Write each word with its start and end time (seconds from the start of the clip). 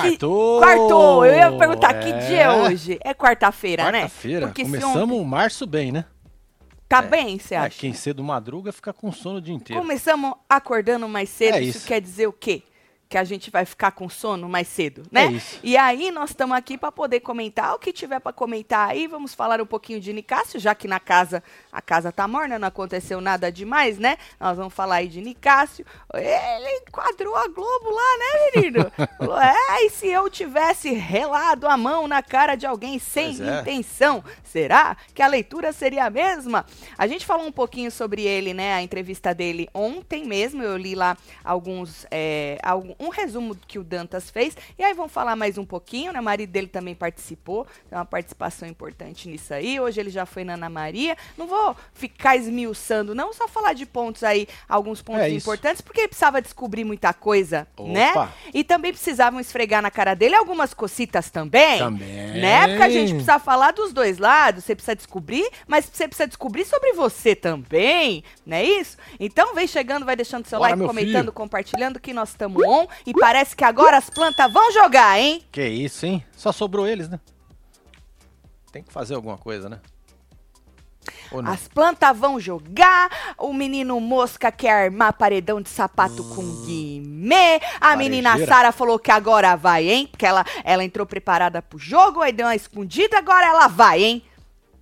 Quartou! 0.00 0.60
Que, 0.60 0.66
quartou! 0.66 1.26
Eu 1.26 1.34
ia 1.34 1.52
perguntar 1.52 1.94
É. 1.94 1.98
que 2.00 2.12
dia 2.26 2.42
é 2.42 2.50
hoje? 2.52 2.98
É 3.02 3.14
quarta-feira, 3.14 3.90
né? 3.92 4.00
Quarta-feira. 4.02 4.52
Começamos 4.54 4.96
ontem- 4.96 5.20
o 5.20 5.24
março 5.24 5.66
bem, 5.66 5.92
né? 5.92 6.04
Tá 6.88 7.00
bem, 7.00 7.38
você 7.38 7.54
É, 7.54 7.58
acha? 7.58 7.78
quem 7.80 7.92
cedo 7.92 8.22
madruga 8.22 8.70
fica 8.72 8.92
com 8.92 9.10
sono 9.10 9.38
o 9.38 9.40
dia 9.40 9.54
inteiro. 9.54 9.80
Começamos 9.80 10.34
acordando 10.48 11.08
mais 11.08 11.28
cedo, 11.30 11.56
É 11.56 11.60
isso. 11.62 11.78
isso. 11.78 11.86
quer 11.86 12.00
dizer 12.00 12.26
o 12.26 12.32
quê? 12.32 12.62
Que 13.14 13.18
a 13.18 13.22
gente 13.22 13.48
vai 13.48 13.64
ficar 13.64 13.92
com 13.92 14.08
sono 14.08 14.48
mais 14.48 14.66
cedo, 14.66 15.04
né? 15.08 15.26
É 15.26 15.30
isso. 15.30 15.60
E 15.62 15.76
aí 15.76 16.10
nós 16.10 16.30
estamos 16.30 16.56
aqui 16.56 16.76
para 16.76 16.90
poder 16.90 17.20
comentar 17.20 17.72
o 17.72 17.78
que 17.78 17.92
tiver 17.92 18.18
para 18.18 18.32
comentar 18.32 18.90
aí. 18.90 19.06
Vamos 19.06 19.32
falar 19.34 19.60
um 19.60 19.66
pouquinho 19.66 20.00
de 20.00 20.12
Nicásio, 20.12 20.58
já 20.58 20.74
que 20.74 20.88
na 20.88 20.98
casa 20.98 21.40
a 21.70 21.80
casa 21.80 22.10
tá 22.10 22.26
morna, 22.26 22.58
não 22.58 22.66
aconteceu 22.66 23.20
nada 23.20 23.52
demais, 23.52 23.98
né? 24.00 24.16
Nós 24.40 24.56
vamos 24.56 24.74
falar 24.74 24.96
aí 24.96 25.06
de 25.06 25.20
Nicásio. 25.20 25.86
Ele 26.12 26.82
enquadrou 26.88 27.36
a 27.36 27.46
Globo 27.46 27.88
lá, 27.88 28.18
né, 28.18 28.50
menino? 28.56 28.92
É, 29.44 29.84
e 29.84 29.90
se 29.90 30.08
eu 30.08 30.28
tivesse 30.30 30.92
relado 30.92 31.66
a 31.66 31.76
mão 31.76 32.08
na 32.08 32.22
cara 32.22 32.54
de 32.54 32.66
alguém 32.66 32.98
sem 32.98 33.40
é. 33.40 33.60
intenção, 33.60 34.24
será 34.42 34.96
que 35.14 35.22
a 35.22 35.26
leitura 35.26 35.72
seria 35.72 36.06
a 36.06 36.10
mesma? 36.10 36.64
A 36.96 37.06
gente 37.06 37.26
falou 37.26 37.46
um 37.46 37.52
pouquinho 37.52 37.90
sobre 37.90 38.22
ele, 38.22 38.54
né? 38.54 38.74
A 38.74 38.82
entrevista 38.82 39.34
dele 39.34 39.68
ontem 39.74 40.24
mesmo. 40.24 40.62
Eu 40.62 40.76
li 40.76 40.94
lá 40.94 41.16
alguns. 41.44 42.06
é, 42.10 42.58
algum- 42.62 43.03
um 43.06 43.10
resumo 43.10 43.56
que 43.66 43.78
o 43.78 43.84
Dantas 43.84 44.30
fez. 44.30 44.56
E 44.78 44.82
aí 44.84 44.92
vamos 44.94 45.12
falar 45.12 45.36
mais 45.36 45.58
um 45.58 45.64
pouquinho, 45.64 46.12
né? 46.12 46.20
O 46.20 46.22
marido 46.22 46.50
dele 46.50 46.66
também 46.66 46.94
participou. 46.94 47.66
Tem 47.88 47.98
uma 47.98 48.04
participação 48.04 48.68
importante 48.68 49.28
nisso 49.28 49.52
aí. 49.52 49.78
Hoje 49.80 50.00
ele 50.00 50.10
já 50.10 50.26
foi 50.26 50.44
na 50.44 50.54
Ana 50.54 50.68
Maria. 50.68 51.16
Não 51.36 51.46
vou 51.46 51.76
ficar 51.92 52.36
esmiuçando, 52.36 53.14
não, 53.14 53.32
só 53.32 53.46
falar 53.48 53.72
de 53.72 53.86
pontos 53.86 54.22
aí, 54.22 54.46
alguns 54.68 55.02
pontos 55.02 55.22
É 55.22 55.30
importantes, 55.30 55.80
porque 55.80 56.00
ele 56.00 56.08
precisava 56.08 56.40
descobrir 56.40 56.84
muita 56.84 57.12
coisa, 57.12 57.66
Opa. 57.76 57.90
né? 57.90 58.12
E 58.52 58.64
também 58.64 58.92
precisavam 58.92 59.40
esfregar 59.40 59.82
na 59.82 59.90
cara 59.90 60.14
dele 60.14 60.34
algumas 60.34 60.72
cocitas 60.74 61.30
também. 61.30 61.78
Também. 61.78 62.40
Né? 62.40 62.68
Porque 62.68 62.82
a 62.82 62.88
gente 62.88 63.10
precisa 63.10 63.38
falar 63.38 63.72
dos 63.72 63.92
dois 63.92 64.18
lados, 64.18 64.64
você 64.64 64.74
precisa 64.74 64.96
descobrir, 64.96 65.48
mas 65.66 65.84
você 65.84 66.06
precisa 66.08 66.26
descobrir 66.26 66.64
sobre 66.64 66.92
você 66.92 67.34
também, 67.34 68.24
não 68.46 68.56
é 68.56 68.64
isso? 68.64 68.96
Então 69.18 69.54
vem 69.54 69.66
chegando, 69.66 70.04
vai 70.04 70.16
deixando 70.16 70.46
seu 70.46 70.58
Bora, 70.58 70.72
like, 70.72 70.86
comentando, 70.86 71.20
filho. 71.20 71.32
compartilhando 71.32 72.00
que 72.00 72.12
nós 72.12 72.30
estamos 72.30 72.62
on. 72.66 72.83
E 73.06 73.12
parece 73.12 73.54
que 73.56 73.64
agora 73.64 73.96
as 73.96 74.08
plantas 74.10 74.52
vão 74.52 74.72
jogar, 74.72 75.18
hein? 75.18 75.42
Que 75.52 75.66
isso, 75.66 76.06
hein? 76.06 76.24
Só 76.36 76.52
sobrou 76.52 76.86
eles, 76.86 77.08
né? 77.08 77.20
Tem 78.72 78.82
que 78.82 78.92
fazer 78.92 79.14
alguma 79.14 79.38
coisa, 79.38 79.68
né? 79.68 79.80
As 81.46 81.66
plantas 81.68 82.16
vão 82.16 82.38
jogar, 82.38 83.34
o 83.38 83.52
menino 83.52 83.98
Mosca 84.00 84.52
quer 84.52 84.84
armar 84.86 85.12
paredão 85.14 85.60
de 85.60 85.68
sapato 85.68 86.22
com 86.34 86.64
guimê, 86.64 87.60
a 87.80 87.96
menina. 87.96 88.38
Sara 88.46 88.70
falou 88.72 88.98
que 88.98 89.10
agora 89.10 89.56
vai, 89.56 89.88
hein? 89.88 90.06
Porque 90.06 90.24
ela, 90.24 90.44
ela 90.62 90.84
entrou 90.84 91.04
preparada 91.04 91.60
pro 91.60 91.78
jogo, 91.78 92.20
aí 92.22 92.32
deu 92.32 92.46
uma 92.46 92.54
escondida, 92.54 93.18
agora 93.18 93.46
ela 93.46 93.66
vai, 93.66 94.02
hein? 94.02 94.22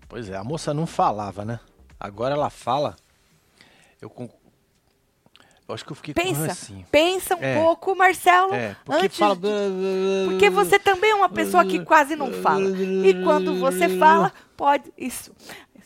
Pois 0.09 0.29
é, 0.29 0.37
a 0.37 0.45
moça 0.45 0.75
não 0.75 0.87
falava, 0.87 1.45
né? 1.45 1.59
Agora 1.99 2.35
ela 2.35 2.51
fala. 2.51 2.97
Eu, 4.01 4.11
con- 4.11 4.29
eu 5.69 5.75
acho 5.75 5.85
que 5.85 5.93
eu 5.93 5.97
fiquei 5.97 6.13
com 6.15 6.21
Pensa, 6.23 6.47
rancinho. 6.47 6.87
pensa 6.91 7.37
um 7.37 7.43
É. 7.43 7.55
pouco, 7.63 7.95
Marcelo, 7.97 8.53
É, 8.55 8.77
porque 8.85 9.07
antes 9.07 9.19
fala. 9.19 9.37
de- 9.37 9.43
Porque 10.29 10.51
você 10.51 10.79
também 10.79 11.11
é 11.11 11.15
uma 11.15 11.29
pessoa 11.29 11.65
que 11.65 11.85
quase 11.85 12.15
não 12.17 12.33
fala. 12.33 12.65
E 12.71 13.23
quando 13.25 13.55
você 13.59 13.89
fala, 13.99 14.33
pode. 14.57 14.93
Isso. 14.99 15.33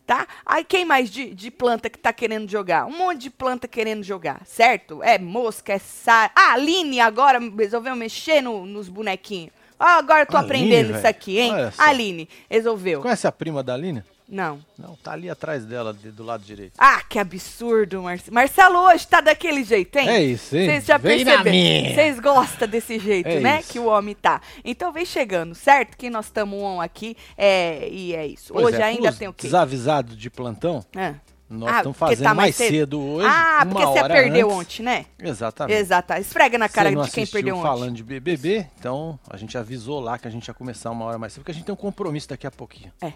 Tá? 0.07 0.25
Aí 0.47 0.63
quem 0.63 0.85
mais 0.85 1.11
de, 1.11 1.35
de 1.35 1.51
planta 1.51 1.91
que 1.91 1.99
tá 1.99 2.13
querendo 2.13 2.49
jogar? 2.49 2.87
Um 2.87 2.97
monte 2.97 3.23
de 3.23 3.31
planta 3.31 3.67
querendo 3.67 4.05
jogar, 4.05 4.41
certo? 4.47 5.03
É 5.03 5.19
mosca, 5.19 5.73
é 5.73 5.79
sara. 5.81 6.31
Ah, 6.33 6.51
a 6.51 6.53
Aline 6.53 7.01
agora 7.01 7.41
resolveu 7.41 7.97
mexer 7.97 8.41
no- 8.41 8.65
nos 8.65 8.89
bonequinhos. 8.89 9.51
Ah, 9.79 9.97
agora 9.99 10.21
eu 10.23 10.27
tô 10.27 10.37
Aline, 10.37 10.47
aprendendo 10.53 10.87
velho. 10.89 10.99
isso 10.99 11.07
aqui, 11.09 11.39
hein? 11.41 11.53
Aline, 11.77 12.29
resolveu. 12.49 13.01
Conhece 13.03 13.27
a 13.27 13.33
prima 13.33 13.65
da 13.65 13.75
Aline? 13.75 14.05
Não. 14.29 14.59
Não, 14.77 14.97
tá 14.97 15.13
ali 15.13 15.31
atrás 15.31 15.65
dela, 15.65 15.95
de- 15.95 16.11
do 16.11 16.25
lado 16.25 16.43
direito. 16.45 16.73
Ah, 16.79 17.01
que 17.09 17.19
absurdo, 17.19 18.03
Marcelo. 18.03 18.35
Marcelo 18.35 18.79
hoje 18.81 19.07
tá 19.07 19.21
daquele 19.21 19.63
jeito, 19.63 19.97
hein? 19.99 20.09
É 20.09 20.23
isso, 20.23 20.57
hein? 20.57 20.67
Vocês 20.67 20.85
já 20.87 20.97
Vem 20.99 21.25
perceberam? 21.25 21.95
Vocês 21.95 22.19
gostam 22.21 22.67
desse 22.69 22.99
jeito, 22.99 23.29
É 23.29 23.39
né? 23.41 23.61
isso. 23.61 23.73
Que 23.73 23.79
o 23.79 23.87
homem 23.87 24.15
tá. 24.17 24.41
Então 24.65 24.93
vem 24.93 25.05
chegando, 25.07 25.55
certo? 25.55 25.97
Que 25.97 26.11
nós 26.11 26.27
estamos 26.27 26.59
on 26.61 26.81
aqui. 26.81 27.17
É, 27.39 27.89
e 27.89 28.15
é 28.17 28.27
isso. 28.27 28.53
Pois 28.53 28.67
hoje 28.67 28.81
é, 28.81 28.85
ainda 28.85 29.13
tem 29.13 29.29
o 29.29 29.33
quê? 29.33 29.47
Desavisados 29.47 30.17
de 30.17 30.29
plantão, 30.29 30.85
Ah. 30.97 31.15
nós 31.49 31.69
Ah, 31.73 31.77
estamos 31.79 31.97
porque 31.97 32.15
fazendo 32.17 32.25
tá 32.29 32.35
mais 32.35 32.59
mais 32.59 32.71
cedo, 32.71 33.01
hoje. 33.01 33.29
ah, 33.31 33.61
uma 33.65 33.67
porque 33.81 33.87
você 33.87 34.09
perdeu 34.09 34.47
antes. 34.51 34.59
ontem, 34.59 34.83
né? 34.83 35.07
Exatamente. 35.23 35.79
Exato. 35.79 36.13
Esfrega 36.15 36.59
na 36.59 36.69
cara 36.69 36.91
de 36.93 37.11
quem 37.13 37.25
perdeu 37.29 37.55
ontem. 37.55 37.63
falando 37.69 37.95
de 37.95 38.03
BBB, 38.03 38.67
então 38.81 39.17
a 39.31 39.37
gente 39.37 39.57
avisou 39.57 40.01
lá 40.01 40.19
que 40.19 40.27
a 40.27 40.31
gente 40.33 40.49
ia 40.49 40.55
começar 40.55 40.91
uma 40.91 41.05
hora 41.05 41.17
mais 41.17 41.33
cedo, 41.33 41.43
porque 41.43 41.53
a 41.53 41.55
gente 41.55 41.65
tem 41.65 41.73
um 41.73 41.77
compromisso 41.77 42.29
daqui 42.29 42.45
a 42.45 42.51
pouquinho. 42.51 42.93
É, 43.01 43.13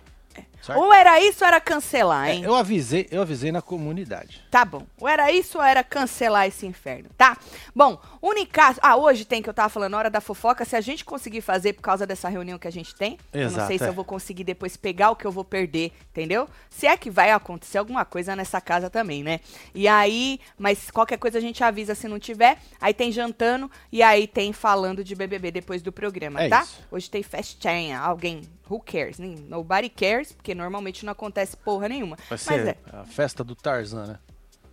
Certo? 0.62 0.78
Ou 0.78 0.92
era 0.92 1.18
isso 1.18 1.42
ou 1.42 1.48
era 1.48 1.58
cancelar, 1.58 2.28
É, 2.28 2.34
hein? 2.34 2.42
eu 2.44 2.54
avisei, 2.54 3.08
eu 3.10 3.22
avisei 3.22 3.50
na 3.50 3.62
comunidade. 3.62 4.42
Tá 4.50 4.62
bom. 4.62 4.86
Ou 5.00 5.08
era 5.08 5.32
isso 5.32 5.56
ou 5.56 5.64
era 5.64 5.82
cancelar 5.82 6.46
esse 6.46 6.66
inferno, 6.66 7.08
tá? 7.16 7.38
Bom, 7.74 7.98
Unicácio. 8.20 8.78
Ah, 8.84 8.94
hoje 8.96 9.24
tem 9.24 9.40
que 9.40 9.48
eu 9.48 9.54
tava 9.54 9.70
falando, 9.70 9.94
hora 9.94 10.10
da 10.10 10.20
fofoca. 10.20 10.64
Se 10.66 10.76
a 10.76 10.80
gente 10.82 11.02
conseguir 11.02 11.40
fazer 11.40 11.72
por 11.72 11.80
causa 11.80 12.06
dessa 12.06 12.28
reunião 12.28 12.58
que 12.58 12.68
a 12.68 12.70
gente 12.70 12.94
tem, 12.94 13.16
eu 13.32 13.40
não 13.44 13.46
Exato, 13.48 13.66
sei 13.68 13.78
se 13.78 13.84
é. 13.84 13.88
eu 13.88 13.92
vou 13.94 14.04
conseguir 14.04 14.44
depois 14.44 14.76
pegar 14.76 15.10
o 15.10 15.16
que 15.16 15.26
eu 15.26 15.32
vou 15.32 15.44
perder, 15.44 15.92
entendeu? 16.10 16.46
Se 16.68 16.86
é 16.86 16.94
que 16.94 17.08
vai 17.10 17.30
acontecer 17.30 17.78
alguma 17.78 18.04
coisa 18.04 18.36
nessa 18.36 18.60
casa 18.60 18.90
também, 18.90 19.22
né? 19.22 19.40
E 19.74 19.88
aí, 19.88 20.38
mas 20.58 20.90
qualquer 20.90 21.16
coisa 21.16 21.38
a 21.38 21.40
gente 21.40 21.64
avisa 21.64 21.94
se 21.94 22.06
não 22.06 22.18
tiver. 22.18 22.58
Aí 22.78 22.92
tem 22.92 23.10
jantando 23.10 23.70
e 23.90 24.02
aí 24.02 24.26
tem 24.26 24.52
falando 24.52 25.02
de 25.02 25.14
BBB 25.14 25.50
depois 25.50 25.80
do 25.80 25.90
programa, 25.90 26.42
É 26.42 26.48
tá? 26.50 26.60
isso. 26.64 26.80
Hoje 26.90 27.08
tem 27.10 27.22
festinha. 27.22 27.98
Alguém. 27.98 28.42
Who 28.70 28.80
cares? 28.80 29.18
Nem- 29.18 29.36
Nobody 29.36 29.88
cares, 29.88 30.32
porque 30.32 30.54
normalmente 30.54 31.04
não 31.04 31.12
acontece 31.12 31.56
porra 31.56 31.88
nenhuma. 31.88 32.16
Vai 32.16 32.26
Mas 32.30 32.40
ser 32.42 32.68
é, 32.68 32.76
a 32.92 33.04
festa 33.04 33.42
do 33.42 33.54
Tarzan, 33.56 34.06
né? 34.06 34.18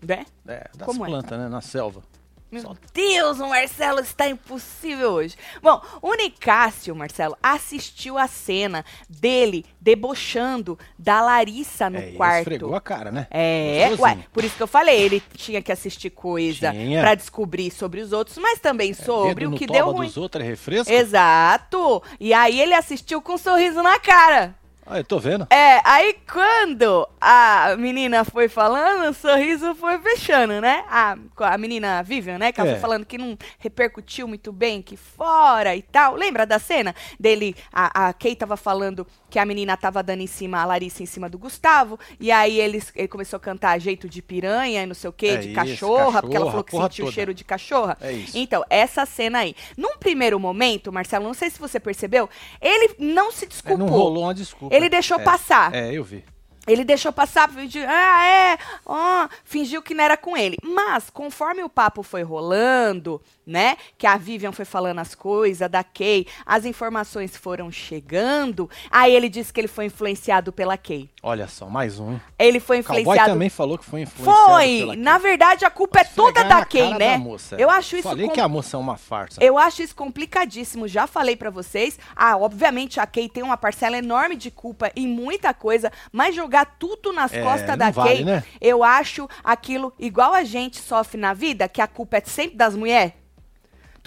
né? 0.01 0.25
É, 0.47 0.69
das 0.77 0.85
Como 0.85 1.03
é? 1.05 1.07
plantas, 1.09 1.39
né? 1.39 1.49
Na 1.49 1.61
selva. 1.61 2.03
Meu 2.49 2.77
Deus, 2.93 3.39
o 3.41 3.49
Marcelo 3.49 3.99
está 3.99 4.27
impossível 4.29 5.11
hoje. 5.11 5.35
Bom, 5.61 5.81
o 6.01 6.13
Nicásio, 6.15 6.95
Marcelo, 6.95 7.35
assistiu 7.43 8.17
a 8.17 8.25
cena 8.25 8.85
dele 9.09 9.65
debochando 9.81 10.79
da 10.97 11.21
Larissa 11.21 11.89
no 11.89 11.97
é, 11.97 12.07
ele 12.07 12.17
quarto. 12.17 12.39
esfregou 12.39 12.73
a 12.75 12.79
cara, 12.79 13.11
né? 13.11 13.27
É, 13.29 13.89
Gostosinho. 13.89 14.17
ué, 14.19 14.25
por 14.31 14.43
isso 14.45 14.55
que 14.55 14.63
eu 14.63 14.67
falei, 14.67 15.01
ele 15.01 15.21
tinha 15.33 15.61
que 15.61 15.71
assistir 15.73 16.09
coisa 16.09 16.73
pra 17.01 17.15
descobrir 17.15 17.69
sobre 17.69 17.99
os 17.99 18.13
outros, 18.13 18.37
mas 18.37 18.59
também 18.59 18.93
sobre 18.93 19.45
Dedo 19.45 19.55
o 19.55 19.57
que 19.57 19.67
deu 19.67 19.91
ruim. 19.91 20.07
dos 20.07 20.15
outros 20.15 20.43
é 20.43 20.47
refresco? 20.47 20.91
Exato! 20.91 22.01
E 22.17 22.33
aí 22.33 22.61
ele 22.61 22.73
assistiu 22.73 23.21
com 23.21 23.33
um 23.33 23.37
sorriso 23.37 23.83
na 23.83 23.99
cara. 23.99 24.55
Ah, 24.89 24.99
eu 24.99 25.03
tô 25.03 25.19
vendo. 25.19 25.45
É, 25.49 25.81
aí 25.83 26.15
quando 26.31 27.07
a 27.19 27.75
menina 27.77 28.23
foi 28.23 28.47
falando, 28.47 29.09
o 29.09 29.13
sorriso 29.13 29.75
foi 29.75 29.97
fechando, 29.99 30.61
né? 30.61 30.85
A, 30.89 31.17
a 31.39 31.57
menina 31.57 32.01
Vivian, 32.03 32.37
né? 32.37 32.51
Que 32.51 32.61
ela 32.61 32.69
É. 32.69 32.73
foi 32.73 32.81
falando 32.81 33.05
que 33.05 33.17
não 33.17 33.37
repercutiu 33.59 34.27
muito 34.27 34.51
bem 34.51 34.79
aqui 34.79 34.95
fora 34.95 35.75
e 35.75 35.81
tal. 35.81 36.15
Lembra 36.15 36.45
da 36.45 36.57
cena 36.57 36.95
dele? 37.19 37.55
A, 37.71 38.07
a 38.07 38.13
Kay 38.13 38.35
tava 38.35 38.55
falando 38.55 39.05
que 39.29 39.37
a 39.39 39.45
menina 39.45 39.75
tava 39.75 40.01
dando 40.01 40.21
em 40.21 40.27
cima, 40.27 40.61
a 40.61 40.65
Larissa 40.65 41.03
em 41.03 41.05
cima 41.05 41.27
do 41.29 41.37
Gustavo. 41.37 41.99
E 42.19 42.31
aí 42.31 42.57
ele, 42.59 42.81
ele 42.95 43.07
começou 43.09 43.35
a 43.37 43.39
cantar 43.41 43.77
jeito 43.79 44.07
de 44.07 44.21
piranha 44.21 44.83
e 44.83 44.85
não 44.85 44.95
sei 44.95 45.09
o 45.09 45.13
quê, 45.13 45.27
É 45.27 45.37
de 45.37 45.47
isso, 45.47 45.55
cachorra, 45.55 46.21
porque 46.21 46.35
ela 46.37 46.45
cachorra, 46.45 46.51
falou 46.51 46.63
que 46.63 46.71
sentiu 46.71 47.03
o 47.03 47.07
toda. 47.07 47.15
cheiro 47.15 47.33
de 47.33 47.43
cachorra. 47.43 47.97
É 47.99 48.11
isso. 48.13 48.37
Então, 48.37 48.63
essa 48.69 49.05
cena 49.05 49.39
aí. 49.39 49.53
Num 49.75 49.97
primeiro 49.97 50.39
momento, 50.39 50.93
Marcelo, 50.93 51.25
não 51.25 51.33
sei 51.33 51.49
se 51.49 51.59
você 51.59 51.77
percebeu, 51.77 52.29
ele 52.61 52.95
não 52.99 53.33
se 53.33 53.43
É, 53.43 53.47
desculpou. 53.49 53.77
não 53.85 53.87
rolou 53.87 54.23
uma 54.23 54.33
desculpa. 54.33 54.73
Ele 54.77 54.89
deixou 54.89 55.19
É, 55.19 55.23
passar. 55.23 55.73
É, 55.73 55.91
eu 55.93 56.03
vi. 56.03 56.23
Ele 56.67 56.83
deixou 56.83 57.13
passar, 57.13 57.49
fingiu, 57.49 57.83
ah, 57.87 58.25
é, 58.27 58.57
ó, 58.85 59.29
fingiu 59.45 59.81
que 59.81 59.93
não 59.93 60.03
era 60.03 60.17
com 60.17 60.35
ele. 60.35 60.57
Mas, 60.61 61.09
conforme 61.09 61.63
o 61.63 61.69
papo 61.69 62.03
foi 62.03 62.23
rolando, 62.23 63.21
né, 63.47 63.77
que 63.97 64.05
a 64.05 64.17
Vivian 64.17 64.51
foi 64.51 64.65
falando 64.65 64.99
as 64.99 65.15
coisas, 65.15 65.69
da 65.71 65.83
Kay, 65.83 66.27
as 66.45 66.65
informações 66.65 67.35
foram 67.37 67.71
chegando, 67.71 68.69
aí 68.91 69.15
ele 69.15 69.29
disse 69.29 69.53
que 69.53 69.61
ele 69.61 69.67
foi 69.69 69.85
influenciado 69.85 70.51
pela 70.51 70.77
Kay. 70.77 71.09
Olha 71.23 71.47
só, 71.47 71.67
mais 71.67 71.99
um. 71.99 72.19
Ele 72.37 72.59
foi 72.59 72.81
O 72.81 72.83
Cowboy 72.83 73.01
influenciado... 73.01 73.31
também 73.31 73.49
falou 73.49 73.77
que 73.77 73.85
foi 73.85 74.01
influenciado 74.01 74.47
Foi! 74.51 74.95
Na 74.97 75.17
verdade, 75.17 75.63
a 75.65 75.69
culpa 75.69 76.01
é 76.01 76.03
toda 76.03 76.43
da 76.43 76.65
Kay, 76.65 76.93
né? 76.93 77.13
da 77.13 77.17
moça. 77.17 77.55
Eu 77.57 77.69
acho 77.69 77.95
isso 77.95 78.03
Falei 78.07 78.27
com- 78.27 78.33
que 78.33 78.41
a 78.41 78.47
moça 78.47 78.75
é 78.75 78.79
uma 78.79 78.97
farsa. 78.97 79.41
eu 79.43 79.57
acho 79.57 79.81
isso 79.81 79.95
complicadíssimo, 79.95 80.87
já 80.87 81.07
falei 81.07 81.35
pra 81.35 81.49
vocês. 81.49 81.97
Ah, 82.15 82.37
obviamente 82.37 82.99
a 82.99 83.07
Kay 83.07 83.29
tem 83.29 83.43
uma 83.43 83.57
parcela 83.57 83.97
enorme 83.97 84.35
de 84.35 84.51
culpa 84.51 84.91
em 84.95 85.07
muita 85.07 85.53
coisa, 85.53 85.91
mas 86.11 86.35
jogar 86.35 86.65
tudo 86.77 87.13
nas 87.13 87.31
É, 87.33 87.41
costas 87.41 87.77
da 87.77 87.89
vale, 87.91 88.09
Kay, 88.17 88.25
né? 88.25 88.43
eu 88.59 88.83
acho 88.83 89.27
aquilo 89.43 89.93
igual 89.97 90.33
a 90.33 90.43
gente 90.43 90.77
sofre 90.81 91.19
na 91.19 91.33
vida, 91.33 91.67
que 91.69 91.81
a 91.81 91.87
culpa 91.87 92.17
é 92.17 92.21
sempre 92.25 92.57
das 92.57 92.75
mulheres. 92.75 93.13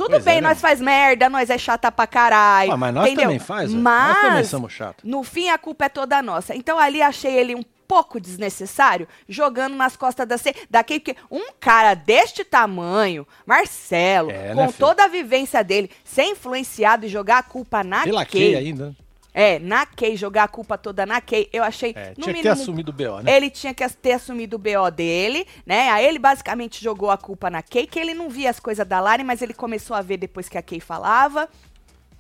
Tudo 0.01 0.11
Pois 0.13 0.27
é, 0.27 0.31
bem, 0.33 0.41
né? 0.41 0.49
nós 0.49 0.61
faz 0.61 0.81
merda, 0.81 1.29
nós 1.29 1.51
é 1.51 1.59
chata 1.59 1.93
pra 1.93 2.07
caralho. 2.07 2.73
Ah, 2.73 2.77
mas 2.77 2.95
nós 2.95 3.05
entendeu? 3.07 3.25
também 3.25 3.39
faz. 3.39 3.73
Mas, 3.73 4.15
Nós 4.15 4.21
também 4.23 4.45
somos 4.45 4.73
chatos. 4.73 5.05
no 5.05 5.23
fim, 5.23 5.49
a 5.51 5.59
culpa 5.59 5.85
é 5.85 5.89
toda 5.89 6.23
nossa. 6.23 6.55
Então 6.55 6.79
ali 6.79 7.03
achei 7.03 7.35
ele 7.37 7.55
um 7.55 7.63
pouco 7.87 8.21
desnecessário, 8.21 9.09
jogando 9.29 9.75
nas 9.75 9.97
costas 9.97 10.27
da, 10.27 10.39
C, 10.39 10.55
da 10.71 10.83
Kay, 10.85 11.01
porque 11.01 11.21
um 11.31 11.51
cara 11.59 11.95
deste 11.95 12.45
tamanho, 12.45 13.27
Marcelo, 13.45 14.31
É, 14.31 14.55
né, 14.55 14.55
com 14.55 14.69
filho? 14.73 14.79
toda 14.79 15.05
a 15.05 15.09
vivência 15.09 15.63
dele, 15.65 15.91
ser 16.05 16.23
influenciado 16.25 17.05
e 17.05 17.09
jogar 17.09 17.39
a 17.39 17.43
culpa 17.43 17.83
na 17.83 18.05
Pela 18.05 18.25
Kay, 18.25 18.53
Kay 18.53 18.57
ainda. 18.57 18.95
É, 19.33 19.59
na 19.59 19.87
Kay, 19.87 20.17
jogar 20.17 20.45
a 20.45 20.49
culpa 20.49 20.77
toda 20.77 21.07
na 21.07 21.21
Kay, 21.21 21.49
eu 21.53 21.63
achei, 21.63 21.93
É, 21.97 22.11
no 22.11 22.15
tinha 22.15 22.27
que 22.35 22.43
ter 22.43 22.49
mínimo, 22.49 22.53
assumido 22.53 22.91
o 22.91 22.95
BO, 22.95 23.21
né? 23.23 23.37
ele 23.37 23.51
tinha 23.51 23.73
que 23.73 23.89
ter 23.91 24.13
assumido 24.13 24.57
o 24.57 24.59
BO 24.59 24.91
dele, 24.91 25.47
né? 25.65 25.91
Aí 25.91 26.05
ele 26.07 26.19
basicamente 26.19 26.83
jogou 26.83 27.11
a 27.11 27.17
culpa 27.17 27.49
na 27.49 27.63
Kay, 27.63 27.87
que 27.87 27.99
ele 27.99 28.15
não 28.15 28.29
via 28.29 28.51
as 28.51 28.59
coisas 28.61 28.87
da 28.87 29.01
Lari, 29.01 29.23
mas 29.25 29.43
ele 29.43 29.55
começou 29.55 29.97
a 29.97 30.03
ver 30.03 30.17
depois 30.17 30.49
que 30.49 30.59
a 30.59 30.63
Kay 30.63 30.81
falava. 30.81 31.49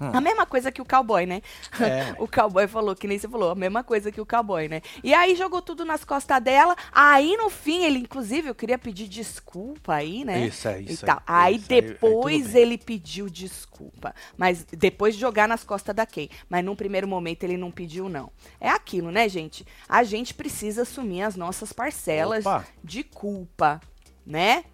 A 0.00 0.20
mesma 0.20 0.47
coisa 0.47 0.73
que 0.73 0.81
o 0.81 0.85
cowboy, 0.85 1.26
né? 1.26 1.43
Hum. 1.79 1.85
É. 1.85 2.14
o 2.19 2.26
cowboy 2.26 2.67
falou, 2.67 2.97
que 2.97 3.06
nem 3.06 3.19
você 3.19 3.29
falou, 3.29 3.50
a 3.50 3.55
mesma 3.55 3.85
coisa 3.85 4.11
que 4.11 4.20
o 4.20 4.26
cowboy, 4.26 4.69
né? 4.69 4.81
E 5.05 5.12
aí 5.12 5.35
jogou 5.37 5.61
tudo 5.61 5.85
nas 5.85 6.05
costas 6.05 6.43
dela. 6.43 6.75
Aí 6.93 7.37
no 7.37 7.50
fim, 7.50 7.85
ele, 7.85 7.99
inclusive, 7.99 8.49
eu 8.49 8.55
queria 8.55 8.79
pedir 8.79 9.06
desculpa 9.08 9.94
aí, 9.94 10.25
né? 10.25 10.47
Isso, 10.47 10.69
é 10.69 10.81
E 10.81 10.93
isso 10.93 11.05
tal. 11.05 11.23
aí, 11.26 11.55
Aí 11.55 11.56
isso 11.56 11.67
aí, 11.73 11.79
aí 11.79 11.82
tudo 11.82 11.93
depois 11.93 12.47
bem. 12.52 12.62
ele 12.62 12.79
pediu 12.79 13.29
desculpa. 13.29 14.14
Mas 14.37 14.64
depois 14.64 15.14
de 15.14 15.20
jogar 15.20 15.47
nas 15.47 15.64
costas 15.64 15.94
da 15.94 16.06
Kay. 16.06 16.31
Mas 16.49 16.64
num 16.64 16.75
primeiro 16.76 17.06
momento 17.06 17.44
ele 17.44 17.56
não 17.56 17.70
pediu, 17.70 18.08
não. 18.08 18.31
É 18.61 18.69
aquilo, 18.70 19.11
né, 19.11 19.29
gente? 19.29 19.67
A 19.88 20.02
gente 20.02 20.32
precisa 20.35 20.82
assumir 20.82 21.23
as 21.23 21.37
nossas 21.37 21.73
parcelas 21.73 22.47
Opa. 22.47 22.67
de 22.82 23.02
culpa, 23.05 23.81
né? 24.26 24.64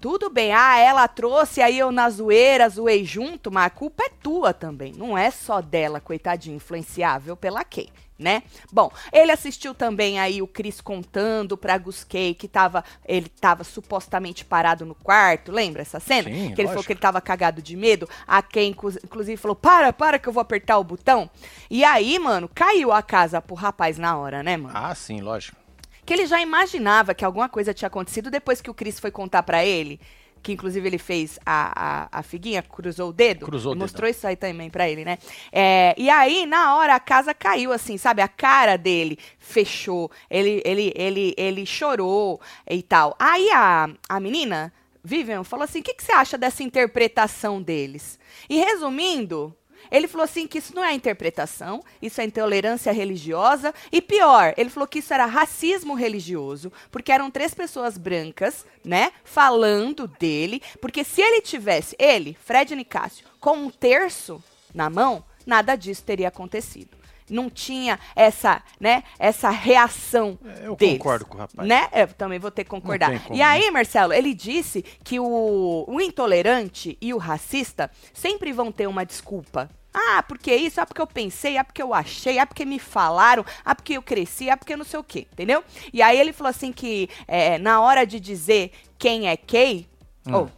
Tudo 0.00 0.30
bem, 0.30 0.52
ah, 0.52 0.78
ela 0.78 1.08
trouxe, 1.08 1.60
aí 1.60 1.76
eu 1.78 1.90
na 1.90 2.08
zoeira, 2.08 2.68
zoei 2.68 3.04
junto, 3.04 3.50
mas 3.50 3.66
a 3.66 3.70
culpa 3.70 4.04
é 4.04 4.08
tua 4.22 4.54
também. 4.54 4.92
Não 4.92 5.18
é 5.18 5.30
só 5.30 5.60
dela, 5.60 6.00
coitadinho, 6.00 6.54
influenciável 6.56 7.36
pela 7.36 7.64
Kay, 7.64 7.88
né? 8.16 8.44
Bom, 8.72 8.92
ele 9.12 9.32
assistiu 9.32 9.74
também 9.74 10.20
aí 10.20 10.40
o 10.40 10.46
Chris 10.46 10.80
contando 10.80 11.56
pra 11.56 11.76
Gus 11.78 12.04
Kay 12.04 12.32
que 12.34 12.46
tava, 12.46 12.84
ele 13.04 13.28
tava 13.28 13.64
supostamente 13.64 14.44
parado 14.44 14.86
no 14.86 14.94
quarto, 14.94 15.50
lembra 15.50 15.82
essa 15.82 15.98
cena? 15.98 16.28
Sim, 16.30 16.54
que 16.54 16.60
ele 16.60 16.68
falou 16.68 16.74
lógico. 16.74 16.86
que 16.86 16.92
ele 16.92 17.00
tava 17.00 17.20
cagado 17.20 17.60
de 17.60 17.76
medo. 17.76 18.08
A 18.24 18.40
Kay, 18.40 18.68
inclu- 18.68 18.92
inclusive, 19.04 19.36
falou, 19.36 19.56
para, 19.56 19.92
para 19.92 20.16
que 20.18 20.28
eu 20.28 20.32
vou 20.32 20.40
apertar 20.40 20.78
o 20.78 20.84
botão. 20.84 21.28
E 21.68 21.82
aí, 21.84 22.20
mano, 22.20 22.48
caiu 22.54 22.92
a 22.92 23.02
casa 23.02 23.42
pro 23.42 23.56
rapaz 23.56 23.98
na 23.98 24.16
hora, 24.16 24.44
né, 24.44 24.56
mano? 24.56 24.74
Ah, 24.76 24.94
sim, 24.94 25.20
lógico. 25.20 25.56
Que 26.08 26.14
ele 26.14 26.24
já 26.24 26.40
imaginava 26.40 27.14
que 27.14 27.22
alguma 27.22 27.50
coisa 27.50 27.74
tinha 27.74 27.86
acontecido 27.86 28.30
depois 28.30 28.62
que 28.62 28.70
o 28.70 28.74
Chris 28.74 28.98
foi 28.98 29.10
contar 29.10 29.42
pra 29.42 29.62
ele. 29.62 30.00
Que 30.42 30.52
inclusive 30.52 30.88
ele 30.88 30.96
fez 30.96 31.38
a, 31.44 32.06
a, 32.08 32.20
a 32.20 32.22
figuinha, 32.22 32.62
cruzou 32.62 33.10
o 33.10 33.12
dedo. 33.12 33.44
Cruzou 33.44 33.72
o 33.72 33.74
Ele 33.74 33.80
dedão. 33.80 33.84
Mostrou 33.84 34.08
isso 34.08 34.26
aí 34.26 34.34
também 34.34 34.70
pra 34.70 34.88
ele, 34.88 35.04
né? 35.04 35.18
É, 35.52 35.94
e 35.98 36.08
aí, 36.08 36.46
na 36.46 36.76
hora, 36.76 36.94
a 36.94 37.00
casa 37.00 37.34
caiu, 37.34 37.72
assim, 37.72 37.98
sabe? 37.98 38.22
A 38.22 38.28
cara 38.28 38.78
dele 38.78 39.18
fechou. 39.38 40.10
Ele, 40.30 40.62
ele, 40.64 40.94
ele, 40.96 41.34
ele 41.36 41.66
chorou 41.66 42.40
e 42.70 42.82
tal. 42.82 43.14
Aí 43.18 43.50
a, 43.50 43.90
a 44.08 44.18
menina, 44.18 44.72
Vivian, 45.04 45.44
falou 45.44 45.64
assim: 45.64 45.80
o 45.80 45.82
que, 45.82 45.92
que 45.92 46.02
você 46.02 46.12
acha 46.12 46.38
dessa 46.38 46.62
interpretação 46.62 47.60
deles? 47.60 48.18
E 48.48 48.56
resumindo, 48.56 49.54
ele 49.90 50.08
falou 50.08 50.24
assim 50.24 50.46
que 50.46 50.58
isso 50.58 50.74
não 50.74 50.84
é 50.84 50.92
interpretação, 50.92 51.82
isso 52.02 52.20
é 52.20 52.24
intolerância 52.24 52.92
religiosa. 52.92 53.74
E 53.90 54.02
pior, 54.02 54.54
ele 54.56 54.70
falou 54.70 54.86
que 54.86 54.98
isso 54.98 55.14
era 55.14 55.26
racismo 55.26 55.94
religioso, 55.94 56.72
porque 56.90 57.12
eram 57.12 57.30
três 57.30 57.54
pessoas 57.54 57.96
brancas, 57.96 58.66
né, 58.84 59.12
falando 59.24 60.06
dele. 60.06 60.60
Porque 60.80 61.04
se 61.04 61.22
ele 61.22 61.40
tivesse, 61.40 61.96
ele, 61.98 62.36
Fred 62.44 62.74
Nicásio, 62.74 63.26
com 63.40 63.56
um 63.56 63.70
terço 63.70 64.42
na 64.74 64.90
mão, 64.90 65.24
nada 65.46 65.76
disso 65.76 66.02
teria 66.04 66.28
acontecido. 66.28 66.97
Não 67.30 67.50
tinha 67.50 67.98
essa, 68.14 68.62
né, 68.80 69.02
essa 69.18 69.50
reação 69.50 70.38
É, 70.44 70.66
eu 70.66 70.76
deles, 70.76 70.98
concordo 70.98 71.26
com 71.26 71.36
o 71.36 71.40
rapaz. 71.40 71.68
Né? 71.68 71.88
Eu 71.92 72.08
também 72.08 72.38
vou 72.38 72.50
ter 72.50 72.64
que 72.64 72.70
concordar. 72.70 73.12
E 73.32 73.42
aí, 73.42 73.70
Marcelo, 73.70 74.12
ele 74.12 74.34
disse 74.34 74.82
que 75.04 75.18
o, 75.20 75.84
o 75.86 76.00
intolerante 76.00 76.96
e 77.00 77.12
o 77.12 77.18
racista 77.18 77.90
sempre 78.12 78.52
vão 78.52 78.72
ter 78.72 78.86
uma 78.86 79.04
desculpa. 79.04 79.70
Ah, 79.92 80.22
porque 80.22 80.54
isso, 80.54 80.80
ah, 80.80 80.86
porque 80.86 81.00
eu 81.00 81.06
pensei, 81.06 81.56
ah, 81.56 81.64
porque 81.64 81.82
eu 81.82 81.92
achei, 81.94 82.38
ah, 82.38 82.46
porque 82.46 82.64
me 82.64 82.78
falaram, 82.78 83.44
ah, 83.64 83.74
porque 83.74 83.94
eu 83.94 84.02
cresci, 84.02 84.48
ah, 84.50 84.56
porque 84.56 84.76
não 84.76 84.84
sei 84.84 85.00
o 85.00 85.04
quê, 85.04 85.26
entendeu? 85.32 85.64
E 85.92 86.02
aí 86.02 86.18
ele 86.20 86.32
falou 86.32 86.50
assim 86.50 86.72
que 86.72 87.08
é, 87.26 87.58
na 87.58 87.80
hora 87.80 88.06
de 88.06 88.20
dizer 88.20 88.70
quem 88.98 89.28
é 89.28 89.36
quem, 89.36 89.88
ou, 90.30 90.50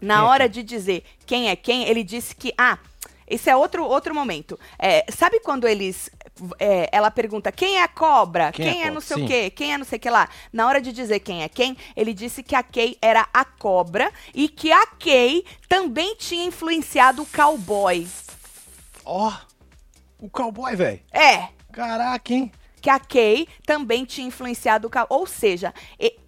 na 0.00 0.18
é 0.18 0.22
hora 0.22 0.48
de 0.48 0.62
dizer 0.62 1.04
quem 1.24 1.48
é 1.48 1.56
quem, 1.56 1.84
ele 1.88 2.02
disse 2.02 2.34
que, 2.34 2.52
ah, 2.58 2.78
esse 3.30 3.48
é 3.48 3.56
outro, 3.56 3.84
outro 3.84 4.14
momento. 4.14 4.58
É, 4.78 5.06
sabe 5.10 5.40
quando 5.40 5.66
eles. 5.66 6.10
é, 6.58 6.88
ela 6.92 7.10
pergunta 7.10 7.52
quem 7.52 7.78
é 7.78 7.82
a 7.84 7.88
cobra? 7.88 8.50
Quem 8.52 8.72
Quem, 8.72 8.82
é 8.82 8.86
é, 8.88 8.90
não 8.90 9.00
sei 9.00 9.18
Sim. 9.18 9.24
o 9.24 9.26
quê? 9.28 9.50
Quem 9.50 9.72
é 9.72 9.78
não 9.78 9.84
sei 9.84 9.96
o 9.98 10.00
que 10.00 10.10
lá? 10.10 10.28
Na 10.52 10.66
hora 10.66 10.80
de 10.80 10.92
dizer 10.92 11.20
quem 11.20 11.42
é 11.42 11.48
quem, 11.48 11.76
ele 11.96 12.12
disse 12.12 12.42
que 12.42 12.54
a 12.56 12.62
Kay 12.62 12.98
era 13.00 13.28
a 13.32 13.44
cobra 13.44 14.12
e 14.34 14.48
que 14.48 14.72
a 14.72 14.86
Kay 14.86 15.44
também 15.68 16.16
tinha 16.16 16.44
influenciado 16.44 17.22
o 17.22 17.26
cowboy. 17.26 18.06
Ó, 19.04 19.32
o 20.18 20.28
cowboy, 20.28 20.74
velho. 20.76 21.00
É, 21.12 21.48
Caraca, 21.72 22.34
hein? 22.34 22.50
Que 22.80 22.88
a 22.90 22.98
Kay 22.98 23.46
também 23.66 24.04
tinha 24.04 24.26
influenciado 24.26 24.86
o 24.88 24.90
cowboy. 24.90 25.18
Ou 25.20 25.26
seja, 25.26 25.74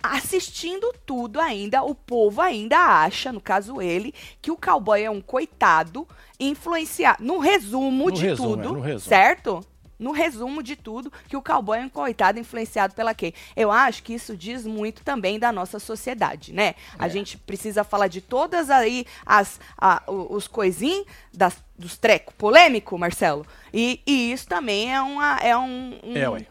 assistindo 0.02 0.93
tudo 1.06 1.40
ainda, 1.40 1.82
o 1.82 1.94
povo 1.94 2.40
ainda 2.40 2.78
acha, 2.78 3.32
no 3.32 3.40
caso 3.40 3.81
ele, 3.81 4.14
que 4.40 4.50
o 4.50 4.56
cowboy 4.56 5.02
é 5.02 5.10
um 5.10 5.20
coitado 5.20 6.06
influenciado. 6.38 7.22
No 7.25 7.38
resumo 7.38 8.06
No 8.06 8.12
de 8.12 8.22
resumo, 8.26 8.50
tudo, 8.56 8.69
é, 8.69 8.72
no 8.72 8.81
resumo. 8.81 9.00
certo? 9.00 9.66
No 10.02 10.12
resumo 10.12 10.62
de 10.62 10.76
tudo, 10.76 11.12
que 11.28 11.37
o 11.37 11.43
cowboy 11.43 11.78
é 11.78 11.82
um 11.84 11.88
coitado 11.88 12.38
influenciado 12.38 12.94
pela 12.94 13.14
Kay. 13.14 13.32
Eu 13.56 13.70
acho 13.70 14.02
que 14.02 14.12
isso 14.14 14.37
diz 14.37 14.66
muito 14.66 15.02
também 15.02 15.38
da 15.38 15.52
nossa 15.52 15.78
sociedade, 15.78 16.52
né? 16.52 16.75
A 16.99 17.08
gente 17.08 17.38
precisa 17.38 17.84
falar 17.84 18.08
de 18.08 18.20
todas 18.20 18.69
aí 18.70 19.06
as, 19.25 19.60
a- 19.78 20.02
os 20.08 20.46
coisinhos 20.49 21.06
das, 21.32 21.56
dos 21.78 21.96
trecos 21.96 22.34
polêmico, 22.37 22.99
Marcelo. 22.99 23.46
E, 23.72 24.00
e 24.06 24.32
isso 24.32 24.46
também 24.46 24.93
é, 24.93 25.00
uma, 25.00 25.38
é 25.38 25.56
um, 25.56 25.99
um- 26.02 26.16
É, 26.16 26.28
ué. 26.28 26.46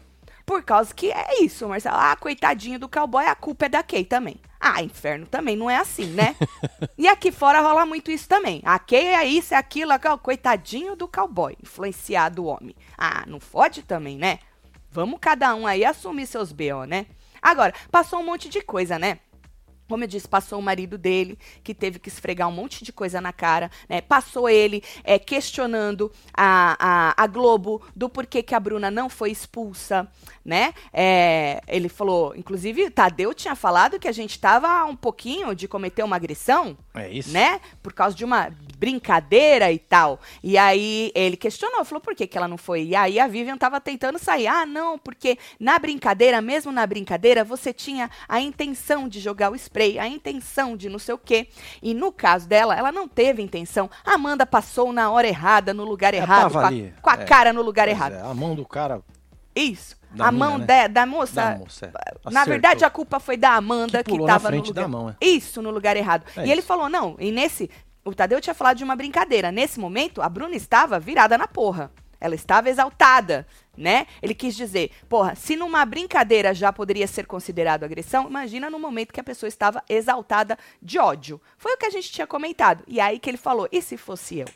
por 0.46 0.62
causa 0.62 0.92
que 0.94 1.10
é 1.12 1.42
isso, 1.44 1.68
Marcelo. 1.68 1.96
Ah, 1.98 2.16
coitadinho 2.16 2.78
do 2.78 2.88
cowboy, 2.88 3.26
a 3.26 3.34
culpa 3.34 3.66
é 3.66 3.68
da 3.68 3.82
Kay 3.82 4.04
também. 4.04 4.36
Ah, 4.64 4.80
inferno 4.80 5.26
também, 5.26 5.56
não 5.56 5.68
é 5.68 5.76
assim, 5.76 6.06
né? 6.06 6.36
e 6.96 7.08
aqui 7.08 7.32
fora 7.32 7.60
rola 7.60 7.84
muito 7.84 8.12
isso 8.12 8.28
também. 8.28 8.62
A 8.64 8.78
Kay 8.78 9.08
é 9.08 9.24
isso, 9.24 9.54
é 9.54 9.56
aquilo, 9.56 9.90
aquilo, 9.90 10.16
coitadinho 10.16 10.94
do 10.94 11.08
cowboy, 11.08 11.56
influenciado 11.60 12.44
o 12.44 12.46
homem. 12.46 12.76
Ah, 12.96 13.24
não 13.26 13.40
fode 13.40 13.82
também, 13.82 14.16
né? 14.16 14.38
Vamos 14.88 15.18
cada 15.20 15.52
um 15.56 15.66
aí 15.66 15.84
assumir 15.84 16.28
seus 16.28 16.52
BO, 16.52 16.84
né? 16.86 17.06
Agora, 17.42 17.74
passou 17.90 18.20
um 18.20 18.24
monte 18.24 18.48
de 18.48 18.62
coisa, 18.62 19.00
né? 19.00 19.18
Como 19.92 20.04
eu 20.04 20.08
disse, 20.08 20.26
passou 20.26 20.58
o 20.58 20.62
marido 20.62 20.96
dele, 20.96 21.38
que 21.62 21.74
teve 21.74 21.98
que 21.98 22.08
esfregar 22.08 22.48
um 22.48 22.52
monte 22.52 22.82
de 22.82 22.90
coisa 22.90 23.20
na 23.20 23.30
cara, 23.30 23.70
né? 23.86 24.00
Passou 24.00 24.48
ele 24.48 24.82
é, 25.04 25.18
questionando 25.18 26.10
a, 26.32 27.12
a, 27.18 27.24
a 27.24 27.26
Globo 27.26 27.82
do 27.94 28.08
porquê 28.08 28.42
que 28.42 28.54
a 28.54 28.58
Bruna 28.60 28.90
não 28.90 29.10
foi 29.10 29.30
expulsa, 29.30 30.08
né? 30.42 30.72
É, 30.94 31.60
ele 31.68 31.90
falou, 31.90 32.34
inclusive, 32.34 32.88
Tadeu 32.88 33.34
tinha 33.34 33.54
falado 33.54 33.98
que 33.98 34.08
a 34.08 34.12
gente 34.12 34.38
tava 34.40 34.82
um 34.86 34.96
pouquinho 34.96 35.54
de 35.54 35.68
cometer 35.68 36.02
uma 36.02 36.16
agressão, 36.16 36.74
É 36.94 37.10
isso. 37.10 37.30
né? 37.30 37.60
Por 37.82 37.92
causa 37.92 38.16
de 38.16 38.24
uma 38.24 38.50
brincadeira 38.78 39.70
e 39.70 39.78
tal. 39.78 40.18
E 40.42 40.56
aí 40.56 41.12
ele 41.14 41.36
questionou, 41.36 41.84
falou 41.84 42.00
por 42.00 42.14
que, 42.14 42.26
que 42.26 42.36
ela 42.38 42.48
não 42.48 42.56
foi. 42.56 42.84
E 42.84 42.96
aí 42.96 43.20
a 43.20 43.26
Vivian 43.28 43.58
tava 43.58 43.78
tentando 43.80 44.18
sair. 44.18 44.46
Ah, 44.46 44.64
não, 44.64 44.98
porque 44.98 45.38
na 45.60 45.78
brincadeira, 45.78 46.40
mesmo 46.40 46.72
na 46.72 46.86
brincadeira, 46.86 47.44
você 47.44 47.72
tinha 47.72 48.10
a 48.28 48.40
intenção 48.40 49.08
de 49.08 49.20
jogar 49.20 49.50
o 49.52 49.54
spray, 49.56 49.81
a 49.98 50.06
intenção 50.06 50.76
de 50.76 50.88
não 50.88 50.98
sei 50.98 51.14
o 51.14 51.18
quê. 51.18 51.48
E 51.82 51.94
no 51.94 52.10
caso 52.12 52.48
dela, 52.48 52.76
ela 52.76 52.92
não 52.92 53.06
teve 53.08 53.42
intenção. 53.42 53.90
A 54.04 54.14
Amanda 54.14 54.46
passou 54.46 54.92
na 54.92 55.10
hora 55.10 55.26
errada, 55.26 55.74
no 55.74 55.84
lugar 55.84 56.14
Ela 56.14 56.22
errado, 56.22 56.52
com 56.52 56.58
a, 56.58 56.70
com 57.02 57.10
a 57.10 57.14
é. 57.14 57.24
cara 57.24 57.52
no 57.52 57.62
lugar 57.62 57.88
errado. 57.88 58.14
é, 58.14 58.20
a 58.20 58.34
mão 58.34 58.54
do 58.54 58.64
cara. 58.64 59.00
Isso. 59.54 59.96
Da 60.10 60.28
a 60.28 60.32
mina, 60.32 60.46
mão 60.46 60.58
né? 60.58 60.66
da, 60.66 60.86
da 60.88 61.06
moça. 61.06 61.34
Da 61.34 61.58
moça, 61.58 61.86
é. 61.86 62.30
Na 62.30 62.44
verdade, 62.44 62.84
a 62.84 62.90
culpa 62.90 63.18
foi 63.18 63.36
da 63.36 63.54
Amanda 63.54 63.98
Que 63.98 64.04
que, 64.04 64.10
pulou 64.10 64.26
na 64.26 64.34
tava 64.34 64.48
frente 64.48 64.64
no 64.64 64.68
lugar. 64.68 64.82
da 64.82 64.88
mão, 64.88 65.10
é. 65.10 65.16
Isso, 65.20 65.62
no 65.62 65.70
lugar 65.70 65.96
errado. 65.96 66.24
É 66.36 66.46
e 66.46 66.50
ele 66.50 66.60
isso. 66.60 66.68
falou: 66.68 66.88
não, 66.88 67.16
e 67.18 67.30
nesse. 67.32 67.70
O 68.04 68.12
Tadeu 68.14 68.40
tinha 68.40 68.52
falado 68.52 68.76
de 68.76 68.84
uma 68.84 68.96
brincadeira. 68.96 69.52
Nesse 69.52 69.78
momento, 69.78 70.20
a 70.20 70.28
Bruna 70.28 70.56
estava 70.56 70.98
virada 70.98 71.38
na 71.38 71.46
porra. 71.46 71.90
Ela 72.22 72.36
estava 72.36 72.70
exaltada, 72.70 73.44
né? 73.76 74.06
Ele 74.22 74.32
quis 74.32 74.54
dizer, 74.54 74.92
porra, 75.08 75.34
se 75.34 75.56
numa 75.56 75.84
brincadeira 75.84 76.54
já 76.54 76.72
poderia 76.72 77.08
ser 77.08 77.26
considerado 77.26 77.82
agressão, 77.82 78.28
imagina 78.28 78.70
no 78.70 78.78
momento 78.78 79.12
que 79.12 79.18
a 79.20 79.24
pessoa 79.24 79.48
estava 79.48 79.82
exaltada 79.88 80.56
de 80.80 81.00
ódio. 81.00 81.40
Foi 81.58 81.72
o 81.72 81.76
que 81.76 81.86
a 81.86 81.90
gente 81.90 82.12
tinha 82.12 82.26
comentado. 82.26 82.84
E 82.86 83.00
aí 83.00 83.18
que 83.18 83.28
ele 83.28 83.36
falou: 83.36 83.68
e 83.72 83.82
se 83.82 83.96
fosse 83.96 84.38
eu? 84.38 84.46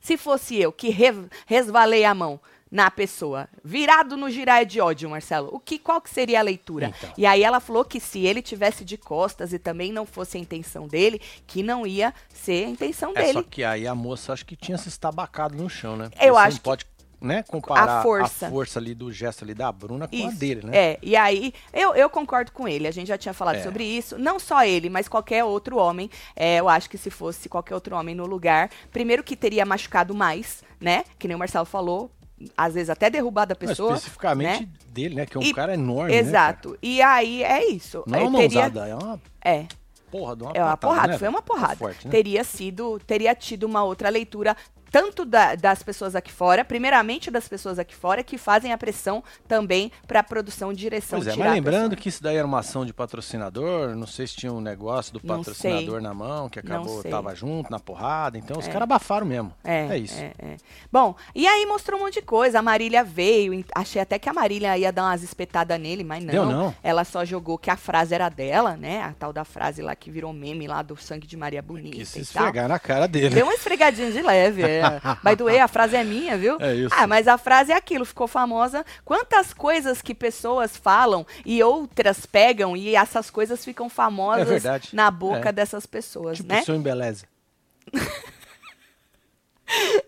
Se 0.00 0.16
fosse 0.16 0.56
eu 0.56 0.72
que 0.72 0.90
re- 0.90 1.28
resvalei 1.44 2.04
a 2.04 2.14
mão 2.14 2.40
na 2.76 2.90
pessoa, 2.90 3.48
virado 3.64 4.18
no 4.18 4.28
giraia 4.28 4.66
de 4.66 4.78
ódio, 4.82 5.08
Marcelo, 5.08 5.48
o 5.50 5.58
que, 5.58 5.78
qual 5.78 5.98
que 5.98 6.10
seria 6.10 6.40
a 6.40 6.42
leitura? 6.42 6.92
Então. 6.98 7.10
E 7.16 7.24
aí 7.24 7.42
ela 7.42 7.58
falou 7.58 7.86
que 7.86 7.98
se 7.98 8.26
ele 8.26 8.42
tivesse 8.42 8.84
de 8.84 8.98
costas 8.98 9.54
e 9.54 9.58
também 9.58 9.90
não 9.90 10.04
fosse 10.04 10.36
a 10.36 10.40
intenção 10.40 10.86
dele, 10.86 11.18
que 11.46 11.62
não 11.62 11.86
ia 11.86 12.12
ser 12.28 12.66
a 12.66 12.68
intenção 12.68 13.12
É 13.14 13.22
dele. 13.22 13.32
só 13.32 13.42
que 13.42 13.64
aí 13.64 13.86
a 13.86 13.94
moça 13.94 14.34
acho 14.34 14.44
que 14.44 14.54
tinha 14.54 14.76
se 14.76 14.90
estabacado 14.90 15.56
no 15.56 15.70
chão, 15.70 15.96
né? 15.96 16.10
Eu 16.20 16.34
você 16.34 16.40
acho 16.40 16.56
não 16.56 16.62
pode 16.62 16.86
né, 17.18 17.42
comparar 17.48 18.00
A 18.00 18.02
força. 18.02 18.78
ali 18.78 18.94
do 18.94 19.10
gesto 19.10 19.42
ali 19.42 19.54
da 19.54 19.72
Bruna 19.72 20.06
com 20.06 20.14
a 20.14 20.28
Isso. 20.28 20.38
dele, 20.38 20.66
né? 20.66 20.76
É, 20.76 20.98
e 21.00 21.16
aí, 21.16 21.54
eu, 21.72 21.94
eu 21.94 22.10
concordo 22.10 22.52
com 22.52 22.68
ele, 22.68 22.86
a 22.86 22.90
gente 22.90 23.08
já 23.08 23.16
tinha 23.16 23.32
falado 23.32 23.56
É. 23.56 23.62
sobre 23.62 23.84
isso. 23.84 24.18
Não 24.18 24.38
só 24.38 24.62
ele, 24.66 24.90
mas 24.90 25.08
qualquer 25.08 25.42
outro 25.44 25.78
homem. 25.78 26.10
É, 26.36 26.60
eu 26.60 26.68
acho 26.68 26.90
que 26.90 26.98
se 26.98 27.08
fosse 27.08 27.48
qualquer 27.48 27.74
outro 27.74 27.96
homem 27.96 28.14
no 28.14 28.26
lugar, 28.26 28.68
primeiro 28.92 29.24
que 29.24 29.34
teria 29.34 29.64
machucado 29.64 30.14
mais, 30.14 30.62
né? 30.78 31.04
Que 31.18 31.26
nem 31.26 31.34
o 31.34 31.38
Marcelo 31.38 31.64
falou, 31.64 32.10
às 32.56 32.74
vezes 32.74 32.90
até 32.90 33.08
derrubado 33.08 33.52
a 33.52 33.56
Mas 33.58 33.70
pessoa. 33.70 33.94
especificamente 33.94 34.62
né? 34.62 34.68
dele, 34.88 35.14
né? 35.14 35.26
Que 35.26 35.36
é 35.36 35.40
um 35.40 35.42
E- 35.42 35.54
cara 35.54 35.74
enorme, 35.74 36.12
né, 36.12 36.18
Exato. 36.18 36.76
e 36.82 37.00
aí 37.02 37.42
é 37.42 37.64
isso. 37.70 38.02
Não 38.06 38.18
é 38.18 38.22
uma 38.24 38.38
teria, 38.40 38.60
mãozada, 38.60 38.86
é 38.88 38.94
uma 38.94 39.20
É, 39.44 39.66
porra 40.10 40.36
de 40.36 40.42
uma 40.42 40.52
é 40.52 40.62
uma 40.62 40.76
patada, 40.76 40.78
porrada, 40.94 41.12
né, 41.14 41.18
foi 41.18 41.28
uma 41.28 41.38
velho? 41.40 41.46
porrada. 41.46 41.72
Tá 41.72 41.76
forte, 41.76 42.06
né? 42.06 42.10
Teria 42.10 42.44
sido, 42.44 43.00
teria 43.06 43.34
tido 43.34 43.64
uma 43.64 43.82
outra 43.84 44.08
leitura 44.08 44.56
tanto 45.00 45.24
da- 45.24 45.54
das 45.54 45.82
pessoas 45.82 46.14
aqui 46.16 46.32
fora, 46.32 46.64
primeiramente 46.64 47.30
das 47.30 47.46
pessoas 47.48 47.78
aqui 47.78 47.94
fora, 47.94 48.22
que 48.22 48.38
fazem 48.38 48.72
a 48.72 48.78
pressão 48.78 49.22
também 49.46 49.92
para 50.06 50.20
a 50.20 50.22
produção 50.22 50.72
de 50.72 50.78
direção. 50.78 51.18
Pois 51.18 51.28
é, 51.28 51.36
mas 51.36 51.52
lembrando 51.52 51.96
que 51.96 52.08
isso 52.08 52.22
daí 52.22 52.36
era 52.36 52.46
uma 52.46 52.60
ação 52.60 52.84
de 52.86 52.92
patrocinador, 52.92 53.94
não 53.96 54.06
sei 54.06 54.26
se 54.26 54.36
tinha 54.36 54.52
um 54.52 54.60
negócio 54.60 55.12
do 55.12 55.20
patrocinador 55.20 56.00
na 56.00 56.14
mão, 56.14 56.48
que 56.48 56.58
acabou, 56.58 57.02
tava 57.10 57.34
junto 57.34 57.70
na 57.70 57.78
porrada, 57.78 58.38
então 58.38 58.58
os 58.58 58.66
caras 58.66 58.82
abafaram 58.82 59.26
mesmo. 59.26 59.52
É, 59.64 59.98
isso. 59.98 60.18
é, 60.18 60.32
é. 60.38 60.56
Bom, 60.90 61.14
e 61.34 61.46
aí 61.46 61.66
mostrou 61.66 61.98
um 62.00 62.04
monte 62.04 62.14
de 62.14 62.22
coisa. 62.22 62.58
A 62.58 62.62
Marília 62.62 63.02
veio, 63.04 63.64
achei 63.74 64.00
até 64.00 64.18
que 64.18 64.28
a 64.28 64.32
Marília 64.32 64.76
ia 64.78 64.92
dar 64.92 65.04
umas 65.04 65.22
espetadas 65.22 65.78
nele, 65.80 66.04
mas 66.04 66.24
não. 66.24 66.32
Deu 66.32 66.46
não. 66.46 66.74
Ela 66.82 67.04
só 67.04 67.24
jogou 67.24 67.58
que 67.58 67.70
a 67.70 67.76
frase 67.76 68.14
era 68.14 68.28
dela, 68.28 68.76
né? 68.76 69.02
A 69.02 69.12
tal 69.12 69.32
da 69.32 69.44
frase 69.44 69.82
lá 69.82 69.94
que 69.94 70.10
virou 70.10 70.32
meme 70.32 70.66
lá 70.66 70.82
do 70.82 70.96
sangue 70.96 71.26
de 71.26 71.36
Maria 71.36 71.60
Bonita 71.62 71.96
Quis 71.96 72.08
se 72.08 72.20
esfregar 72.20 72.68
na 72.68 72.78
cara 72.78 73.06
dele. 73.06 73.34
Deu 73.34 73.44
uma 73.46 73.54
esfregadinha 73.54 74.10
de 74.10 74.22
leve. 74.22 74.62
É. 74.76 74.82
By 75.22 75.36
the 75.36 75.44
way, 75.44 75.58
a 75.58 75.68
frase 75.68 75.96
é 75.96 76.04
minha, 76.04 76.36
viu? 76.36 76.56
É 76.60 76.74
isso. 76.74 76.94
Ah, 76.96 77.06
mas 77.06 77.26
a 77.28 77.36
frase 77.38 77.72
é 77.72 77.74
aquilo, 77.76 78.04
ficou 78.04 78.26
famosa. 78.26 78.84
Quantas 79.04 79.52
coisas 79.52 80.00
que 80.02 80.14
pessoas 80.14 80.76
falam 80.76 81.26
e 81.44 81.62
outras 81.62 82.26
pegam 82.26 82.76
e 82.76 82.94
essas 82.96 83.30
coisas 83.30 83.64
ficam 83.64 83.88
famosas 83.88 84.64
É 84.64 84.80
na 84.92 85.10
boca 85.10 85.48
É. 85.48 85.52
dessas 85.52 85.86
pessoas, 85.86 86.38
Tipo 86.38 86.48
né? 86.52 86.60
o 86.60 86.64
seu 86.64 86.74
embeleze. 86.74 87.24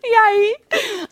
E 0.05 0.15
aí, 0.15 0.57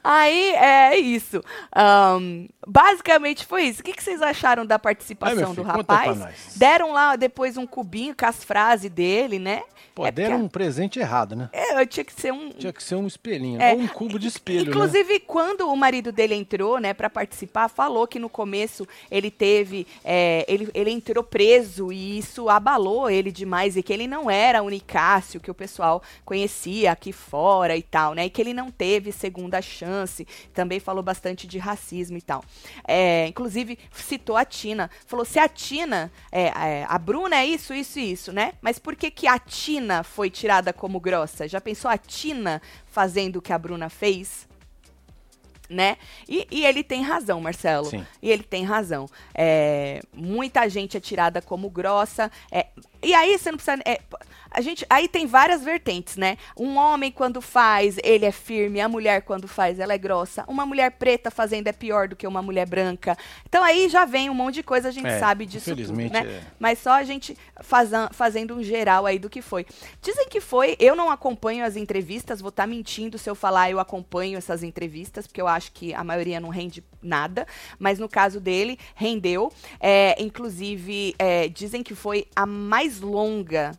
aí 0.04 0.54
é 0.54 0.96
isso. 0.98 1.42
Ahn, 1.74 2.46
basicamente 2.66 3.46
foi 3.46 3.62
isso. 3.64 3.80
O 3.80 3.84
que, 3.84 3.92
que 3.92 4.02
vocês 4.02 4.20
acharam 4.20 4.66
da 4.66 4.74
Ai, 4.74 4.78
participação 4.80 5.54
do 5.54 5.64
filho, 5.64 5.84
pra 5.84 5.96
rapaz? 5.96 6.54
Deram 6.56 6.92
lá 6.92 7.16
depois 7.16 7.56
um 7.56 7.66
cubinho 7.66 8.14
com 8.14 8.26
as 8.26 8.42
frases 8.42 8.90
dele, 8.90 9.38
né? 9.38 9.62
Pô, 9.94 10.04
É 10.06 10.10
deram 10.10 10.32
porque- 10.32 10.44
um 10.44 10.48
presente 10.48 10.98
errado, 10.98 11.34
né? 11.34 11.48
É, 11.54 11.86
tinha 11.86 12.04
que 12.04 12.12
ser 12.12 12.30
um. 12.30 12.50
Tinha 12.50 12.70
que 12.72 12.82
ser 12.82 12.96
um 12.96 13.06
espelhinho, 13.06 13.62
É, 13.62 13.72
ou 13.72 13.78
um 13.80 13.86
cubo 13.88 14.18
de 14.18 14.28
espelho, 14.28 14.64
né? 14.66 14.70
Inclusive, 14.70 15.20
quando 15.20 15.62
o 15.70 15.74
marido 15.76 16.12
dele 16.12 16.34
entrou, 16.34 16.78
né, 16.78 16.92
para 16.92 17.08
participar, 17.08 17.68
falou 17.68 18.06
que 18.06 18.18
no 18.18 18.28
começo 18.28 18.86
ele 19.10 19.30
teve, 19.30 19.86
é, 20.04 20.44
ele, 20.48 20.68
ele 20.74 20.90
entrou 20.90 21.24
preso 21.24 21.90
e 21.90 22.18
isso 22.18 22.50
abalou 22.50 23.08
ele 23.08 23.32
demais 23.32 23.74
e 23.74 23.82
que 23.82 23.90
ele 23.90 24.06
não 24.06 24.30
era 24.30 24.62
o 24.62 24.68
Nicásio 24.68 25.40
que 25.40 25.50
o 25.50 25.54
pessoal 25.54 26.02
conhecia 26.26 26.92
aqui 26.92 27.10
fora 27.12 27.74
e 27.74 27.82
tal, 27.82 28.12
né, 28.12 28.26
e 28.26 28.30
que 28.30 28.42
ele 28.42 28.52
não 28.52 28.70
teve 28.70 29.12
segunda 29.12 29.62
chance. 29.62 30.26
Também 30.52 30.78
falou 30.78 31.02
bastante 31.02 31.46
de 31.46 31.56
racismo 31.56 32.18
e 32.18 32.22
tal. 32.22 32.44
É, 32.86 33.26
inclusive 33.26 33.78
citou 33.92 34.36
a 34.36 34.44
Tina, 34.44 34.90
falou 35.06 35.24
se 35.24 35.38
a 35.38 35.48
Tina, 35.48 36.12
é, 36.30 36.44
é, 36.44 36.86
a 36.88 36.98
Bruna 36.98 37.36
é 37.36 37.46
isso, 37.46 37.74
isso 37.74 37.98
e 37.98 38.12
isso, 38.12 38.32
né? 38.32 38.52
Mas 38.60 38.78
por 38.78 38.94
que 38.94 39.10
que 39.10 39.26
a 39.26 39.38
Tina 39.38 40.02
foi 40.02 40.30
tirada 40.30 40.72
como 40.72 41.00
grossa? 41.00 41.48
Já 41.48 41.60
pensou 41.60 41.90
a 41.90 41.98
Tina 41.98 42.62
fazendo 42.86 43.36
o 43.36 43.42
que 43.42 43.52
a 43.52 43.58
Bruna 43.58 43.88
fez? 43.88 44.46
Né? 45.68 45.96
E, 46.28 46.46
e 46.48 46.64
ele 46.64 46.84
tem 46.84 47.02
razão, 47.02 47.40
Marcelo. 47.40 47.86
Sim. 47.86 48.06
E 48.22 48.30
ele 48.30 48.44
tem 48.44 48.64
razão. 48.64 49.08
É, 49.34 50.00
muita 50.14 50.68
gente 50.68 50.96
é 50.96 51.00
tirada 51.00 51.42
como 51.42 51.68
grossa. 51.68 52.30
é, 52.52 52.68
e 53.06 53.14
aí 53.14 53.38
você 53.38 53.50
não 53.50 53.58
precisa. 53.58 53.80
é, 53.86 54.00
a 54.50 54.60
gente, 54.60 54.86
aí 54.88 55.06
tem 55.06 55.26
várias 55.26 55.62
vertentes, 55.62 56.16
né? 56.16 56.38
Um 56.56 56.76
homem, 56.76 57.12
quando 57.12 57.42
faz, 57.42 57.98
ele 58.02 58.24
é 58.24 58.32
firme. 58.32 58.80
A 58.80 58.88
mulher, 58.88 59.20
quando 59.22 59.46
faz, 59.46 59.78
ela 59.78 59.92
é 59.92 59.98
grossa. 59.98 60.44
Uma 60.48 60.64
mulher 60.64 60.92
preta 60.92 61.30
fazendo 61.30 61.66
é 61.66 61.72
pior 61.72 62.08
do 62.08 62.16
que 62.16 62.26
uma 62.26 62.40
mulher 62.40 62.66
branca. 62.66 63.18
Então 63.46 63.62
aí 63.62 63.88
já 63.88 64.04
vem 64.06 64.30
um 64.30 64.34
monte 64.34 64.54
de 64.56 64.62
coisa, 64.62 64.88
a 64.88 64.92
gente 64.92 65.08
É, 65.08 65.18
sabe 65.18 65.44
disso 65.44 65.74
tudo, 65.76 65.92
né? 65.92 66.20
é. 66.24 66.42
Mas 66.58 66.78
só 66.78 66.92
a 66.92 67.04
gente 67.04 67.36
fazan- 67.62 68.08
fazendo 68.12 68.54
um 68.54 68.62
geral 68.62 69.04
aí 69.04 69.18
do 69.18 69.28
que 69.28 69.42
foi. 69.42 69.66
Dizem 70.00 70.26
que 70.28 70.40
foi, 70.40 70.74
eu 70.80 70.96
não 70.96 71.10
acompanho 71.10 71.64
as 71.64 71.76
entrevistas, 71.76 72.40
vou 72.40 72.48
estar 72.50 72.66
mentindo 72.66 73.18
se 73.18 73.28
eu 73.28 73.34
falar 73.34 73.70
eu 73.70 73.78
acompanho 73.78 74.38
essas 74.38 74.62
entrevistas, 74.62 75.26
porque 75.26 75.40
eu 75.40 75.48
acho 75.48 75.72
que 75.72 75.92
a 75.92 76.02
maioria 76.02 76.40
não 76.40 76.48
rende 76.48 76.82
nada, 77.02 77.46
mas 77.78 77.98
no 77.98 78.08
caso 78.08 78.40
dele, 78.40 78.78
rendeu. 78.94 79.52
É, 79.78 80.16
inclusive, 80.22 81.14
é, 81.18 81.48
dizem 81.48 81.82
que 81.82 81.94
foi 81.94 82.26
a 82.34 82.46
mais 82.46 82.95
longa 83.02 83.72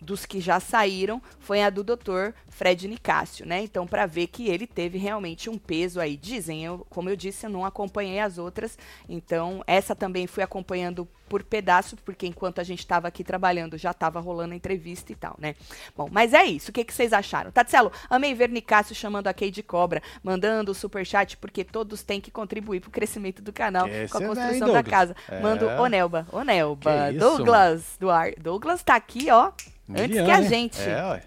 dos 0.00 0.24
que 0.24 0.40
já 0.40 0.58
saíram 0.60 1.22
foi 1.38 1.62
a 1.62 1.70
do 1.70 1.84
Dr. 1.84 2.30
Fred 2.48 2.88
Nicásio, 2.88 3.46
né? 3.46 3.62
Então, 3.62 3.86
para 3.86 4.06
ver 4.06 4.26
que 4.26 4.48
ele 4.48 4.66
teve 4.66 4.98
realmente 4.98 5.48
um 5.48 5.58
peso 5.58 6.00
aí. 6.00 6.16
Dizem, 6.16 6.64
eu, 6.64 6.86
como 6.90 7.08
eu 7.08 7.16
disse, 7.16 7.46
eu 7.46 7.50
não 7.50 7.64
acompanhei 7.64 8.20
as 8.20 8.38
outras, 8.38 8.78
então 9.08 9.62
essa 9.66 9.94
também 9.94 10.26
fui 10.26 10.42
acompanhando 10.42 11.08
por 11.28 11.44
pedaço, 11.44 11.96
porque 12.04 12.26
enquanto 12.26 12.60
a 12.60 12.64
gente 12.64 12.80
estava 12.80 13.06
aqui 13.06 13.22
trabalhando 13.22 13.78
já 13.78 13.92
estava 13.92 14.18
rolando 14.18 14.52
a 14.52 14.56
entrevista 14.56 15.12
e 15.12 15.14
tal, 15.14 15.36
né? 15.38 15.54
Bom, 15.96 16.08
mas 16.10 16.34
é 16.34 16.44
isso. 16.44 16.70
O 16.70 16.74
que, 16.74 16.84
que 16.84 16.92
vocês 16.92 17.12
acharam? 17.12 17.52
Tatselo, 17.52 17.92
amei 18.10 18.34
ver 18.34 18.48
Nicásio 18.48 18.96
chamando 18.96 19.28
a 19.28 19.32
Kay 19.32 19.50
de 19.50 19.62
cobra, 19.62 20.02
mandando 20.24 20.72
o 20.72 20.74
superchat, 20.74 21.36
porque 21.36 21.62
todos 21.62 22.02
têm 22.02 22.20
que 22.20 22.32
contribuir 22.32 22.80
pro 22.80 22.90
crescimento 22.90 23.40
do 23.40 23.52
canal 23.52 23.86
Esse 23.86 24.12
com 24.12 24.18
a 24.18 24.22
é 24.22 24.26
construção 24.26 24.72
daí, 24.72 24.72
da 24.72 24.82
casa. 24.82 25.14
É. 25.28 25.40
Mando 25.40 25.66
o 25.68 25.86
Nelba. 25.86 26.26
Ô, 26.32 26.42
Nelba. 26.42 27.10
Isso, 27.10 27.20
Douglas 27.20 27.96
Duarte. 28.00 28.40
Douglas 28.40 28.82
tá 28.82 28.96
aqui, 28.96 29.30
ó. 29.30 29.52
Antes 29.98 30.22
que 30.24 30.30
a 30.30 30.40
hein? 30.42 30.48
gente. 30.48 30.80
É, 30.80 31.04
ué. 31.10 31.22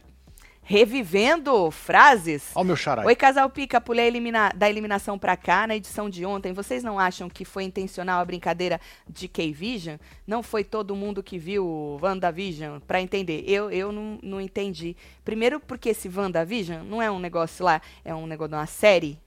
Revivendo 0.65 1.70
frases. 1.72 2.51
Ó 2.55 2.62
o 2.62 2.63
meu 2.63 2.77
xarai. 2.77 3.05
Oi, 3.05 3.15
Casal 3.17 3.50
Pica, 3.50 3.82
pulei 3.82 4.08
elimina- 4.08 4.50
da 4.55 4.70
eliminação 4.70 5.20
pra 5.20 5.36
cá 5.36 5.67
na 5.67 5.75
edição 5.75 6.10
de 6.10 6.25
ontem. 6.25 6.53
Vocês 6.53 6.82
não 6.84 6.98
acham 6.98 7.29
que 7.29 7.43
foi 7.43 7.63
intencional 7.65 8.22
a 8.22 8.25
brincadeira 8.25 8.79
de 9.08 9.27
K-Vision? 9.27 9.98
Não 10.25 10.41
foi 10.41 10.63
todo 10.63 10.96
mundo 10.96 11.22
que 11.22 11.38
viu 11.38 11.65
o 11.65 12.00
WandaVision 12.01 12.79
pra 12.88 13.01
entender? 13.01 13.43
Eu, 13.46 13.70
eu 13.72 13.91
não, 13.91 14.17
não 14.24 14.39
entendi. 14.39 14.96
Primeiro, 15.25 15.60
porque 15.60 15.89
esse 15.89 16.08
WandaVision 16.08 16.84
não 16.86 17.01
é 17.01 17.12
um 17.12 17.20
negócio 17.20 17.65
lá, 17.65 17.82
é 18.05 18.15
um 18.15 18.25
negócio 18.25 18.51
de 18.51 18.55
uma 18.55 18.65
série. 18.65 19.20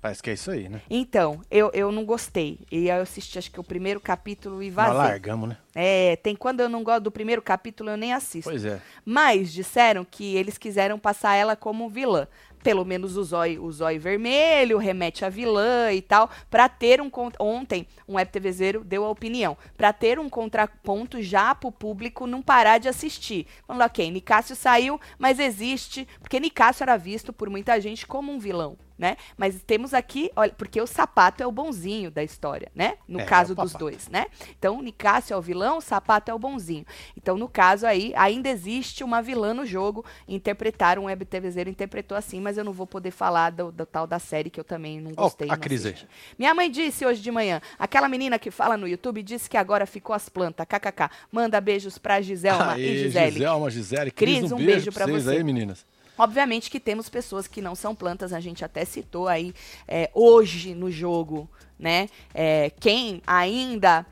Parece 0.00 0.22
que 0.22 0.30
é 0.30 0.32
isso 0.32 0.50
aí, 0.50 0.68
né? 0.68 0.80
Então, 0.88 1.42
eu, 1.50 1.70
eu 1.74 1.92
não 1.92 2.04
gostei. 2.06 2.60
E 2.72 2.90
aí 2.90 2.96
eu 2.98 3.02
assisti, 3.02 3.38
acho 3.38 3.50
que 3.50 3.60
o 3.60 3.64
primeiro 3.64 4.00
capítulo 4.00 4.62
e 4.62 4.66
Nós 4.66 4.74
vazei. 4.74 4.96
largamos, 4.96 5.48
né? 5.50 5.58
É, 5.74 6.16
tem 6.16 6.34
quando 6.34 6.60
eu 6.60 6.68
não 6.68 6.82
gosto 6.82 7.02
do 7.04 7.10
primeiro 7.10 7.42
capítulo, 7.42 7.90
eu 7.90 7.96
nem 7.96 8.14
assisto. 8.14 8.50
Pois 8.50 8.64
é. 8.64 8.80
Mas 9.04 9.52
disseram 9.52 10.04
que 10.04 10.34
eles 10.36 10.56
quiseram 10.56 10.98
passar 10.98 11.34
ela 11.34 11.54
como 11.54 11.88
vilã. 11.88 12.26
Pelo 12.62 12.84
menos 12.84 13.16
o 13.16 13.24
zóio, 13.24 13.62
o 13.64 13.72
zóio 13.72 13.98
vermelho 13.98 14.76
remete 14.76 15.24
a 15.24 15.30
vilã 15.30 15.92
e 15.92 16.02
tal, 16.02 16.28
pra 16.50 16.68
ter 16.68 17.00
um 17.00 17.10
ontem 17.38 17.86
um 18.06 18.16
web 18.16 18.30
TVzeiro 18.30 18.84
deu 18.84 19.04
a 19.04 19.08
opinião, 19.10 19.56
pra 19.78 19.94
ter 19.94 20.18
um 20.18 20.28
contraponto 20.28 21.22
já 21.22 21.54
pro 21.54 21.72
público 21.72 22.26
não 22.26 22.42
parar 22.42 22.76
de 22.76 22.86
assistir. 22.86 23.46
Falando, 23.66 23.86
OK, 23.86 24.10
Nicásio 24.10 24.54
saiu, 24.54 25.00
mas 25.18 25.38
existe, 25.38 26.06
porque 26.20 26.38
Nicásio 26.38 26.82
era 26.82 26.98
visto 26.98 27.32
por 27.32 27.48
muita 27.48 27.80
gente 27.80 28.06
como 28.06 28.30
um 28.30 28.38
vilão, 28.38 28.76
né? 29.00 29.16
Mas 29.36 29.62
temos 29.66 29.94
aqui, 29.94 30.30
olha, 30.36 30.52
porque 30.52 30.78
o 30.78 30.86
sapato 30.86 31.42
é 31.42 31.46
o 31.46 31.50
bonzinho 31.50 32.10
da 32.10 32.22
história, 32.22 32.70
né? 32.74 32.98
No 33.08 33.18
É, 33.18 33.24
caso 33.24 33.54
o 33.54 33.56
dos 33.56 33.72
dois, 33.72 34.08
né? 34.08 34.26
Então, 34.58 34.82
Nicásio 34.82 35.32
é 35.32 35.36
o 35.38 35.40
vilão, 35.40 35.78
o 35.78 35.80
sapato 35.80 36.30
é 36.30 36.34
o 36.34 36.38
bonzinho. 36.38 36.84
Então, 37.16 37.38
no 37.38 37.48
caso 37.48 37.86
aí, 37.86 38.12
ainda 38.14 38.50
existe 38.50 39.02
uma 39.02 39.22
vilã 39.22 39.54
no 39.54 39.64
jogo. 39.64 40.04
Interpretaram, 40.28 41.02
um 41.02 41.06
web 41.06 41.24
TVzeiro 41.24 41.70
interpretou 41.70 42.14
assim, 42.16 42.40
mas 42.42 42.58
eu 42.58 42.64
não 42.64 42.74
vou 42.74 42.86
poder 42.86 43.10
falar 43.10 43.50
do, 43.50 43.72
do 43.72 43.86
tal 43.86 44.06
da 44.06 44.18
série 44.18 44.50
que 44.50 44.60
eu 44.60 44.64
também 44.64 45.00
não 45.00 45.12
Ó, 45.16 45.22
gostei. 45.24 45.48
a 45.48 45.52
não 45.52 45.58
Cris 45.58 45.86
aí. 45.86 45.92
assisti. 45.92 46.08
Minha 46.38 46.54
mãe 46.54 46.70
disse 46.70 47.06
hoje 47.06 47.22
de 47.22 47.30
manhã, 47.30 47.62
aquela 47.78 48.06
menina 48.06 48.38
que 48.38 48.50
fala 48.50 48.76
no 48.76 48.86
YouTube 48.86 49.22
disse 49.22 49.48
que 49.48 49.56
agora 49.56 49.86
ficou 49.86 50.14
as 50.14 50.28
plantas, 50.28 50.66
kkk. 50.66 51.08
Manda 51.32 51.58
beijos 51.58 51.96
pra 51.96 52.20
Giselma 52.20 52.74
Aê, 52.74 52.82
e 52.82 52.98
Gisele. 52.98 53.32
Giselma, 53.32 53.70
Gisele. 53.70 54.10
Cris, 54.10 54.38
Cris, 54.40 54.52
um 54.52 54.56
um, 54.56 54.58
beijo 54.58 54.70
beijo 54.72 54.92
pra 54.92 55.04
pra 55.04 55.12
vocês 55.14 55.24
você. 55.24 55.36
aí, 55.36 55.42
meninas. 55.44 55.86
Obviamente 56.22 56.70
que 56.70 56.78
temos 56.78 57.08
pessoas 57.08 57.46
que 57.46 57.62
não 57.62 57.74
são 57.74 57.94
plantas, 57.94 58.32
a 58.32 58.40
gente 58.40 58.62
até 58.64 58.84
citou 58.84 59.26
aí 59.26 59.54
é, 59.88 60.10
hoje 60.12 60.74
no 60.74 60.90
jogo, 60.90 61.48
né? 61.78 62.08
É, 62.34 62.70
quem 62.78 63.22
ainda 63.26 64.04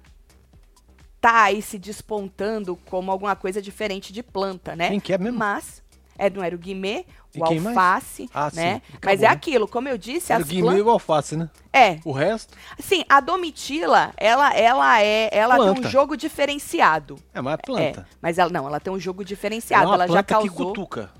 tá 1.20 1.42
aí 1.42 1.60
se 1.60 1.78
despontando 1.78 2.76
como 2.88 3.10
alguma 3.10 3.36
coisa 3.36 3.60
diferente 3.60 4.12
de 4.12 4.22
planta, 4.22 4.74
né? 4.74 4.88
Quem 4.88 5.00
que 5.00 5.12
é 5.12 5.18
mesmo? 5.18 5.38
Mas 5.38 5.82
é, 6.16 6.30
não 6.30 6.42
era 6.42 6.54
o 6.54 6.58
guimê, 6.58 7.04
o 7.36 7.44
alface, 7.44 8.28
Ah, 8.34 8.50
né? 8.54 8.74
sim. 8.84 8.98
Mas 9.04 9.22
é 9.22 9.26
aquilo, 9.26 9.68
como 9.68 9.88
eu 9.88 9.98
disse, 9.98 10.32
Era 10.32 10.40
o 10.40 10.44
as 10.44 10.48
guimê 10.48 10.62
plantas... 10.62 10.78
e 10.78 10.82
o 10.82 10.90
alface, 10.90 11.36
né? 11.36 11.50
É, 11.72 11.98
O 12.04 12.10
resto... 12.10 12.56
sim, 12.80 13.04
a 13.08 13.20
domitila, 13.20 14.12
ela, 14.16 14.52
ela 14.56 15.00
é, 15.02 15.28
ela 15.32 15.56
tem 15.56 15.64
Planta. 15.66 15.86
um 15.86 15.90
jogo 15.90 16.16
diferenciado. 16.16 17.16
É, 17.32 17.40
mas 17.40 17.52
é 17.52 17.54
É, 17.54 17.58
planta. 17.58 18.08
mas 18.20 18.38
ela 18.38 18.50
não, 18.50 18.66
ela 18.66 18.80
tem 18.80 18.92
um 18.92 18.98
jogo 18.98 19.20
Ela 19.22 19.26
é 19.26 19.28
diferenciado, 19.28 19.86
uma 19.86 19.94
ela, 19.94 20.06
já 20.08 20.22
planta 20.22 20.24
que 20.24 20.48
causou 20.48 20.66
cutuca. 20.68 21.10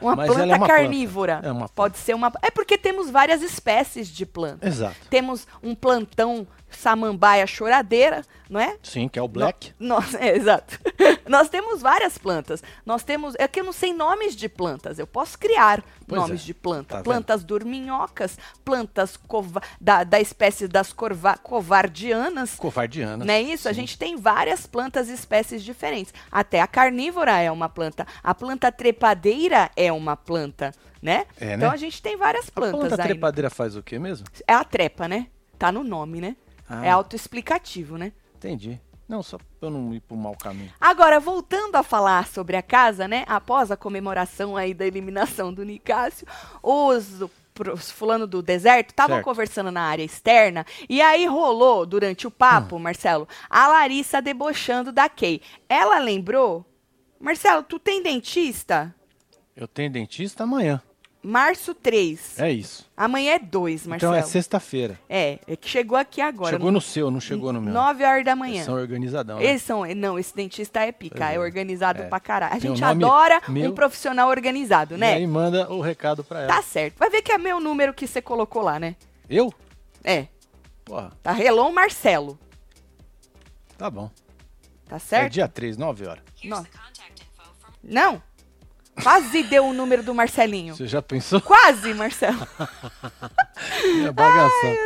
Uma 0.00 0.16
Mas 0.16 0.26
planta 0.26 0.42
ela 0.42 0.52
é 0.54 0.56
uma 0.56 0.66
carnívora. 0.66 1.32
planta. 1.34 1.48
É 1.48 1.52
uma 1.52 1.58
planta. 1.68 1.72
Pode 1.74 1.98
ser 1.98 2.14
uma. 2.14 2.32
É 2.42 2.50
porque 2.50 2.78
temos 2.78 3.10
várias 3.10 3.42
espécies 3.42 4.08
de 4.08 4.24
planta. 4.24 4.66
Exato. 4.66 4.96
Temos 5.10 5.46
um 5.62 5.74
plantão 5.74 6.46
samambaia 6.70 7.46
choradeira, 7.46 8.22
não 8.48 8.60
é? 8.60 8.76
Sim, 8.82 9.08
que 9.08 9.18
é 9.18 9.22
o 9.22 9.28
black. 9.28 9.72
Nós, 9.78 10.14
é, 10.16 10.34
exato. 10.36 10.78
Nós 11.28 11.48
temos 11.48 11.82
várias 11.82 12.16
plantas. 12.16 12.62
Nós 12.86 13.02
temos. 13.02 13.34
É 13.38 13.46
que 13.46 13.60
eu 13.60 13.64
não 13.64 13.72
sei 13.72 13.92
nomes 13.92 14.34
de 14.34 14.48
plantas. 14.48 14.98
Eu 14.98 15.06
posso 15.06 15.38
criar 15.38 15.82
Pois 16.06 16.20
nomes 16.20 16.40
é. 16.40 16.44
de 16.44 16.54
planta. 16.54 16.88
Tá 16.88 16.96
vendo? 16.96 17.04
plantas 17.04 17.44
dorminhocas, 17.44 18.38
plantas 18.64 19.16
cova- 19.16 19.60
da, 19.80 20.04
da 20.04 20.18
espécie 20.20 20.66
das 20.66 20.92
corva- 20.92 21.36
covardianas. 21.36 22.54
Covardiana. 22.54 23.24
Não 23.24 23.34
é 23.34 23.40
isso? 23.42 23.68
A 23.68 23.74
Sim. 23.74 23.80
gente 23.80 23.98
tem 23.98 24.16
várias 24.16 24.66
plantas 24.66 25.08
e 25.08 25.12
espécies 25.12 25.62
diferentes. 25.62 26.12
Até 26.32 26.60
a 26.60 26.66
carnívora 26.66 27.38
é 27.38 27.50
uma 27.50 27.68
planta. 27.68 28.06
A 28.22 28.34
planta 28.34 28.72
trepadeira 28.72 29.70
é 29.76 29.92
uma 29.92 30.16
planta, 30.16 30.72
né? 31.02 31.26
É, 31.38 31.48
né? 31.48 31.54
Então 31.56 31.70
a 31.70 31.76
gente 31.76 32.00
tem 32.02 32.16
várias 32.16 32.48
A 32.48 32.52
plantas 32.52 32.80
planta 32.88 33.02
aí. 33.02 33.08
trepadeira 33.08 33.50
faz 33.50 33.76
o 33.76 33.82
quê 33.82 33.98
mesmo? 33.98 34.26
É 34.46 34.54
a 34.54 34.64
trepa, 34.64 35.06
né? 35.06 35.26
Tá 35.58 35.70
no 35.70 35.84
nome, 35.84 36.20
né? 36.20 36.36
Ah. 36.68 36.84
É 36.86 36.90
autoexplicativo, 36.90 37.96
né? 37.96 38.12
Entendi. 38.36 38.80
Não, 39.08 39.22
só 39.22 39.38
pra 39.38 39.46
eu 39.62 39.70
não 39.70 39.94
ir 39.94 40.00
pro 40.00 40.16
mau 40.16 40.36
caminho. 40.36 40.70
Agora, 40.78 41.18
voltando 41.18 41.76
a 41.76 41.82
falar 41.82 42.26
sobre 42.26 42.56
a 42.56 42.62
casa, 42.62 43.08
né? 43.08 43.24
Após 43.26 43.70
a 43.70 43.76
comemoração 43.76 44.54
aí 44.54 44.74
da 44.74 44.86
eliminação 44.86 45.52
do 45.52 45.64
Nicásio, 45.64 46.26
os, 46.62 47.22
os 47.72 47.90
fulano 47.90 48.26
do 48.26 48.42
deserto 48.42 48.90
estavam 48.90 49.22
conversando 49.22 49.72
na 49.72 49.80
área 49.80 50.02
externa 50.04 50.66
e 50.90 51.00
aí 51.00 51.24
rolou, 51.24 51.86
durante 51.86 52.26
o 52.26 52.30
papo, 52.30 52.76
Hum. 52.76 52.80
Marcelo, 52.80 53.26
a 53.48 53.66
Larissa 53.68 54.20
debochando 54.20 54.92
da 54.92 55.08
Kay. 55.08 55.40
Ela 55.68 55.98
lembrou... 55.98 56.66
Marcelo, 57.18 57.62
tu 57.64 57.78
tem 57.80 58.00
dentista? 58.02 58.94
Eu 59.56 59.66
tenho 59.66 59.90
dentista 59.90 60.44
amanhã. 60.44 60.80
Março 61.22 61.74
3. 61.74 62.38
É 62.38 62.50
isso. 62.52 62.88
Amanhã 62.96 63.32
é 63.34 63.38
2, 63.38 63.86
Marcelo. 63.86 64.12
Então 64.14 64.24
é 64.24 64.26
sexta-feira. 64.26 64.98
É, 65.08 65.38
é 65.46 65.56
que 65.56 65.68
chegou 65.68 65.98
aqui 65.98 66.20
agora. 66.20 66.52
Chegou 66.56 66.70
no 66.70 66.80
seu, 66.80 67.10
não 67.10 67.20
chegou 67.20 67.52
no 67.52 67.60
meu. 67.60 67.74
9 67.74 68.04
horas 68.04 68.24
da 68.24 68.30
Eles 68.30 68.38
manhã. 68.38 68.64
São 68.64 68.74
organizadão. 68.74 69.38
né? 69.38 69.44
Eles 69.44 69.62
são, 69.62 69.84
não, 69.96 70.18
esse 70.18 70.34
dentista 70.34 70.80
é 70.80 70.92
pica, 70.92 71.30
é 71.30 71.34
é. 71.34 71.38
organizado 71.40 72.02
É. 72.02 72.06
pra 72.08 72.20
caralho. 72.20 72.52
A 72.54 72.60
Meu 72.60 72.70
gente 72.76 72.84
adora 72.84 73.42
meu- 73.48 73.70
um 73.70 73.74
profissional 73.74 74.28
organizado, 74.28 74.94
E 74.94 74.98
né? 74.98 75.14
aí 75.14 75.26
manda 75.26 75.70
o 75.72 75.80
recado 75.80 76.22
pra 76.22 76.42
ela. 76.42 76.54
Tá 76.54 76.62
certo. 76.62 76.96
Vai 76.98 77.10
ver 77.10 77.20
que 77.22 77.32
é 77.32 77.38
meu 77.38 77.58
número 77.60 77.92
que 77.92 78.06
você 78.06 78.22
colocou 78.22 78.62
lá, 78.62 78.78
né? 78.78 78.94
Eu? 79.28 79.52
É. 80.04 80.28
Porra, 80.84 81.10
Tá 81.22 81.32
Relon 81.32 81.72
Marcelo. 81.72 82.38
tá 83.76 83.90
bom. 83.90 84.08
Tá 84.88 84.96
É 84.96 84.98
certo? 85.00 85.32
dia 85.32 85.46
3, 85.48 85.76
9 85.76 86.06
horas. 86.06 86.22
Não. 86.44 86.64
Não. 87.82 88.22
Quase 89.02 89.42
deu 89.44 89.66
o 89.66 89.72
número 89.72 90.02
do 90.02 90.14
Marcelinho. 90.14 90.74
Você 90.76 90.86
já 90.86 91.00
pensou? 91.02 91.40
Quase, 91.40 91.92
Marcelo. 91.94 92.46
É 94.06 94.12
bagação. 94.12 94.76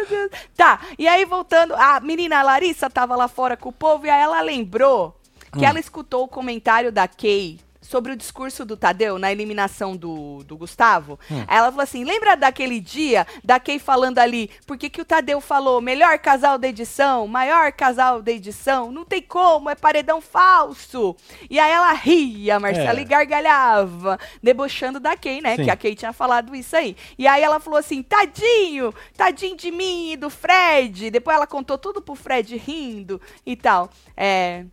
Tá, 0.56 0.80
e 0.98 1.06
aí 1.06 1.26
voltando, 1.26 1.74
a 1.74 2.00
menina 2.00 2.42
Larissa 2.42 2.88
tava 2.88 3.14
lá 3.14 3.28
fora 3.28 3.54
com 3.54 3.68
o 3.68 3.72
povo 3.72 4.06
e 4.06 4.10
aí 4.10 4.20
ela 4.22 4.40
lembrou 4.40 5.14
Hum. 5.54 5.58
que 5.58 5.66
ela 5.66 5.78
escutou 5.78 6.24
o 6.24 6.28
comentário 6.28 6.90
da 6.90 7.06
Kay 7.06 7.60
sobre 7.82 8.12
o 8.12 8.16
discurso 8.16 8.64
do 8.64 8.76
Tadeu 8.76 9.18
na 9.18 9.30
eliminação 9.30 9.96
do, 9.96 10.42
do 10.44 10.56
Gustavo. 10.56 11.18
Hum. 11.30 11.44
Aí 11.46 11.58
ela 11.58 11.70
falou 11.70 11.82
assim: 11.82 12.04
lembra 12.04 12.36
daquele 12.36 12.80
dia 12.80 13.26
da 13.44 13.58
Kay 13.60 13.78
falando 13.78 14.18
ali, 14.18 14.48
por 14.66 14.78
que, 14.78 14.88
que 14.88 15.00
o 15.00 15.04
Tadeu 15.04 15.40
falou 15.40 15.80
melhor 15.80 16.18
casal 16.18 16.56
da 16.56 16.68
edição, 16.68 17.26
maior 17.26 17.72
casal 17.72 18.22
da 18.22 18.30
edição? 18.30 18.90
Não 18.92 19.04
tem 19.04 19.20
como, 19.20 19.68
é 19.68 19.74
paredão 19.74 20.20
falso. 20.20 21.16
E 21.50 21.58
aí 21.58 21.70
ela 21.70 21.92
ria, 21.92 22.58
Marcela, 22.60 22.98
É. 22.98 23.02
e 23.02 23.04
gargalhava, 23.04 24.18
debochando 24.42 25.00
da 25.00 25.16
Kay, 25.16 25.40
né? 25.40 25.56
Sim. 25.56 25.64
Que 25.64 25.70
a 25.70 25.76
Kay 25.76 25.94
tinha 25.94 26.12
falado 26.12 26.54
isso 26.54 26.76
aí. 26.76 26.96
E 27.18 27.26
aí 27.26 27.42
ela 27.42 27.58
falou 27.58 27.78
assim: 27.78 28.02
tadinho, 28.02 28.94
tadinho 29.16 29.56
de 29.56 29.70
mim 29.70 30.12
e 30.12 30.16
do 30.16 30.30
Fred. 30.30 31.10
Depois 31.10 31.36
ela 31.36 31.46
contou 31.46 31.76
tudo 31.76 32.00
pro 32.00 32.14
Fred 32.14 32.56
rindo 32.56 33.20
e 33.44 33.56
tal. 33.56 33.90
É. 34.16 34.64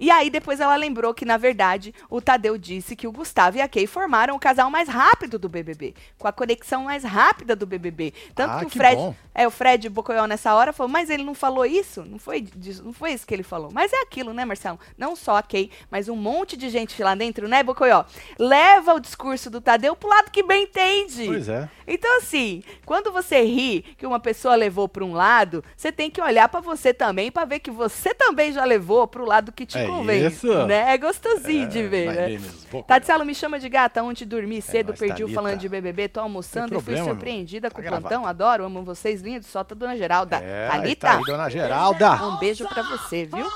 E 0.00 0.10
aí 0.10 0.30
depois 0.30 0.60
ela 0.60 0.76
lembrou 0.76 1.12
que, 1.12 1.24
na 1.24 1.36
verdade, 1.36 1.94
o 2.08 2.20
Tadeu 2.20 2.56
disse 2.56 2.94
que 2.94 3.06
o 3.06 3.12
Gustavo 3.12 3.56
e 3.56 3.60
a 3.60 3.68
Kay 3.68 3.86
formaram 3.86 4.34
o 4.36 4.38
casal 4.38 4.70
mais 4.70 4.88
rápido 4.88 5.38
do 5.38 5.48
BBB, 5.48 5.94
com 6.18 6.28
a 6.28 6.32
conexão 6.32 6.84
mais 6.84 7.02
rápida 7.04 7.56
do 7.56 7.66
BBB. 7.66 8.12
Tanto 8.34 8.52
Ah, 8.52 8.58
que 8.60 8.66
o 8.66 8.70
Fred, 8.70 8.96
bom. 8.96 9.14
é, 9.34 9.46
o 9.46 9.50
Fred 9.50 9.88
Bocoyol 9.88 10.26
nessa 10.26 10.54
hora 10.54 10.72
falou, 10.72 10.90
mas 10.90 11.10
ele 11.10 11.24
não 11.24 11.34
falou 11.34 11.64
isso? 11.66 12.04
Não 12.04 12.18
foi, 12.18 12.40
disso- 12.40 12.82
não 12.84 12.92
foi 12.92 13.12
isso 13.12 13.26
que 13.26 13.34
ele 13.34 13.42
falou. 13.42 13.70
Mas 13.72 13.92
é 13.92 14.02
aquilo, 14.02 14.32
né, 14.32 14.44
Marcelo? 14.44 14.78
Não 14.96 15.16
só 15.16 15.36
a 15.36 15.42
Kay, 15.42 15.70
mas 15.90 16.08
um 16.08 16.16
monte 16.16 16.56
de 16.56 16.68
gente 16.68 17.02
lá 17.02 17.14
dentro, 17.14 17.48
né, 17.48 17.62
Bocoyol? 17.62 18.04
Leva 18.38 18.94
o 18.94 19.00
discurso 19.00 19.50
do 19.50 19.60
Tadeu 19.60 19.96
pro 19.96 20.08
lado 20.08 20.30
que 20.30 20.42
bem 20.42 20.64
entende. 20.64 21.26
Pois 21.26 21.48
é. 21.48 21.68
Então, 21.86 22.18
assim, 22.18 22.62
quando 22.84 23.10
você 23.10 23.42
ri 23.42 23.82
que 23.96 24.06
uma 24.06 24.20
pessoa 24.20 24.54
levou 24.54 24.86
para 24.88 25.04
um 25.04 25.12
lado, 25.14 25.64
você 25.76 25.90
tem 25.90 26.10
que 26.10 26.20
olhar 26.20 26.48
para 26.48 26.60
você 26.60 26.92
também 26.92 27.30
para 27.32 27.46
ver 27.46 27.60
que 27.60 27.70
você 27.70 28.12
também 28.14 28.52
já 28.52 28.64
levou 28.64 29.06
para 29.08 29.22
o 29.22 29.26
lado 29.26 29.50
que 29.52 29.64
te 29.64 29.78
É 29.78 29.87
convém. 29.88 30.26
isso. 30.26 30.66
Né? 30.66 30.94
É 30.94 30.98
gostosinho 30.98 31.68
de 31.68 31.82
ver, 31.86 32.12
né? 32.12 32.28
mesmo. 32.28 32.82
Tatielo, 32.82 33.24
me 33.24 33.34
chama 33.34 33.58
de 33.58 33.68
gata, 33.68 34.02
ontem 34.02 34.24
dormi 34.24 34.60
cedo, 34.60 34.88
nóis, 34.88 34.98
perdi 34.98 35.24
o 35.24 35.28
falando 35.28 35.58
de 35.58 35.68
BBB, 35.68 36.08
tô 36.08 36.20
almoçando 36.20 36.76
e 36.76 36.80
fui 36.80 36.96
surpreendida 36.96 37.70
Tá 37.70 37.74
com 37.74 37.80
o 37.80 37.84
plantão, 37.84 38.26
adoro, 38.26 38.64
amo 38.64 38.82
vocês, 38.82 39.22
lindos, 39.22 39.48
solta 39.48 39.74
Dona 39.74 39.96
Geralda. 39.96 40.36
É, 40.36 40.68
Thalita, 40.68 41.06
tá 41.06 41.16
aí, 41.18 41.24
dona 41.24 41.48
Geralda. 41.48 42.24
um 42.24 42.36
beijo 42.38 42.66
pra 42.68 42.82
você, 42.82 43.24
viu? 43.26 43.46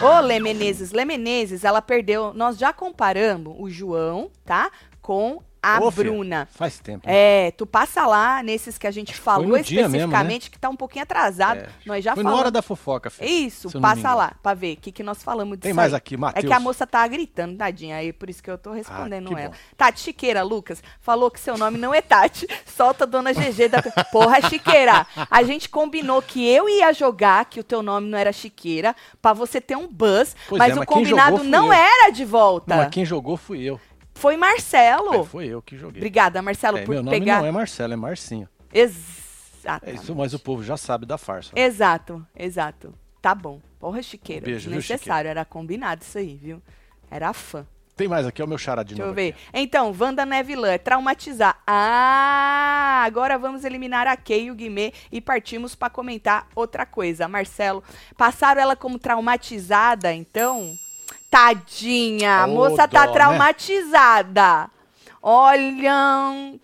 Ô, 0.00 0.20
Lê 0.20 0.38
Menezes, 0.38 0.92
Lê 0.92 1.04
Menezes, 1.04 1.64
ela 1.64 1.80
perdeu, 1.80 2.32
nós 2.34 2.58
já 2.58 2.72
comparamos 2.72 3.54
o 3.58 3.68
João, 3.68 4.30
tá? 4.44 4.70
Com 5.00 5.42
a 5.62 5.78
Ô, 5.80 5.90
Bruna. 5.90 6.48
Faz 6.50 6.78
tempo. 6.80 7.06
né? 7.06 7.46
É, 7.46 7.50
tu 7.52 7.64
passa 7.66 8.06
lá 8.06 8.42
nesses 8.42 8.76
que 8.78 8.86
a 8.86 8.90
gente 8.90 9.14
falou 9.14 9.58
dia 9.60 9.82
mesmo, 9.88 9.96
especificamente, 9.96 10.50
que 10.50 10.58
tá 10.58 10.68
um 10.68 10.74
pouquinho 10.76 11.04
atrasado. 11.04 11.58
É. 11.60 11.68
Nós 11.86 12.02
já 12.04 12.14
Foi 12.14 12.22
na 12.24 12.30
falamos. 12.30 12.40
hora 12.46 12.50
da 12.50 12.62
fofoca, 12.62 13.10
filho. 13.10 13.28
Isso, 13.30 13.80
passa 13.80 14.14
lá 14.14 14.32
pra 14.42 14.54
ver 14.54 14.74
o 14.74 14.76
que, 14.78 14.90
que 14.90 15.02
nós 15.02 15.22
falamos 15.22 15.52
disso 15.58 15.62
Tem 15.62 15.72
mais 15.72 15.92
aí. 15.92 15.98
aqui, 15.98 16.14
É 16.14 16.18
Matheus. 16.18 16.46
que 16.46 16.52
a 16.52 16.58
moça 16.60 16.86
tá 16.86 17.06
gritando, 17.06 17.56
tadinha, 17.56 17.96
aí 17.96 18.12
por 18.12 18.28
isso 18.28 18.42
que 18.42 18.50
eu 18.50 18.58
tô 18.58 18.72
respondendo 18.72 19.28
que 19.28 19.34
ela. 19.40 19.50
bom. 19.50 19.54
Tati 19.76 20.00
Chiqueira, 20.00 20.42
Lucas, 20.42 20.82
falou 21.00 21.30
que 21.30 21.38
seu 21.38 21.56
nome 21.56 21.78
não 21.78 21.94
é 21.94 22.02
Tati. 22.02 22.46
Solta 22.66 23.04
a 23.04 23.06
dona 23.06 23.32
GG 23.32 23.68
da. 23.68 23.82
Porra, 24.10 24.40
Chiqueira. 24.48 25.06
A 25.30 25.42
gente 25.44 25.68
combinou 25.68 26.20
que 26.22 26.44
eu 26.46 26.68
ia 26.68 26.92
jogar, 26.92 27.44
que 27.44 27.60
o 27.60 27.64
teu 27.64 27.82
nome 27.82 28.08
não 28.08 28.18
era 28.18 28.32
Chiqueira, 28.32 28.96
pra 29.20 29.32
você 29.32 29.60
ter 29.60 29.76
um 29.76 29.86
buzz, 29.86 30.34
Pois 30.48 30.58
mas 30.58 30.72
é, 30.72 30.74
o 30.74 30.78
mas 30.78 30.86
combinado 30.86 31.44
não 31.44 31.66
eu. 31.66 31.72
era 31.72 32.10
de 32.10 32.24
volta. 32.24 32.74
Não, 32.74 32.82
mas 32.82 32.90
quem 32.90 33.04
jogou 33.04 33.36
fui 33.36 33.62
eu. 33.62 33.80
Foi 34.14 34.36
Marcelo. 34.36 35.14
É, 35.14 35.24
foi 35.24 35.46
eu 35.46 35.60
que 35.62 35.76
joguei. 35.76 36.00
Obrigada, 36.00 36.40
Marcelo, 36.42 36.78
É, 36.78 36.82
por 36.84 36.92
meu 36.94 37.02
nome 37.02 37.18
pegar. 37.18 37.40
não 37.40 37.46
é 37.46 37.50
Marcelo, 37.50 37.92
é 37.92 37.96
Marcinho. 37.96 38.48
Exato. 38.72 39.84
É 39.88 39.92
isso, 39.92 40.14
mas 40.14 40.34
o 40.34 40.38
povo 40.38 40.62
já 40.62 40.76
sabe 40.76 41.06
da 41.06 41.16
farsa. 41.18 41.52
Exato, 41.56 42.24
exato. 42.36 42.94
Tá 43.20 43.34
bom. 43.34 43.60
Porra, 43.78 44.02
Chiqueira. 44.02 44.42
Um 44.42 44.46
beijo, 44.46 44.70
Necessário, 44.70 45.28
era 45.28 45.44
combinado 45.44 46.02
isso 46.02 46.18
aí, 46.18 46.36
viu? 46.36 46.62
Era 47.10 47.32
fã. 47.32 47.66
Tem 47.94 48.08
mais 48.08 48.26
aqui, 48.26 48.40
é 48.40 48.44
o 48.44 48.48
meu 48.48 48.56
chará 48.58 48.82
de 48.82 48.94
Deixa 48.94 49.02
eu 49.02 49.06
novo. 49.08 49.14
ver. 49.16 49.30
aqui. 49.30 49.40
Então, 49.52 49.94
Wanda 49.98 50.24
Nevilã, 50.24 50.70
é 50.72 50.78
traumatizar. 50.78 51.60
Ah, 51.66 53.02
agora 53.06 53.36
vamos 53.38 53.64
eliminar 53.64 54.06
a 54.08 54.16
Kay 54.16 54.44
e 54.46 54.50
o 54.50 54.54
Guimê 54.54 54.92
e 55.12 55.20
partimos 55.20 55.74
pra 55.74 55.90
comentar 55.90 56.48
outra 56.54 56.86
coisa. 56.86 57.28
Marcelo, 57.28 57.84
passaram 58.16 58.60
ela 58.62 58.74
como 58.74 58.98
traumatizada, 58.98 60.12
então? 60.12 60.74
Tadinha, 61.32 62.42
a 62.42 62.46
Ô, 62.46 62.48
moça 62.50 62.86
tá 62.86 63.06
dó, 63.06 63.06
né? 63.06 63.12
traumatizada. 63.14 64.68
Olha, 65.24 65.94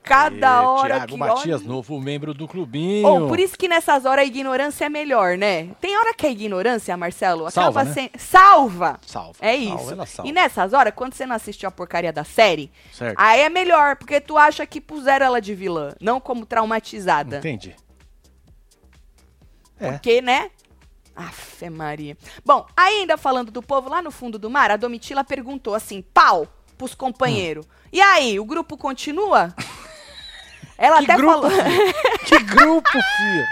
cada 0.03 0.61
Ê, 0.63 0.65
hora 0.67 0.95
Thiago 0.97 1.13
que... 1.13 1.17
Matias, 1.17 1.61
olha- 1.63 1.69
novo 1.71 1.99
membro 1.99 2.35
do 2.35 2.47
clubinho. 2.47 3.09
Oh, 3.09 3.29
por 3.29 3.41
isso 3.41 3.57
que 3.57 3.67
nessas 3.67 4.05
horas 4.05 4.25
a 4.25 4.27
ignorância 4.27 4.85
é 4.85 4.89
melhor, 4.91 5.39
né? 5.39 5.69
Tem 5.81 5.97
hora 5.97 6.13
que 6.13 6.27
a 6.27 6.31
ignorância, 6.31 6.95
Marcelo, 6.99 7.47
acaba 7.47 7.53
Salva, 7.73 7.85
né? 7.85 7.93
sendo. 7.95 8.11
Salva! 8.19 9.01
Salva. 9.07 9.39
É 9.41 9.57
isso. 9.57 9.87
salva. 10.07 10.29
E 10.29 10.33
nessas 10.33 10.75
horas, 10.75 10.93
quando 10.95 11.15
você 11.15 11.25
não 11.25 11.37
assistiu 11.37 11.67
a 11.69 11.73
porcaria 11.73 12.13
da 12.13 12.25
série, 12.25 12.71
Certo. 12.93 13.17
aí 13.17 13.41
é 13.41 13.49
melhor, 13.49 13.97
porque 13.97 14.21
tu 14.21 14.37
acha 14.37 14.67
que 14.67 14.83
puseram 14.83 15.25
ela 15.25 15.41
de 15.41 15.55
vilã, 15.55 15.95
não 15.99 16.21
como 16.21 16.45
traumatizada. 16.45 17.39
Entendi. 17.39 17.75
É. 19.81 19.93
Porque, 19.93 20.21
né? 20.21 20.51
Afe 21.19 21.69
Maria. 21.69 22.17
Bom, 22.45 22.65
ainda 22.77 23.17
falando 23.17 23.51
do 23.51 23.61
povo 23.61 23.89
lá 23.89 24.01
no 24.01 24.13
fundo 24.13 24.39
do 24.39 24.49
mar, 24.49 24.71
a 24.71 24.77
Domitila 24.77 25.25
perguntou 25.25 25.75
assim, 25.75 26.01
pau, 26.01 26.47
pros 26.77 26.95
companheiros. 26.95 27.67
Hum. 27.67 27.89
E 27.93 28.01
aí, 28.01 28.39
o 28.39 28.45
grupo 28.45 28.77
continua? 28.77 29.53
Ela 30.79 30.99
Que 30.99 31.11
até 31.11 31.17
grupo, 31.17 31.33
falou. 31.33 31.51
Que 32.25 32.39
grupo, 32.39 32.91
filho? 32.93 33.47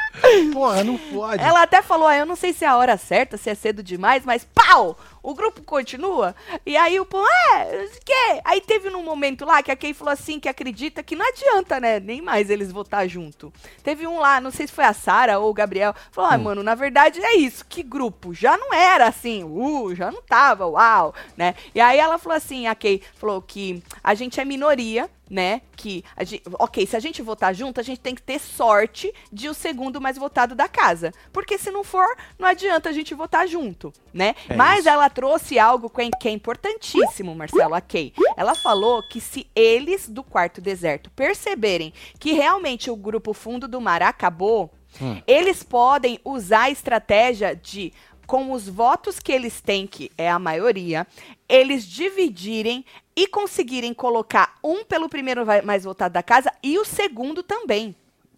Porra, 0.52 0.84
não 0.84 0.98
pode. 0.98 1.42
Ela 1.42 1.62
até 1.62 1.82
falou, 1.82 2.08
ah, 2.08 2.16
eu 2.16 2.26
não 2.26 2.36
sei 2.36 2.52
se 2.52 2.64
é 2.64 2.68
a 2.68 2.76
hora 2.76 2.96
certa, 2.96 3.36
se 3.36 3.50
é 3.50 3.54
cedo 3.54 3.82
demais, 3.82 4.24
mas 4.24 4.46
pau! 4.54 4.96
O 5.26 5.34
grupo 5.34 5.60
continua. 5.62 6.36
E 6.64 6.76
aí 6.76 7.00
o 7.00 7.04
povo, 7.04 7.26
é, 7.52 7.88
que? 8.04 8.40
Aí 8.44 8.60
teve 8.60 8.90
num 8.90 9.02
momento 9.02 9.44
lá 9.44 9.60
que 9.60 9.72
a 9.72 9.76
Kay 9.76 9.92
falou 9.92 10.12
assim, 10.12 10.38
que 10.38 10.48
acredita 10.48 11.02
que 11.02 11.16
não 11.16 11.26
adianta, 11.26 11.80
né, 11.80 11.98
nem 11.98 12.22
mais 12.22 12.48
eles 12.48 12.70
votar 12.70 13.08
junto. 13.08 13.52
Teve 13.82 14.06
um 14.06 14.20
lá, 14.20 14.40
não 14.40 14.52
sei 14.52 14.68
se 14.68 14.72
foi 14.72 14.84
a 14.84 14.92
Sara 14.92 15.40
ou 15.40 15.50
o 15.50 15.54
Gabriel, 15.54 15.96
falou, 16.12 16.30
ah, 16.30 16.36
hum. 16.36 16.42
mano, 16.44 16.62
na 16.62 16.76
verdade 16.76 17.20
é 17.20 17.34
isso, 17.34 17.66
que 17.68 17.82
grupo? 17.82 18.32
Já 18.32 18.56
não 18.56 18.72
era 18.72 19.08
assim, 19.08 19.42
uh, 19.42 19.92
já 19.96 20.12
não 20.12 20.22
tava, 20.22 20.64
uau, 20.64 21.12
né? 21.36 21.56
E 21.74 21.80
aí 21.80 21.98
ela 21.98 22.18
falou 22.18 22.36
assim, 22.36 22.68
a 22.68 22.74
Kay 22.76 23.02
falou 23.16 23.42
que 23.42 23.82
a 24.04 24.14
gente 24.14 24.40
é 24.40 24.44
minoria, 24.44 25.10
né? 25.28 25.60
Que, 25.76 26.04
gente, 26.22 26.42
ok, 26.52 26.86
se 26.86 26.96
a 26.96 27.00
gente 27.00 27.20
votar 27.20 27.54
junto, 27.54 27.80
a 27.80 27.82
gente 27.82 28.00
tem 28.00 28.14
que 28.14 28.22
ter 28.22 28.38
sorte 28.38 29.12
de 29.32 29.48
o 29.48 29.54
segundo 29.54 30.00
mais 30.06 30.16
votado 30.16 30.54
da 30.54 30.68
casa. 30.68 31.12
Porque 31.32 31.58
se 31.58 31.72
não 31.72 31.82
for, 31.82 32.06
não 32.38 32.46
adianta 32.46 32.88
a 32.88 32.92
gente 32.92 33.12
votar 33.12 33.48
junto, 33.48 33.92
né? 34.14 34.36
É 34.48 34.54
Mas 34.54 34.80
isso. 34.80 34.88
ela 34.88 35.10
trouxe 35.10 35.58
algo 35.58 35.90
que 35.90 36.28
é 36.28 36.30
importantíssimo, 36.30 37.34
Marcelo, 37.34 37.74
a 37.74 37.80
Kay. 37.80 38.12
Ela 38.36 38.54
falou 38.54 39.02
que 39.02 39.20
se 39.20 39.48
eles 39.52 40.08
do 40.08 40.22
quarto 40.22 40.60
deserto 40.60 41.10
perceberem 41.10 41.92
que 42.20 42.32
realmente 42.32 42.88
o 42.88 42.94
grupo 42.94 43.32
fundo 43.32 43.66
do 43.66 43.80
mar 43.80 44.00
acabou, 44.00 44.72
hum. 45.02 45.20
eles 45.26 45.64
podem 45.64 46.20
usar 46.24 46.62
a 46.62 46.70
estratégia 46.70 47.56
de 47.56 47.92
com 48.28 48.52
os 48.52 48.68
votos 48.68 49.18
que 49.20 49.32
eles 49.32 49.60
têm, 49.60 49.86
que 49.86 50.10
é 50.18 50.28
a 50.28 50.38
maioria, 50.38 51.06
eles 51.48 51.84
dividirem 51.84 52.84
e 53.14 53.26
conseguirem 53.26 53.94
colocar 53.94 54.54
um 54.62 54.84
pelo 54.84 55.08
primeiro 55.08 55.44
mais 55.64 55.84
votado 55.84 56.14
da 56.14 56.22
casa 56.22 56.52
e 56.62 56.78
o 56.78 56.84
segundo 56.84 57.42
também. 57.42 57.94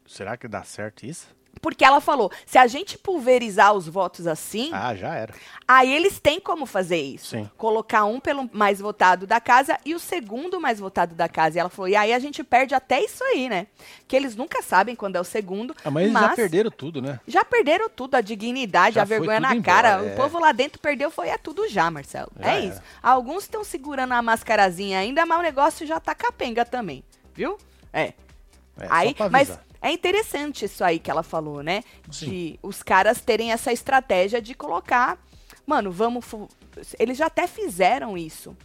Será 0.07 0.37
que 0.37 0.49
dá 0.49 0.63
certo 0.63 1.05
isso? 1.05 1.38
Porque 1.61 1.85
ela 1.85 2.01
falou, 2.01 2.31
se 2.47 2.59
a 2.59 2.67
gente 2.67 2.97
pulverizar 2.97 3.73
os 3.73 3.89
votos 3.89 4.27
assim. 4.27 4.71
Ah, 4.73 4.95
já 4.95 5.15
era. 5.15 5.35
Aí 5.67 5.93
eles 5.93 6.19
têm 6.19 6.41
como 6.41 6.67
fazer 6.67 7.01
isso. 7.01 7.37
Sim. 7.37 7.51
Colocar 7.57 8.05
um 8.05 8.21
pelo 8.21 8.49
mais 8.53 8.81
votado 8.81 9.27
da 9.27 9.41
casa 9.41 9.79
e 9.85 9.95
o 9.95 9.99
segundo 9.99 10.61
mais 10.61 10.81
votado 10.81 11.15
da 11.15 11.29
casa. 11.29 11.59
E 11.59 11.61
ela 11.61 11.69
falou, 11.69 11.89
e 11.89 11.97
aí 11.97 12.13
a 12.13 12.19
gente 12.19 12.43
perde 12.43 12.75
até 12.75 13.03
isso 13.03 13.23
aí, 13.25 13.49
né? 13.49 13.67
Que 14.07 14.17
eles 14.17 14.35
nunca 14.35 14.63
sabem 14.63 14.95
quando 14.95 15.17
é 15.17 15.21
o 15.21 15.25
segundo. 15.25 15.75
Ah, 15.85 15.91
mas, 15.91 16.11
mas 16.11 16.23
eles 16.23 16.31
já 16.31 16.37
perderam 16.37 16.71
tudo, 16.71 17.03
né? 17.03 17.21
Já 17.27 17.45
perderam 17.45 17.89
tudo, 17.89 18.15
a 18.15 18.21
dignidade, 18.21 18.95
já 18.97 19.03
a 19.03 19.05
vergonha 19.05 19.41
na 19.41 19.55
embora, 19.55 19.63
cara. 19.63 19.89
É. 20.05 20.13
O 20.13 20.17
povo 20.17 20.39
lá 20.39 20.53
dentro 20.53 20.81
perdeu, 20.81 21.11
foi 21.11 21.29
é 21.29 21.37
tudo 21.37 21.69
já, 21.69 21.91
Marcelo. 21.91 22.31
Já 22.39 22.55
é 22.55 22.61
isso. 22.67 22.81
Alguns 23.03 23.43
estão 23.45 23.63
segurando 23.65 24.13
a 24.13 24.23
mascarazinha 24.23 24.99
ainda, 24.99 25.27
mas 25.27 25.39
o 25.39 25.43
negócio 25.43 25.87
já 25.87 26.01
tá 26.01 26.15
capenga 26.15 26.65
também. 26.65 27.05
Viu? 27.35 27.59
É. 27.93 28.13
É, 28.81 28.87
aí, 28.89 29.17
mas 29.31 29.59
é 29.81 29.93
interessante 29.93 30.65
isso 30.65 30.83
aí 30.83 30.99
que 30.99 31.11
ela 31.11 31.23
falou, 31.23 31.63
né? 31.63 31.83
Sim. 32.11 32.27
De 32.27 32.61
os 32.63 32.83
caras 32.83 33.21
terem 33.21 33.53
essa 33.53 33.73
estratégia 33.73 34.41
de 34.43 34.55
colocar. 34.55 35.19
Mano, 35.67 35.91
vamos. 35.91 36.25
Eles 36.99 37.19
já 37.19 37.27
até 37.27 37.47
fizeram 37.47 38.17
isso 38.17 38.57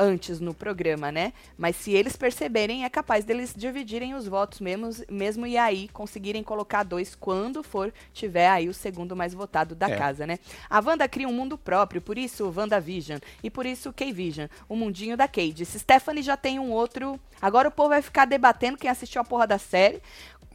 antes 0.00 0.40
no 0.40 0.54
programa, 0.54 1.12
né? 1.12 1.34
Mas 1.58 1.76
se 1.76 1.92
eles 1.92 2.16
perceberem, 2.16 2.84
é 2.84 2.88
capaz 2.88 3.22
deles 3.22 3.52
dividirem 3.54 4.14
os 4.14 4.26
votos 4.26 4.58
mesmo, 4.58 4.88
mesmo 5.10 5.46
e 5.46 5.58
aí 5.58 5.88
conseguirem 5.88 6.42
colocar 6.42 6.82
dois 6.82 7.14
quando 7.14 7.62
for 7.62 7.92
tiver 8.14 8.48
aí 8.48 8.66
o 8.68 8.74
segundo 8.74 9.14
mais 9.14 9.34
votado 9.34 9.74
da 9.74 9.90
é. 9.90 9.96
casa, 9.96 10.26
né? 10.26 10.38
A 10.70 10.80
Wanda 10.80 11.06
cria 11.06 11.28
um 11.28 11.32
mundo 11.32 11.58
próprio, 11.58 12.00
por 12.00 12.16
isso 12.16 12.50
WandaVision 12.56 13.18
e 13.42 13.50
por 13.50 13.66
isso 13.66 13.92
K-Vision, 13.92 14.48
o 14.66 14.74
mundinho 14.74 15.18
da 15.18 15.28
Cade. 15.28 15.66
Stephanie 15.66 16.22
já 16.22 16.36
tem 16.36 16.58
um 16.58 16.70
outro. 16.70 17.20
Agora 17.40 17.68
o 17.68 17.72
povo 17.72 17.90
vai 17.90 18.00
ficar 18.00 18.24
debatendo 18.24 18.78
quem 18.78 18.88
assistiu 18.88 19.20
a 19.20 19.24
porra 19.24 19.46
da 19.46 19.58
série. 19.58 20.00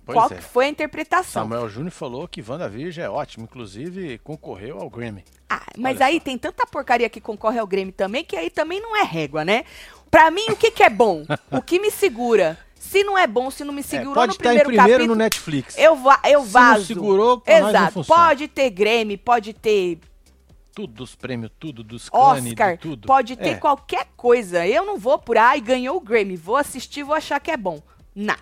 Pois 0.05 0.15
qual 0.15 0.31
é. 0.31 0.41
foi 0.41 0.65
a 0.65 0.69
interpretação. 0.69 1.43
Samuel 1.43 1.67
Júnior 1.67 1.91
falou 1.91 2.27
que 2.27 2.43
WandaVision 2.47 3.05
é 3.05 3.09
ótimo, 3.09 3.45
inclusive 3.45 4.19
concorreu 4.19 4.79
ao 4.79 4.89
Grammy. 4.89 5.23
Ah, 5.49 5.65
mas 5.77 5.97
Olha 5.97 6.05
aí 6.07 6.17
só. 6.17 6.19
tem 6.21 6.37
tanta 6.37 6.65
porcaria 6.67 7.09
que 7.09 7.19
concorre 7.19 7.59
ao 7.59 7.65
Grammy 7.65 7.91
também, 7.91 8.23
que 8.23 8.35
aí 8.35 8.49
também 8.49 8.79
não 8.79 8.95
é 8.95 9.03
régua, 9.03 9.43
né? 9.43 9.63
Pra 10.11 10.29
mim, 10.29 10.45
o 10.49 10.55
que, 10.55 10.71
que 10.71 10.83
é 10.83 10.89
bom? 10.89 11.25
o 11.51 11.61
que 11.61 11.79
me 11.79 11.89
segura? 11.89 12.57
Se 12.75 13.03
não 13.03 13.17
é 13.17 13.25
bom, 13.25 13.49
se 13.49 13.63
não 13.63 13.73
me 13.73 13.79
é, 13.79 13.83
segurou 13.83 14.23
é, 14.23 14.27
pode 14.27 14.33
no 14.33 14.37
primeiro, 14.37 14.65
primeiro 14.65 14.91
capítulo, 14.91 15.07
no 15.07 15.15
Netflix. 15.15 15.77
Eu, 15.77 15.95
va 15.95 16.19
eu 16.25 16.43
se 16.43 16.49
vazo. 16.49 16.85
Se 16.85 16.93
não 16.93 17.01
segurou, 17.01 17.43
Exato. 17.45 18.03
Pode 18.05 18.47
ter 18.47 18.69
Grammy, 18.69 19.17
pode 19.17 19.53
ter 19.53 19.99
tudo 20.75 20.93
dos 20.93 21.15
prêmios, 21.15 21.51
tudo 21.57 21.83
dos 21.83 22.09
Oscar, 22.11 22.77
tudo. 22.77 23.07
Pode 23.07 23.37
ter 23.37 23.51
é. 23.51 23.55
qualquer 23.55 24.07
coisa. 24.17 24.67
Eu 24.67 24.85
não 24.85 24.97
vou 24.97 25.17
por 25.17 25.37
aí, 25.37 25.61
ganhou 25.61 25.95
o 25.95 26.01
Grammy, 26.01 26.35
vou 26.35 26.57
assistir, 26.57 27.01
vou 27.01 27.15
achar 27.15 27.39
que 27.39 27.49
é 27.49 27.57
bom. 27.57 27.81
Não. 28.13 28.35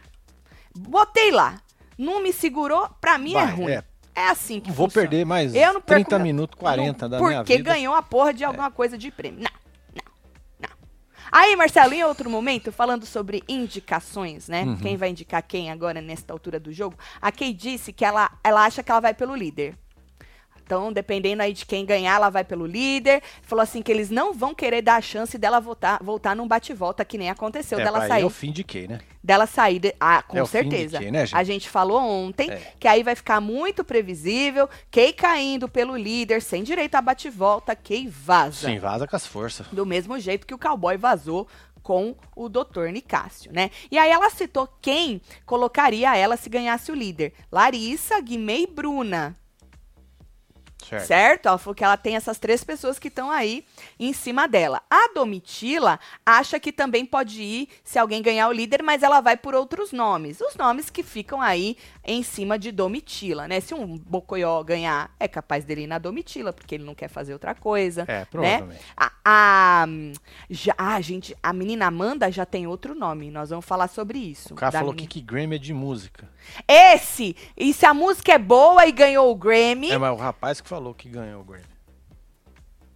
Botei 0.76 1.32
lá 1.32 1.64
não 1.98 2.22
me 2.22 2.34
segurou, 2.34 2.90
pra 3.00 3.18
mim 3.18 3.32
é 3.32 3.34
Vai, 3.34 3.44
é 3.44 3.56
ruim. 3.56 3.72
É. 3.72 3.84
é 4.16 4.30
assim 4.30 4.60
que 4.60 4.72
Vou 4.72 4.88
funciona. 4.88 5.10
perder 5.10 5.26
mais 5.26 5.54
eu 5.54 5.74
não 5.74 5.82
30 5.82 6.20
minutos, 6.20 6.60
40 6.60 7.10
da 7.10 7.18
minha 7.18 7.30
vida. 7.30 7.44
Porque 7.44 7.58
ganhou 7.62 7.94
a 7.94 8.02
porra 8.02 8.34
de 8.34 8.44
alguma 8.44 8.68
é. 8.68 8.72
coisa 8.72 8.98
de 8.98 9.12
prêmio. 9.12 9.42
Não, 9.42 9.52
não, 9.96 10.70
não. 10.70 10.70
Aí, 11.32 11.56
Marcelo, 11.56 11.94
em 11.94 12.04
outro 12.04 12.30
momento, 12.30 12.72
falando 12.72 13.06
sobre 13.06 13.44
indicações, 13.48 14.48
né? 14.48 14.64
Uhum. 14.64 14.78
Quem 14.78 14.98
vai 14.98 15.10
indicar 15.10 15.42
quem 15.44 15.72
agora 15.72 16.02
nesta 16.02 16.34
altura 16.34 16.60
do 16.60 16.72
jogo? 16.72 16.98
A 17.22 17.32
Kay 17.32 17.54
disse 17.54 17.94
que 17.94 18.06
ela, 18.06 18.32
ela 18.44 18.66
acha 18.66 18.84
que 18.84 18.92
ela 18.92 19.00
vai 19.00 19.14
pelo 19.14 19.36
líder. 19.36 19.78
Então, 20.66 20.94
dependendo 20.94 21.42
aí 21.42 21.54
de 21.54 21.66
quem 21.66 21.86
ganhar, 21.86 22.16
ela 22.16 22.30
vai 22.30 22.44
pelo 22.44 22.66
líder. 22.66 23.22
Falou 23.42 23.62
assim 23.62 23.82
que 23.82 23.92
eles 23.92 24.10
não 24.10 24.34
vão 24.34 24.56
querer 24.56 24.82
dar 24.82 24.96
a 24.96 25.02
chance 25.02 25.38
dela 25.38 25.60
voltar, 25.60 26.00
voltar 26.02 26.36
num 26.36 26.48
bate-volta, 26.48 27.04
que 27.04 27.18
nem 27.18 27.30
aconteceu 27.30 27.80
é, 27.80 27.84
dela 27.84 28.08
sair. 28.08 28.24
É 28.24 28.26
o 28.26 28.30
fim 28.30 28.52
de 28.52 28.64
quem, 28.64 28.88
né? 28.88 29.00
Dela 29.22 29.46
sair. 29.46 29.80
De, 29.80 29.94
ah, 30.00 30.24
com 30.24 30.40
é 30.40 30.46
certeza. 30.46 31.00
Né, 31.00 31.26
gente? 31.26 31.36
A 31.36 31.44
gente 31.44 31.70
falou 31.70 32.00
ontem 32.00 32.50
é. 32.50 32.74
que 32.80 32.88
aí 32.88 33.04
vai 33.04 33.16
ficar 33.16 33.42
muito 33.42 33.84
previsível. 33.84 34.70
Kay 34.90 35.14
caindo 35.14 35.68
pelo 35.68 35.98
líder, 35.98 36.42
sem 36.42 36.64
direito 36.64 36.96
a 36.96 37.02
bate-volta, 37.02 37.76
Kay 37.76 38.08
vaza. 38.08 38.68
Sim, 38.68 38.80
vaza 38.80 39.06
com 39.06 39.16
as 39.16 39.28
forças. 39.28 39.68
Do 39.72 39.86
mesmo 39.86 40.18
jeito 40.20 40.48
que 40.48 40.54
o 40.54 40.58
cowboy 40.58 40.98
vazou 40.98 41.48
com 41.84 42.16
o 42.36 42.48
Dr. 42.48 42.88
Nicásio, 42.92 43.52
né? 43.52 43.70
E 43.92 43.98
aí 43.98 44.10
ela 44.10 44.30
citou 44.30 44.68
quem 44.82 45.22
colocaria 45.46 46.16
ela 46.16 46.38
se 46.38 46.50
ganhasse 46.50 46.92
o 46.92 46.96
líder. 46.96 47.34
Larissa, 47.52 48.20
Guimê 48.22 48.62
e 48.62 48.68
Bruna. 48.68 49.36
Certo. 50.88 51.06
certo. 51.06 51.46
Ela 51.48 51.58
falou 51.58 51.76
que 51.76 51.84
ela 51.84 51.98
tem 51.98 52.16
essas 52.16 52.38
três 52.38 52.64
pessoas 52.64 53.00
que 53.00 53.08
estão 53.08 53.32
aí 53.32 53.66
em 54.00 54.14
cima 54.14 54.48
dela. 54.48 54.82
A 54.90 55.10
Domitila 55.14 56.00
acha 56.26 56.60
que 56.60 56.72
também 56.72 57.06
pode 57.06 57.42
ir 57.42 57.70
se 57.84 58.00
alguém 58.00 58.22
ganhar 58.22 58.48
o 58.48 58.52
líder, 58.52 58.84
mas 58.84 59.04
ela 59.04 59.22
vai 59.22 59.38
por 59.38 59.56
outros 59.56 59.92
nomes. 59.92 60.42
Os 60.42 60.56
nomes 60.56 60.90
que 60.90 61.04
ficam 61.04 61.42
aí 61.42 61.78
em 62.04 62.24
cima 62.24 62.58
de 62.60 62.72
Domitila, 62.72 63.48
né? 63.48 63.60
Se 63.60 63.74
um 63.74 63.98
Bocoió 63.98 64.62
ganhar, 64.64 65.12
é 65.20 65.28
capaz 65.28 65.64
dele 65.64 65.84
ir 65.84 65.88
na 65.88 65.98
Domitila, 65.98 66.52
porque 66.52 66.76
ele 66.76 66.84
não 66.84 66.96
quer 66.96 67.08
fazer 67.08 67.34
outra 67.34 67.56
coisa. 67.56 68.04
É, 68.08 68.20
né? 68.20 68.28
provavelmente. 68.30 68.80
Né? 68.80 68.86
A, 68.98 69.12
a, 69.26 69.86
já, 70.50 70.74
a, 70.78 71.00
gente, 71.02 71.36
a 71.42 71.54
menina 71.54 71.88
Amanda 71.88 72.32
já 72.32 72.46
tem 72.46 72.68
outro 72.68 72.94
nome. 72.94 73.32
Nós 73.32 73.50
vamos 73.50 73.66
falar 73.66 73.88
sobre 73.88 74.20
isso. 74.20 74.54
O 74.54 74.58
cara 74.58 74.72
falou 74.72 74.94
menina. 74.94 75.10
que 75.10 75.22
Grammy 75.22 75.56
é 75.56 75.60
de 75.60 75.74
música. 75.74 76.30
Esse! 76.68 77.36
E 77.56 77.74
se 77.74 77.86
a 77.86 77.94
música 77.94 78.34
é 78.34 78.38
boa 78.38 78.86
e 78.86 78.92
ganhou 78.92 79.32
o 79.32 79.36
Grammy. 79.36 79.92
É, 79.92 79.98
mas 79.98 80.12
o 80.12 80.16
rapaz 80.16 80.60
que 80.60 80.68
falou 80.74 80.96
que 80.96 81.08
ganhou 81.08 81.42
o 81.42 81.44
Grammy. 81.44 81.66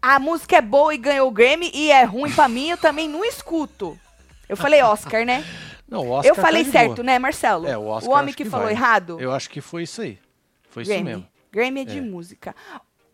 A 0.01 0.17
música 0.17 0.55
é 0.57 0.61
boa 0.61 0.95
e 0.95 0.97
ganhou 0.97 1.27
o 1.27 1.31
Grammy 1.31 1.69
e 1.71 1.91
é 1.91 2.03
ruim 2.05 2.31
para 2.31 2.47
mim, 2.47 2.69
eu 2.69 2.77
também 2.77 3.07
não 3.07 3.23
escuto. 3.23 3.99
Eu 4.49 4.57
falei 4.57 4.81
Oscar, 4.81 5.23
né? 5.23 5.45
Não, 5.87 6.09
Oscar 6.09 6.27
Eu 6.27 6.35
falei 6.35 6.65
tá 6.65 6.71
certo, 6.71 7.03
né, 7.03 7.19
Marcelo? 7.19 7.67
É, 7.67 7.77
o 7.77 7.85
Oscar. 7.85 8.11
O 8.11 8.17
homem 8.17 8.33
que, 8.33 8.43
que, 8.43 8.49
falou 8.49 8.65
vai. 8.65 8.73
errado? 8.73 9.19
Eu 9.19 9.31
acho 9.31 9.47
que 9.47 9.61
foi 9.61 9.83
isso 9.83 10.01
aí. 10.01 10.17
Foi 10.71 10.83
Grammy. 10.83 11.01
isso 11.01 11.05
mesmo. 11.05 11.27
Grammy 11.51 11.81
é 11.81 11.85
de 11.85 11.97
é. 11.99 12.01
música. 12.01 12.55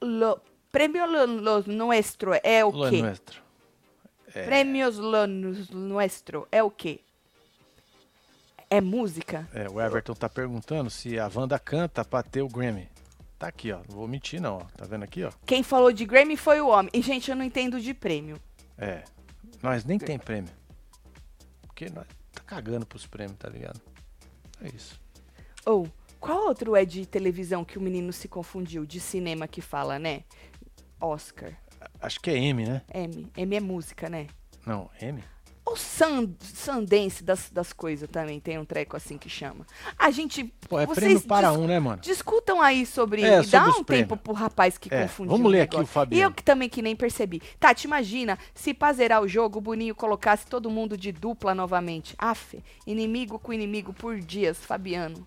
Lo, 0.02 0.39
prêmio 0.71 1.06
Lo, 1.06 1.63
Nuestro 1.67 2.32
é 2.41 2.63
o 2.63 2.69
Lo 2.69 2.89
quê? 2.89 3.02
Nuestro. 3.02 3.41
É. 4.34 4.43
Prêmios 4.45 4.97
Lo 4.97 5.28
Nuestro 5.28 6.47
é 6.49 6.63
o 6.63 6.71
quê? 6.71 7.02
É 8.69 8.80
música? 8.80 9.47
É, 9.54 9.69
o 9.69 9.82
Everton 9.82 10.13
tá 10.13 10.30
perguntando 10.30 10.89
se 10.89 11.19
a 11.19 11.30
Wanda 11.34 11.60
canta 11.60 12.06
pra 12.06 12.23
ter 12.23 12.41
o 12.41 12.47
Grammy. 12.47 12.92
Tá 13.43 13.49
aqui, 13.49 13.73
ó. 13.73 13.79
Não 13.89 13.97
vou 13.97 14.08
mentir, 14.08 14.39
não. 14.39 14.56
Ó. 14.56 14.60
Tá 14.77 14.86
vendo 14.86 15.03
aqui, 15.03 15.21
ó? 15.21 15.32
Quem 15.45 15.63
falou 15.63 15.91
de 15.91 16.06
Grammy 16.06 16.38
foi 16.38 16.62
o 16.62 16.69
homem. 16.69 16.89
E, 16.93 17.01
gente, 17.01 17.29
eu 17.29 17.36
não 17.36 17.43
entendo 17.43 17.77
de 17.82 17.93
prêmio. 17.93 18.39
É. 18.77 19.03
Nós 19.62 19.84
nem 19.84 19.99
tem 19.99 20.17
prêmio. 20.17 20.49
Porque 21.63 21.89
nós 21.89 22.08
tá 22.32 22.41
cagando 22.45 22.86
pros 22.86 23.06
prêmios, 23.06 23.38
tá 23.38 23.49
ligado? 23.49 23.82
É 24.62 24.69
isso. 24.69 24.97
Ou, 25.65 25.84
oh, 25.84 26.15
qual 26.21 26.47
outro 26.47 26.73
é 26.73 26.86
de 26.86 27.06
televisão 27.06 27.65
que 27.65 27.77
o 27.77 27.82
menino 27.82 28.13
se 28.13 28.29
confundiu? 28.29 28.86
De 28.86 29.01
cinema 29.01 29.45
que 29.45 29.60
fala, 29.60 29.99
né? 29.99 30.23
Oscar. 30.97 31.51
Acho 31.99 32.21
que 32.21 32.29
é 32.29 32.38
M, 32.38 32.65
né? 32.65 32.82
M. 32.93 33.29
M 33.36 33.56
é 33.58 33.60
música, 33.60 34.10
né? 34.10 34.27
Não, 34.65 34.89
M? 35.01 35.21
O 35.65 35.78
Sand, 35.78 36.36
Sundance 36.41 37.23
das, 37.23 37.49
das 37.49 37.71
coisas 37.71 38.10
também 38.10 38.39
tem 38.39 38.60
um 38.60 38.65
treco 38.65 38.97
assim 38.97 39.17
que 39.17 39.30
chama. 39.30 39.65
A 39.97 40.12
gente. 40.12 40.43
Pô, 40.67 40.80
é 40.80 40.86
prêmio 40.86 41.21
para 41.21 41.54
um, 41.54 41.65
né, 41.65 41.80
mano? 41.80 42.02
Discutam 42.02 42.62
aí 42.62 42.86
sobre. 42.86 43.23
É, 43.23 43.41
sobre 43.41 43.52
dá 43.52 43.80
um 43.80 43.84
tempo 43.84 44.17
pro 44.17 44.34
rapaz 44.34 44.78
que 44.78 44.93
é, 44.93 45.04
confundiu. 45.04 45.32
Vamos 45.32 45.52
ler 45.52 45.62
aqui 45.62 45.78
o 45.78 45.86
Fabiano. 45.86 46.21
E 46.21 46.23
eu 46.23 46.32
que 46.34 46.43
também 46.43 46.67
que 46.67 46.82
nem 46.82 46.95
percebi. 46.95 47.41
Tati, 47.60 47.88
imagina 47.88 48.38
se 48.54 48.73
pra 48.73 48.91
zerar 48.91 49.21
o 49.21 49.28
jogo 49.28 49.60
o 49.60 49.62
Boninho 49.62 49.95
colocasse 49.95 50.45
todo 50.45 50.69
mundo 50.69 50.97
de 50.97 51.12
dupla 51.12 51.56
novamente. 51.56 52.13
Aff, 52.17 52.62
inimigo 52.86 53.39
com 53.39 53.54
inimigo 53.54 53.93
por 53.93 54.19
dias, 54.19 54.58
Fabiano. 54.58 55.26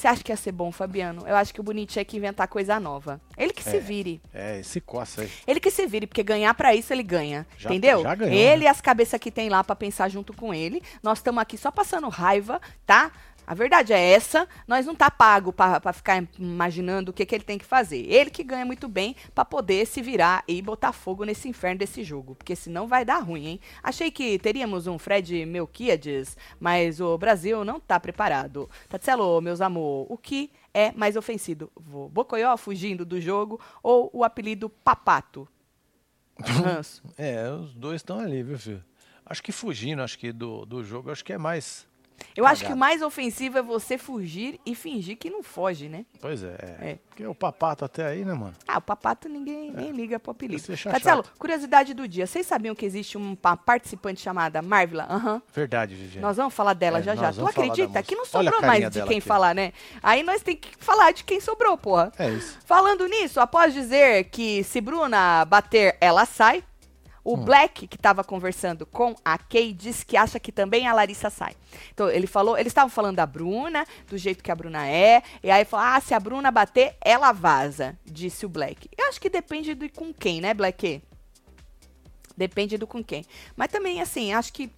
Você 0.00 0.08
acha 0.08 0.24
que 0.24 0.32
ia 0.32 0.36
ser 0.36 0.52
bom, 0.52 0.72
Fabiano? 0.72 1.28
Eu 1.28 1.36
acho 1.36 1.52
que 1.52 1.60
o 1.60 1.62
Bonito 1.62 1.90
tinha 1.90 2.04
que 2.06 2.16
inventar 2.16 2.48
coisa 2.48 2.80
nova. 2.80 3.20
Ele 3.36 3.52
que 3.52 3.62
se 3.62 3.78
vire. 3.78 4.18
É, 4.32 4.58
esse 4.60 4.80
coça 4.80 5.20
aí. 5.20 5.30
Ele 5.46 5.60
que 5.60 5.70
se 5.70 5.86
vire, 5.86 6.06
porque 6.06 6.22
ganhar 6.22 6.54
pra 6.54 6.74
isso 6.74 6.90
ele 6.90 7.02
ganha. 7.02 7.46
Já- 7.58 7.68
entendeu? 7.68 8.02
já 8.02 8.14
ganhou, 8.14 8.34
ele 8.34 8.60
né? 8.60 8.64
e 8.64 8.66
as 8.66 8.80
cabeças 8.80 9.20
que 9.20 9.30
tem 9.30 9.50
lá 9.50 9.62
pra 9.62 9.76
pensar 9.76 10.08
junto 10.08 10.32
com 10.32 10.54
ele. 10.54 10.82
Nós 11.02 11.18
estamos 11.18 11.42
aqui 11.42 11.58
só 11.58 11.70
passando 11.70 12.08
raiva, 12.08 12.62
tá? 12.86 13.12
A 13.50 13.54
verdade 13.54 13.92
é 13.92 14.12
essa, 14.12 14.46
nós 14.64 14.86
não 14.86 14.94
tá 14.94 15.10
pago 15.10 15.52
pra 15.52 15.92
ficar 15.92 16.24
imaginando 16.38 17.10
o 17.10 17.12
que, 17.12 17.26
que 17.26 17.34
ele 17.34 17.42
tem 17.42 17.58
que 17.58 17.64
fazer. 17.64 18.06
Ele 18.08 18.30
que 18.30 18.44
ganha 18.44 18.64
muito 18.64 18.86
bem 18.86 19.16
pra 19.34 19.44
poder 19.44 19.88
se 19.88 20.00
virar 20.00 20.44
e 20.46 20.62
botar 20.62 20.92
fogo 20.92 21.24
nesse 21.24 21.48
inferno 21.48 21.80
desse 21.80 22.04
jogo, 22.04 22.36
porque 22.36 22.54
senão 22.54 22.86
vai 22.86 23.04
dar 23.04 23.18
ruim, 23.18 23.46
hein? 23.48 23.60
Achei 23.82 24.08
que 24.08 24.38
teríamos 24.38 24.86
um 24.86 25.00
Fred 25.00 25.44
Melquiades, 25.46 26.36
mas 26.60 27.00
o 27.00 27.18
Brasil 27.18 27.64
não 27.64 27.80
tá 27.80 27.98
preparado. 27.98 28.70
Tatselo, 28.88 29.40
meus 29.40 29.60
amor, 29.60 30.06
o 30.08 30.16
que 30.16 30.52
é 30.72 30.92
mais 30.92 31.16
ofensivo? 31.16 31.72
Bocoió 32.12 32.56
fugindo 32.56 33.04
do 33.04 33.20
jogo 33.20 33.60
ou 33.82 34.08
o 34.12 34.22
apelido 34.22 34.68
Papato? 34.68 35.48
Ranço. 36.38 37.02
É, 37.18 37.50
os 37.50 37.74
dois 37.74 37.96
estão 37.96 38.20
ali, 38.20 38.44
viu, 38.44 38.56
filho? 38.56 38.84
Acho 39.26 39.42
que 39.42 39.50
fugindo, 39.50 40.02
acho 40.02 40.16
que 40.16 40.32
do, 40.32 40.64
do 40.64 40.84
jogo, 40.84 41.10
acho 41.10 41.24
que 41.24 41.32
é 41.32 41.38
mais. 41.38 41.89
Eu 42.36 42.46
acho 42.46 42.60
que 42.62 42.68
Cagado. 42.68 42.76
o 42.76 42.78
mais 42.80 43.02
ofensivo 43.02 43.58
é 43.58 43.62
você 43.62 43.98
fugir 43.98 44.60
e 44.64 44.74
fingir 44.74 45.16
que 45.16 45.28
não 45.30 45.42
foge, 45.42 45.88
né? 45.88 46.04
Pois 46.20 46.42
é. 46.42 46.54
É. 46.80 46.98
Porque 47.08 47.26
o 47.26 47.34
papato 47.34 47.84
até 47.84 48.06
aí, 48.06 48.24
né, 48.24 48.32
mano? 48.32 48.54
Ah, 48.66 48.78
o 48.78 48.80
papato 48.80 49.28
ninguém 49.28 49.70
nem 49.72 49.90
liga 49.90 50.18
pro 50.18 50.30
apelido. 50.32 50.62
Marcelo, 50.86 51.24
chato. 51.24 51.32
curiosidade 51.38 51.92
do 51.92 52.06
dia. 52.06 52.26
Vocês 52.26 52.46
sabiam 52.46 52.74
que 52.74 52.84
existe 52.86 53.16
uma 53.16 53.36
participante 53.56 54.20
chamada 54.20 54.62
Marvila? 54.62 55.06
Aham. 55.10 55.42
Verdade, 55.52 55.94
Viviane. 55.94 56.20
Nós 56.20 56.36
vamos 56.36 56.54
falar 56.54 56.74
dela 56.74 56.98
É, 56.98 57.02
já 57.02 57.14
já. 57.14 57.32
Tu 57.32 57.46
acredita 57.46 58.02
que 58.02 58.14
não 58.14 58.24
sobrou 58.24 58.60
mais 58.62 58.90
de 58.90 59.02
quem 59.02 59.18
aqui. 59.18 59.20
falar, 59.20 59.54
né? 59.54 59.72
Aí 60.02 60.22
nós 60.22 60.42
tem 60.42 60.56
que 60.56 60.70
falar 60.78 61.12
de 61.12 61.24
quem 61.24 61.40
sobrou, 61.40 61.76
porra. 61.76 62.12
É 62.18 62.30
isso. 62.30 62.58
Falando 62.64 63.06
nisso, 63.06 63.40
após 63.40 63.74
dizer 63.74 64.24
que 64.24 64.62
se 64.64 64.80
Bruna 64.80 65.44
bater, 65.44 65.96
ela 66.00 66.24
sai, 66.24 66.62
o 67.30 67.36
Hum. 67.36 67.44
Black, 67.44 67.86
que 67.86 67.96
estava 67.96 68.24
conversando 68.24 68.84
com 68.84 69.14
a 69.24 69.38
Kay, 69.38 69.72
disse 69.72 70.04
que 70.04 70.16
acha 70.16 70.40
que 70.40 70.50
também 70.50 70.86
a 70.86 70.92
Larissa 70.92 71.30
sai. 71.30 71.54
Então, 71.92 72.10
ele 72.10 72.26
falou, 72.26 72.58
eles 72.58 72.70
estavam 72.70 72.90
falando 72.90 73.16
da 73.16 73.26
Bruna, 73.26 73.86
do 74.08 74.18
jeito 74.18 74.42
que 74.42 74.50
a 74.50 74.54
Bruna 74.54 74.86
é, 74.86 75.22
e 75.42 75.50
aí 75.50 75.64
falou, 75.64 75.86
ah, 75.86 76.00
se 76.00 76.12
a 76.12 76.20
Bruna 76.20 76.50
bater, 76.50 76.96
ela 77.00 77.32
vaza, 77.32 77.96
disse 78.04 78.44
o 78.44 78.48
Black. 78.48 78.88
Eu 78.98 79.08
acho 79.08 79.20
que 79.20 79.30
depende 79.30 79.74
do 79.74 79.88
com 79.92 80.12
quem, 80.12 80.40
né, 80.40 80.52
Black? 80.52 81.02
Depende 82.36 82.78
do 82.78 82.86
com 82.86 83.04
quem. 83.04 83.24
Mas 83.54 83.68
também, 83.68 84.00
assim, 84.00 84.32
acho 84.32 84.52
que 84.52 84.70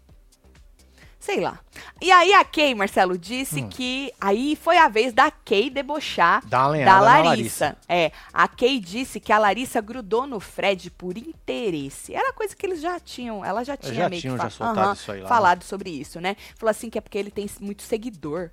Sei 1.23 1.39
lá. 1.39 1.61
E 2.01 2.11
aí 2.11 2.35
a 2.35 2.45
Kay, 2.45 2.75
Marcelo, 2.75 3.17
disse 3.17 3.61
Hum. 3.61 3.69
que 3.69 4.13
aí 4.21 4.57
foi 4.57 4.77
a 4.77 4.89
vez 4.89 5.13
da 5.13 5.31
Kay 5.31 5.71
debochar 5.71 6.45
da 6.47 6.67
lenhada 6.67 6.91
na 6.91 7.01
Larissa. 7.01 7.29
Larissa. 7.67 7.77
É, 7.89 8.11
a 8.33 8.49
Kay 8.49 8.81
disse 8.81 9.21
que 9.21 9.33
a 9.33 9.39
Larissa 9.39 9.81
grudou 9.81 10.27
no 10.27 10.41
Fred 10.41 10.91
por 10.91 11.17
interesse. 11.17 12.13
Era 12.13 12.33
coisa 12.33 12.57
que 12.57 12.67
eles 12.67 12.81
já 12.81 12.99
tinham, 12.99 13.45
ela 13.45 13.63
já 13.63 13.77
tinha 13.77 13.95
já 13.95 14.09
meio 14.09 14.21
tinham 14.21 14.37
que 14.37 14.43
já 14.43 14.51
soltado 14.51 14.95
isso 14.95 15.13
aí 15.13 15.19
lá, 15.19 15.23
né? 15.23 15.29
falado 15.29 15.63
sobre 15.63 15.91
isso, 15.91 16.21
né? 16.21 16.35
Falou 16.57 16.73
assim 16.73 16.91
que 16.91 16.99
é 16.99 17.01
porque 17.01 17.19
ele 17.19 17.31
tem 17.31 17.49
muito 17.61 17.83
seguidor. 17.83 18.51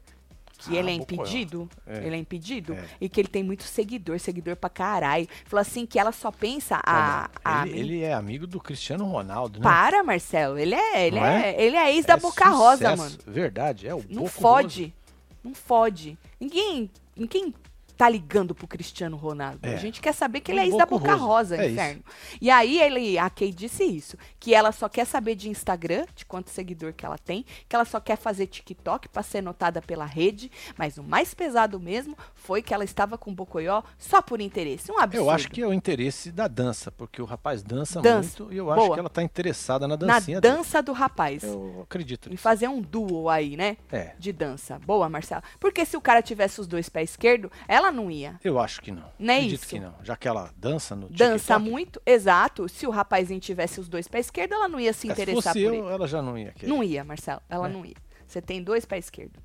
Que 0.60 0.76
Ah, 0.76 0.80
ele 0.80 0.92
é 0.92 0.94
impedido, 0.94 1.70
É. 1.88 2.06
ele 2.06 2.16
é 2.16 2.20
impedido, 2.20 2.74
É. 2.74 2.84
e 3.00 3.08
que 3.08 3.22
ele 3.22 3.30
tem 3.30 3.42
muito 3.44 3.64
seguidor, 3.64 4.20
seguidor 4.20 4.58
pra 4.58 4.70
caralho. 4.70 5.26
Falou 5.46 5.62
assim 5.62 5.86
que 5.86 5.98
ela 5.98 6.12
só 6.12 6.32
pensa 6.32 6.82
a... 6.86 7.30
a 7.46 7.66
ele, 7.66 7.80
ele 7.80 8.02
é 8.02 8.14
amigo 8.14 8.46
do 8.46 8.60
Cristiano 8.60 9.06
Ronaldo, 9.06 9.60
né? 9.60 9.64
Para, 9.64 10.04
Marcelo, 10.04 10.58
ele 10.60 10.76
é, 10.76 11.08
ele 11.08 11.18
Não 11.20 11.26
é, 11.26 11.52
é? 11.52 11.62
ele 11.64 11.76
é 11.78 11.96
ex 11.96 12.06
da 12.06 12.16
É 12.16 12.18
Boca 12.18 12.50
Rosa, 12.50 12.90
sucesso. 12.96 12.98
mano. 13.02 13.18
Verdade, 13.34 13.88
é 13.88 13.96
o 13.96 14.04
Não 14.10 14.24
Boco 14.24 14.30
fode. 14.30 14.94
Não 15.42 15.56
fode. 15.56 16.18
Ninguém, 16.40 16.92
ninguém 17.16 17.54
tá 18.00 18.08
ligando 18.08 18.56
pro 18.56 18.66
Cristiano 18.66 19.18
Ronaldo. 19.18 19.60
É. 19.62 19.74
A 19.74 19.76
gente 19.78 20.00
quer 20.00 20.14
saber 20.14 20.40
que 20.40 20.54
ele 20.54 20.62
é 20.62 20.66
ex 20.68 20.78
da 20.78 20.86
Boca 20.86 21.14
Rosa. 21.16 21.58
É 21.58 21.70
inferno. 21.70 22.02
E 22.40 22.50
aí 22.50 22.80
ele, 22.80 23.20
a 23.20 23.30
Kay 23.30 23.52
disse 23.52 23.84
isso, 23.84 24.16
que 24.40 24.56
ela 24.56 24.72
só 24.72 24.88
quer 24.88 25.04
saber 25.06 25.36
de 25.36 25.50
Instagram, 25.50 26.06
de 26.16 26.26
quanto 26.26 26.50
seguidor 26.50 26.94
que 26.94 27.06
ela 27.06 27.18
tem, 27.18 27.46
que 27.68 27.76
ela 27.76 27.84
só 27.84 28.00
quer 28.00 28.16
fazer 28.16 28.48
TikTok 28.48 29.10
pra 29.10 29.22
ser 29.22 29.42
notada 29.44 29.82
pela 29.82 30.06
rede, 30.06 30.50
mas 30.78 30.98
o 30.98 31.04
mais 31.04 31.34
pesado 31.34 31.78
mesmo 31.78 32.18
foi 32.36 32.62
que 32.62 32.74
ela 32.74 32.86
estava 32.86 33.18
com 33.18 33.32
o 33.32 33.34
Bocoió 33.36 33.82
só 33.98 34.22
por 34.22 34.40
interesse. 34.40 34.90
Um 34.90 34.98
absurdo. 34.98 35.26
Eu 35.26 35.30
acho 35.30 35.50
que 35.50 35.62
é 35.62 35.68
o 35.68 35.74
interesse 35.74 36.32
da 36.32 36.48
dança, 36.48 36.90
porque 36.90 37.22
o 37.22 37.26
rapaz 37.26 37.62
dança, 37.62 38.00
Dança. 38.02 38.44
muito 38.44 38.54
e 38.54 38.58
eu 38.60 38.72
acho 38.72 38.82
Boa. 38.82 38.94
que 38.94 39.00
ela 39.02 39.10
tá 39.10 39.22
interessada 39.22 39.86
na 39.90 39.98
na 39.98 40.14
dancinha 40.14 40.40
dele. 40.40 40.56
dança 40.56 40.82
do 40.82 40.94
rapaz. 40.94 41.44
Eu 41.44 41.82
acredito 41.84 42.30
Em 42.30 42.32
nisso. 42.32 42.44
fazer 42.44 42.70
um 42.70 42.80
duo 42.80 43.28
aí, 43.28 43.58
né? 43.58 43.76
É, 43.92 44.14
De 44.18 44.32
dança. 44.32 44.80
Boa, 44.86 45.10
Marcela. 45.10 45.44
Porque 45.60 45.84
se 45.84 45.98
o 45.98 46.02
cara 46.02 46.22
tivesse 46.22 46.62
os 46.62 46.68
dois 46.68 46.88
pés 46.88 47.10
esquerdos, 47.10 47.52
ela 47.68 47.89
não 47.92 48.10
ia. 48.12 48.40
eu 48.44 48.60
acho 48.60 48.82
que 48.82 48.92
não. 48.92 49.04
Não 49.20 49.34
é 49.34 49.38
acredito 49.38 49.60
isso. 49.62 49.70
que 49.70 49.80
não. 49.80 49.94
Já 50.04 50.16
que 50.16 50.28
ela 50.28 50.52
dança 50.58 50.96
no 50.96 51.10
Dança 51.10 51.56
TikTok, 51.56 51.70
muito, 51.70 52.02
exato. 52.06 52.68
Se 52.70 52.86
o 52.88 52.90
rapazinho 52.90 53.40
tivesse 53.40 53.80
os 53.80 53.88
dois 53.88 54.08
pés 54.08 54.28
esquerdos, 54.28 54.58
ela 54.58 54.68
não 54.70 54.80
ia 54.80 54.94
se 54.94 55.10
é, 55.10 55.16
se 55.16 55.22
interessar 55.22 55.54
fosse 55.54 55.66
por 55.66 55.74
eu, 55.74 55.86
ele. 55.86 55.94
ela 55.94 56.08
já 56.08 56.22
não 56.22 56.38
ia 56.38 56.52
querer. 56.52 56.70
Não 56.70 56.84
ia, 56.84 57.04
Marcelo. 57.04 57.42
Ela 57.50 57.68
É. 57.68 57.72
não 57.72 57.86
ia. 57.86 57.96
Você 58.28 58.42
tem 58.42 58.62
dois 58.64 58.86
pés 58.86 59.06
esquerdos. 59.06 59.42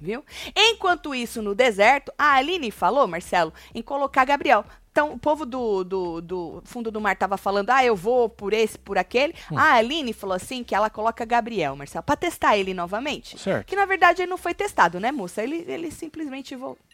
Viu? 0.00 0.24
Enquanto 0.54 1.14
isso, 1.14 1.40
no 1.40 1.54
deserto, 1.54 2.12
a 2.18 2.34
Aline 2.34 2.70
falou, 2.70 3.06
Marcelo, 3.06 3.54
em 3.74 3.80
colocar 3.80 4.24
Gabriel. 4.24 4.64
Então, 4.90 5.12
o 5.12 5.18
povo 5.18 5.46
do, 5.46 5.82
do, 5.84 6.20
do 6.20 6.62
fundo 6.64 6.90
do 6.90 7.00
mar 7.00 7.16
tava 7.16 7.36
falando, 7.36 7.70
ah, 7.70 7.84
eu 7.84 7.96
vou 7.96 8.28
por 8.28 8.52
esse, 8.52 8.76
por 8.78 8.98
aquele. 8.98 9.34
Hum. 9.50 9.56
A 9.58 9.74
Aline 9.74 10.12
falou 10.12 10.34
assim 10.36 10.62
que 10.62 10.74
ela 10.74 10.90
coloca 10.90 11.24
Gabriel, 11.24 11.74
Marcelo, 11.76 12.02
pra 12.02 12.16
testar 12.16 12.56
ele 12.56 12.74
novamente. 12.74 13.38
Certo. 13.38 13.66
Que 13.66 13.76
na 13.76 13.86
verdade 13.86 14.22
ele 14.22 14.30
não 14.30 14.36
foi 14.36 14.52
testado, 14.52 15.00
né, 15.00 15.10
moça? 15.10 15.42
Ele, 15.42 15.64
ele 15.66 15.90
simplesmente 15.90 16.54
voltou. 16.54 16.84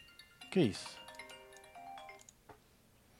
Que 0.50 0.60
isso? 0.60 0.98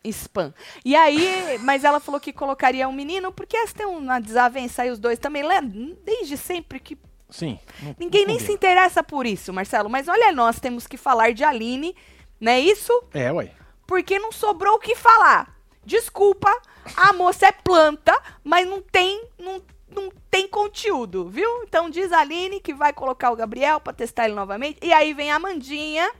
spam. 0.05 0.55
E 0.85 0.97
aí, 0.97 1.59
mas 1.59 1.85
ela 1.85 2.01
falou 2.01 2.19
que 2.21 2.33
colocaria 2.33 2.88
um 2.88 2.93
menino, 2.93 3.31
porque 3.31 3.57
elas 3.57 3.73
têm 3.73 3.85
uma 3.87 4.19
desavença 4.19 4.83
aí, 4.83 4.90
os 4.90 4.99
dois 4.99 5.19
também, 5.19 5.43
lé- 5.43 5.61
desde 5.61 6.38
sempre 6.38 6.81
que 6.81 6.97
Sim. 7.29 7.59
não- 7.83 7.95
ninguém 7.99 8.23
não 8.23 8.29
nem 8.35 8.38
se 8.38 8.51
interessa 8.51 9.03
por 9.03 9.27
isso, 9.27 9.53
Marcelo. 9.53 9.90
Mas 9.90 10.09
olha, 10.09 10.33
nós 10.33 10.59
temos 10.59 10.87
que 10.87 10.97
falar 10.97 11.35
de 11.35 11.45
Aline, 11.45 11.95
não 12.40 12.51
é 12.51 12.59
isso? 12.61 12.90
É, 13.12 13.31
ué. 13.31 13.53
Porque 13.87 14.19
não 14.19 14.33
sobrou 14.33 14.77
o 14.77 14.79
que 14.79 14.95
falar. 14.95 15.55
Desculpa, 15.85 16.51
a 16.97 17.12
moça 17.12 17.47
é 17.49 17.53
planta, 17.53 18.19
mas 18.43 18.66
não 18.66 18.81
tem, 18.81 19.23
não, 19.38 19.62
não 19.95 20.11
tem 20.31 20.49
conteúdo, 20.49 21.29
viu? 21.29 21.62
Então 21.64 21.90
diz 21.90 22.11
a 22.11 22.21
Aline 22.21 22.59
que 22.61 22.73
vai 22.73 22.93
colocar 22.95 23.31
o 23.31 23.37
Gabriel 23.37 23.79
pra 23.81 23.93
testar 23.93 24.25
ele 24.25 24.35
novamente. 24.35 24.79
E 24.83 24.93
aí 24.95 25.12
vem 25.12 25.31
a 25.31 25.37
Amandinha, 25.37 26.11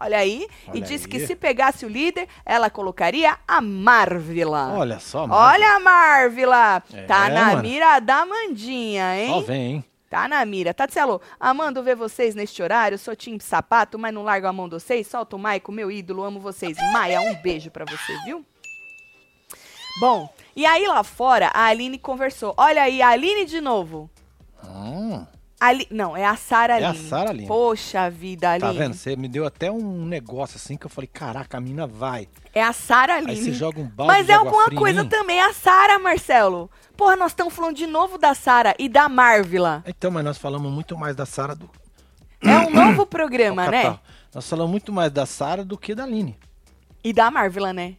olha 0.00 0.18
aí, 0.18 0.48
e 0.68 0.70
Olha 0.70 0.80
disse 0.80 1.04
aí. 1.04 1.10
que 1.10 1.26
se 1.26 1.36
pegasse 1.36 1.84
o 1.84 1.88
líder, 1.88 2.26
ela 2.44 2.70
colocaria 2.70 3.36
a 3.46 3.60
Marvila. 3.60 4.72
Olha 4.72 4.98
só, 4.98 5.26
mano. 5.26 5.34
Olha 5.40 5.76
a 5.76 5.80
Marvila! 5.80 6.82
É, 6.92 7.02
tá 7.02 7.28
na 7.28 7.46
mano. 7.46 7.62
mira 7.62 8.00
da 8.00 8.22
Amandinha, 8.22 9.16
hein? 9.16 9.28
Só 9.28 9.40
vem, 9.40 9.62
hein? 9.62 9.84
Tá 10.08 10.26
na 10.26 10.44
mira. 10.44 10.74
Tatselo, 10.74 11.20
amando 11.38 11.84
ver 11.84 11.94
vocês 11.94 12.34
neste 12.34 12.60
horário. 12.60 12.98
Sou 12.98 13.14
time 13.14 13.38
sapato, 13.40 13.96
mas 13.96 14.12
não 14.12 14.24
largo 14.24 14.48
a 14.48 14.52
mão 14.52 14.68
de 14.68 14.74
vocês. 14.74 15.06
Solta 15.06 15.36
o 15.36 15.38
Maico, 15.38 15.70
meu 15.70 15.88
ídolo, 15.88 16.24
amo 16.24 16.40
vocês. 16.40 16.76
Maia, 16.92 17.20
um 17.20 17.34
beijo 17.36 17.70
pra 17.70 17.84
você, 17.84 18.16
viu? 18.24 18.44
Bom, 20.00 20.28
e 20.56 20.64
aí 20.66 20.86
lá 20.86 21.04
fora, 21.04 21.50
a 21.54 21.66
Aline 21.66 21.98
conversou. 21.98 22.54
Olha 22.56 22.82
aí, 22.82 23.00
a 23.02 23.08
Aline 23.10 23.44
de 23.44 23.60
novo. 23.60 24.10
Hum, 24.64 25.24
Ali... 25.60 25.86
Não, 25.90 26.16
é 26.16 26.24
a 26.24 26.36
Sara 26.36 26.80
É 26.80 26.84
a 26.84 26.88
Aline. 26.88 27.08
Sara 27.08 27.30
Aline. 27.30 27.46
Poxa 27.46 28.08
vida, 28.10 28.50
Aline. 28.50 28.66
tá 28.66 28.72
vendo? 28.72 28.94
Você 28.94 29.14
me 29.14 29.28
deu 29.28 29.44
até 29.44 29.70
um 29.70 30.06
negócio 30.06 30.56
assim 30.56 30.76
que 30.76 30.86
eu 30.86 30.90
falei, 30.90 31.06
caraca, 31.12 31.58
a 31.58 31.60
mina 31.60 31.86
vai. 31.86 32.26
É 32.54 32.62
a 32.62 32.72
Sara 32.72 33.14
Aí 33.16 33.24
Aline. 33.24 33.36
você 33.44 33.52
joga 33.52 33.78
um 33.78 33.86
balde 33.86 34.12
Mas 34.12 34.28
é 34.28 34.32
alguma 34.32 34.70
coisa 34.70 35.04
também, 35.04 35.38
é 35.38 35.44
a 35.44 35.52
Sara, 35.52 35.98
Marcelo. 35.98 36.70
Porra, 36.96 37.14
nós 37.14 37.32
estamos 37.32 37.52
falando 37.54 37.76
de 37.76 37.86
novo 37.86 38.16
da 38.16 38.34
Sara 38.34 38.74
e 38.78 38.88
da 38.88 39.08
Marvila. 39.08 39.84
Então, 39.86 40.10
mas 40.10 40.24
nós 40.24 40.38
falamos 40.38 40.72
muito 40.72 40.96
mais 40.96 41.14
da 41.14 41.26
Sara 41.26 41.54
do 41.54 41.68
É 42.42 42.58
um 42.58 42.70
novo 42.70 43.04
programa, 43.06 43.70
né? 43.70 43.98
Nós 44.34 44.48
falamos 44.48 44.70
muito 44.70 44.92
mais 44.92 45.12
da 45.12 45.26
Sara 45.26 45.64
do 45.64 45.76
que 45.76 45.94
da 45.94 46.04
Aline. 46.04 46.36
E 47.02 47.12
da 47.12 47.30
Marvila, 47.30 47.72
né? 47.72 47.96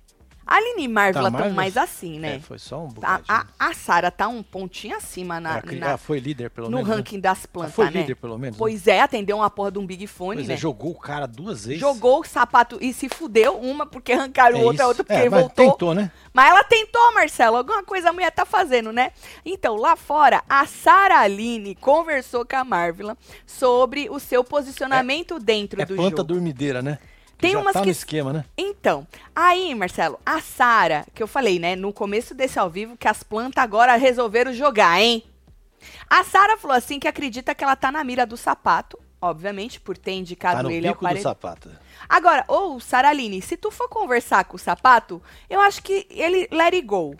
A 0.52 0.56
Aline 0.58 0.84
e 0.84 0.88
Marvila 0.90 1.22
Da 1.24 1.28
estão 1.30 1.40
Marvila, 1.40 1.56
mais 1.56 1.78
assim, 1.78 2.18
É, 2.18 2.20
né? 2.20 2.40
foi 2.42 2.60
só 2.60 2.80
um 2.82 2.88
a 2.88 2.92
bocadinho. 2.92 3.26
a, 3.30 3.46
a 3.58 3.74
Sara 3.74 4.12
tá 4.12 4.28
um 4.28 4.44
pontinho 4.44 4.98
acima 4.98 5.40
na, 5.40 5.52
Ela 5.54 5.62
cri- 5.62 5.80
na- 5.80 5.88
ela 5.90 5.98
foi 5.98 6.20
líder, 6.20 6.50
pelo 6.50 6.70
no 6.70 6.78
menos. 6.78 6.90
né? 6.90 6.96
ranking 6.98 7.20
das 7.22 7.40
Ela 7.40 7.48
plantas, 7.54 7.74
foi 7.76 7.86
né? 7.86 7.92
líder, 8.02 8.16
pelo 8.16 8.38
menos. 8.38 8.58
né? 8.58 8.60
Pois 8.60 8.86
é, 8.86 9.00
atendeu 9.00 9.38
uma 9.38 9.50
porra 9.50 9.72
de 9.72 9.80
um 9.80 9.86
Big 9.86 10.06
Fone, 10.08 10.36
Pois 10.40 10.48
né? 10.50 10.56
é, 10.56 10.58
jogou 10.58 10.92
o 10.92 11.00
cara 11.00 11.26
duas 11.26 11.66
vezes. 11.66 11.80
Jogou 11.80 12.20
o 12.20 12.24
sapato 12.26 12.78
e 12.82 12.92
se 12.94 13.08
fudeu, 13.08 13.58
uma 13.60 13.86
porque 13.86 14.12
arrancaram 14.12 14.58
É 14.58 14.62
o 14.62 14.66
outro, 14.66 14.82
a 14.82 14.84
isso. 14.84 14.88
outra 14.90 15.04
porque 15.06 15.20
É, 15.22 15.30
mas 15.30 15.40
voltou. 15.40 15.72
tentou, 15.72 15.94
né? 15.94 16.12
Mas 16.34 16.50
ela 16.50 16.64
tentou, 16.66 17.14
Marcelo. 17.14 17.56
Alguma 17.58 17.84
coisa 17.84 18.10
a 18.10 18.14
mulher 18.14 18.32
tá 18.32 18.46
fazendo, 18.46 18.92
né? 18.92 19.12
Então, 19.46 19.76
lá 19.78 19.96
fora, 19.96 20.44
a 20.50 20.66
Sara 20.66 21.20
Aline 21.20 21.76
conversou 21.76 22.46
com 22.46 22.58
a 22.58 22.64
Marvila 22.66 23.18
sobre 23.48 24.10
o 24.10 24.20
seu 24.20 24.44
posicionamento 24.44 25.40
dentro 25.40 25.82
É 25.82 25.86
do 25.86 25.96
planta 25.96 26.18
jogo. 26.18 26.24
dormideira, 26.26 26.82
né? 26.82 27.00
Tem 27.42 27.52
já 27.54 27.60
umas 27.60 27.74
tá 27.74 27.80
que- 27.82 27.88
no 27.88 27.92
esquema, 27.92 28.32
né? 28.32 28.46
Então, 28.58 29.06
aí, 29.36 29.74
Marcelo, 29.76 30.20
a 30.26 30.40
Sara, 30.40 31.06
que 31.14 31.22
eu 31.22 31.28
falei, 31.28 31.60
né, 31.60 31.76
no 31.76 31.92
começo 31.92 32.34
desse 32.34 32.60
ao 32.60 32.70
vivo, 32.70 32.96
que 32.96 33.08
as 33.08 33.24
plantas 33.24 33.64
agora 33.64 33.96
resolveram 33.96 34.54
jogar, 34.54 35.02
hein? 35.02 35.24
A 36.10 36.24
Sara 36.24 36.58
falou 36.58 36.78
assim 36.78 37.00
que 37.00 37.08
acredita 37.08 37.56
que 37.56 37.64
ela 37.64 37.76
tá 37.76 37.92
na 37.92 38.04
mira 38.04 38.26
do 38.26 38.38
sapato 38.38 38.98
obviamente, 39.22 39.80
por 39.80 39.96
ter 39.96 40.14
indicado 40.14 40.58
Tá 40.58 40.64
no 40.64 40.72
ele 40.72 40.88
ao 40.88 40.96
bico 40.96 41.08
do 41.08 41.22
sapato. 41.22 41.70
Agora, 42.10 42.44
ô 42.48 42.80
Saraline, 42.80 43.42
se 43.42 43.56
tu 43.56 43.70
for 43.70 43.88
conversar 43.88 44.44
com 44.46 44.56
o 44.56 44.60
sapato, 44.60 45.22
eu 45.50 45.62
acho 45.62 45.84
que 45.84 46.08
ele 46.10 46.48
let 46.52 46.74
it 46.74 46.82
go. 46.82 47.16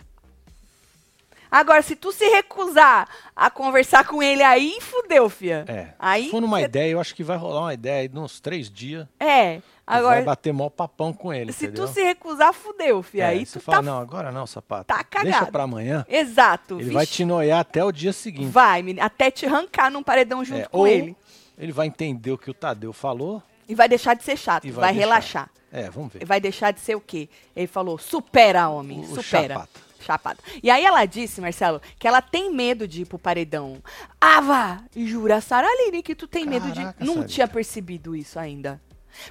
Agora, 1.52 1.82
se 1.82 1.94
tu 1.94 2.10
se 2.12 2.24
recusar 2.30 3.06
a 3.36 3.50
conversar 3.50 4.06
com 4.06 4.22
ele 4.22 4.42
aí, 4.42 4.78
fudeu, 4.80 5.28
fia. 5.28 5.66
É. 5.68 5.88
Aí 5.98 6.24
Se 6.24 6.30
for 6.30 6.40
numa 6.40 6.58
cê- 6.60 6.64
ideia, 6.64 6.90
eu 6.92 6.98
acho 7.00 7.14
que 7.14 7.22
vai 7.22 7.36
rolar 7.36 7.60
uma 7.60 7.74
ideia 7.74 8.00
aí 8.00 8.08
de 8.08 8.18
uns 8.18 8.40
três 8.40 8.70
dias. 8.70 9.06
É. 9.20 9.60
Vai 9.86 9.98
Agora, 9.98 10.22
bater 10.22 10.52
mó 10.52 10.70
papão 10.70 11.12
com 11.12 11.34
ele, 11.34 11.52
se 11.52 11.66
entendeu? 11.66 11.86
tu 11.86 11.92
se 11.92 12.02
recusar, 12.02 12.54
fudeu, 12.54 13.02
fia. 13.02 13.24
É, 13.24 13.26
aí 13.28 13.44
tu 13.44 13.60
fala, 13.60 13.78
tá. 13.78 13.82
não, 13.82 13.98
agora 13.98 14.32
não, 14.32 14.46
sapato. 14.46 14.84
tá 14.86 14.94
Deixa 14.96 15.32
cagado. 15.38 15.52
pra 15.52 15.64
amanhã. 15.64 16.06
Exato. 16.08 16.80
Ele 16.80 16.90
vai 16.90 17.04
vixe. 17.04 17.16
te 17.18 17.24
noiar 17.26 17.60
até 17.60 17.84
o 17.84 17.92
dia 17.92 18.12
seguinte. 18.14 18.46
Vai, 18.50 18.80
menina, 18.80 19.04
até 19.04 19.30
te 19.30 19.44
arrancar 19.44 19.90
num 19.90 20.02
paredão 20.02 20.42
junto 20.42 20.60
É, 20.62 20.64
com 20.66 20.78
ou 20.78 20.86
ele. 20.88 21.14
ele 21.58 21.72
vai 21.72 21.86
entender 21.88 22.30
o 22.30 22.38
que 22.38 22.50
o 22.50 22.54
Tadeu 22.54 22.92
falou 22.94 23.42
E 23.68 23.74
vai 23.74 23.88
deixar 23.88 24.14
de 24.14 24.22
ser 24.24 24.38
chato, 24.38 24.66
e 24.66 24.70
vai, 24.70 24.84
vai, 24.84 24.94
relaxar. 24.94 25.50
É, 25.70 25.90
vamos 25.90 26.12
ver. 26.14 26.24
Vai 26.24 26.40
deixar 26.40 26.70
de 26.70 26.80
ser 26.80 26.94
o 26.94 27.00
quê? 27.00 27.28
Ele 27.54 27.66
falou, 27.66 27.98
supera, 27.98 28.68
homem, 28.70 29.00
O- 29.00 29.02
o 29.02 29.06
supera. 29.22 29.54
chapata. 29.54 29.80
Chapado. 30.02 30.40
E 30.62 30.70
aí 30.70 30.84
ela 30.84 31.04
disse, 31.06 31.40
Marcelo, 31.40 31.80
que 31.98 32.06
ela 32.08 32.20
tem 32.20 32.52
medo 32.52 32.86
de 32.88 33.02
ir 33.02 33.04
pro 33.06 33.18
paredão. 33.18 33.82
Vá! 34.20 34.82
Jura, 34.96 35.40
Saraline, 35.40 36.02
que 36.02 36.14
tu 36.14 36.26
tem 36.26 36.44
medo 36.46 36.68
de... 36.70 36.80
Caraca, 36.80 37.04
Não 37.04 37.14
Sarita. 37.14 37.32
tinha 37.32 37.48
percebido 37.48 38.16
isso 38.16 38.38
ainda. 38.38 38.80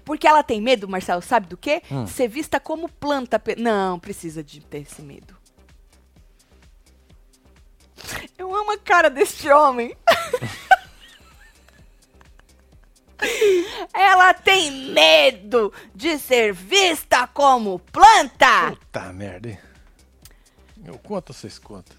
Porque 0.05 0.27
ela 0.27 0.43
tem 0.43 0.61
medo, 0.61 0.87
Marcelo, 0.87 1.21
sabe 1.21 1.47
do 1.47 1.57
quê? 1.57 1.81
Hum. 1.91 2.05
Ser 2.07 2.27
vista 2.27 2.59
como 2.59 2.87
planta. 2.87 3.37
pe- 3.39 3.55
Não, 3.55 3.99
precisa 3.99 4.43
de 4.43 4.61
ter 4.61 4.79
esse 4.83 5.01
medo. 5.01 5.35
Eu 8.37 8.55
amo 8.55 8.71
a 8.71 8.77
cara 8.77 9.09
deste 9.09 9.49
homem. 9.49 9.95
Ela 13.93 14.33
tem 14.33 14.71
medo 14.91 15.71
de 15.93 16.17
ser 16.17 16.53
vista 16.53 17.27
como 17.27 17.77
planta. 17.79 18.71
Puta 18.71 19.13
merda? 19.13 19.59
Eu 20.85 20.97
conto, 20.97 21.33
vocês 21.33 21.59
contam. 21.59 21.95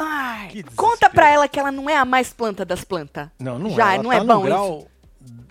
Ai, 0.00 0.64
conta 0.74 1.08
pra 1.10 1.28
ela 1.28 1.46
que 1.48 1.58
ela 1.60 1.70
não 1.70 1.88
é 1.88 1.96
a 1.96 2.04
mais 2.04 2.32
planta 2.32 2.64
das 2.64 2.82
plantas. 2.84 3.28
Não, 3.38 3.58
não 3.58 3.70
já, 3.70 3.92
é. 3.92 3.94
Ela 3.96 4.02
não 4.02 4.10
tá 4.10 4.16
é 4.16 4.24
bom 4.24 4.38
isso. 4.38 4.44
grau 4.44 4.88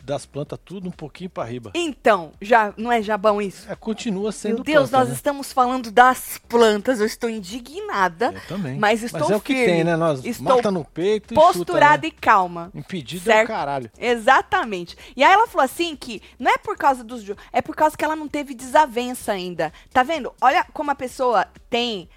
das 0.03 0.25
plantas 0.25 0.59
tudo 0.65 0.89
um 0.89 0.91
pouquinho 0.91 1.29
pra 1.29 1.43
riba. 1.45 1.71
Então, 1.73 2.31
já 2.41 2.73
não 2.75 2.91
é 2.91 3.01
já 3.01 3.17
bom 3.17 3.41
isso? 3.41 3.71
É, 3.71 3.75
continua 3.75 4.31
sendo 4.31 4.55
Meu 4.55 4.63
Deus, 4.63 4.89
planta, 4.89 4.97
nós 4.97 5.09
né? 5.09 5.15
estamos 5.15 5.53
falando 5.53 5.91
das 5.91 6.39
plantas. 6.49 6.99
Eu 6.99 7.05
estou 7.05 7.29
indignada, 7.29 8.33
Eu 8.33 8.41
também. 8.47 8.77
mas 8.77 9.03
estou 9.03 9.31
é 9.31 9.35
o 9.35 9.39
que 9.39 9.53
firme. 9.53 9.65
tem, 9.71 9.83
né? 9.83 9.95
Nós 9.95 10.25
Estou 10.25 10.55
mata 10.55 10.71
no 10.71 10.83
peito 10.83 11.33
e 11.33 11.35
posturada 11.35 11.93
chuta, 11.95 12.07
né? 12.07 12.07
e 12.07 12.11
calma. 12.11 12.71
Impedido 12.73 13.31
é 13.31 13.43
o 13.43 13.47
caralho. 13.47 13.89
Exatamente. 13.97 14.97
E 15.15 15.23
aí 15.23 15.31
ela 15.31 15.47
falou 15.47 15.63
assim 15.63 15.95
que 15.95 16.21
não 16.37 16.51
é 16.51 16.57
por 16.57 16.75
causa 16.75 17.03
dos 17.03 17.23
é 17.53 17.61
por 17.61 17.75
causa 17.75 17.95
que 17.95 18.03
ela 18.03 18.15
não 18.15 18.27
teve 18.27 18.53
desavença 18.53 19.31
ainda. 19.31 19.71
Tá 19.93 20.03
vendo? 20.03 20.33
Olha 20.41 20.65
como 20.73 20.91
a 20.91 20.95
pessoa 20.95 21.45
tem 21.69 22.09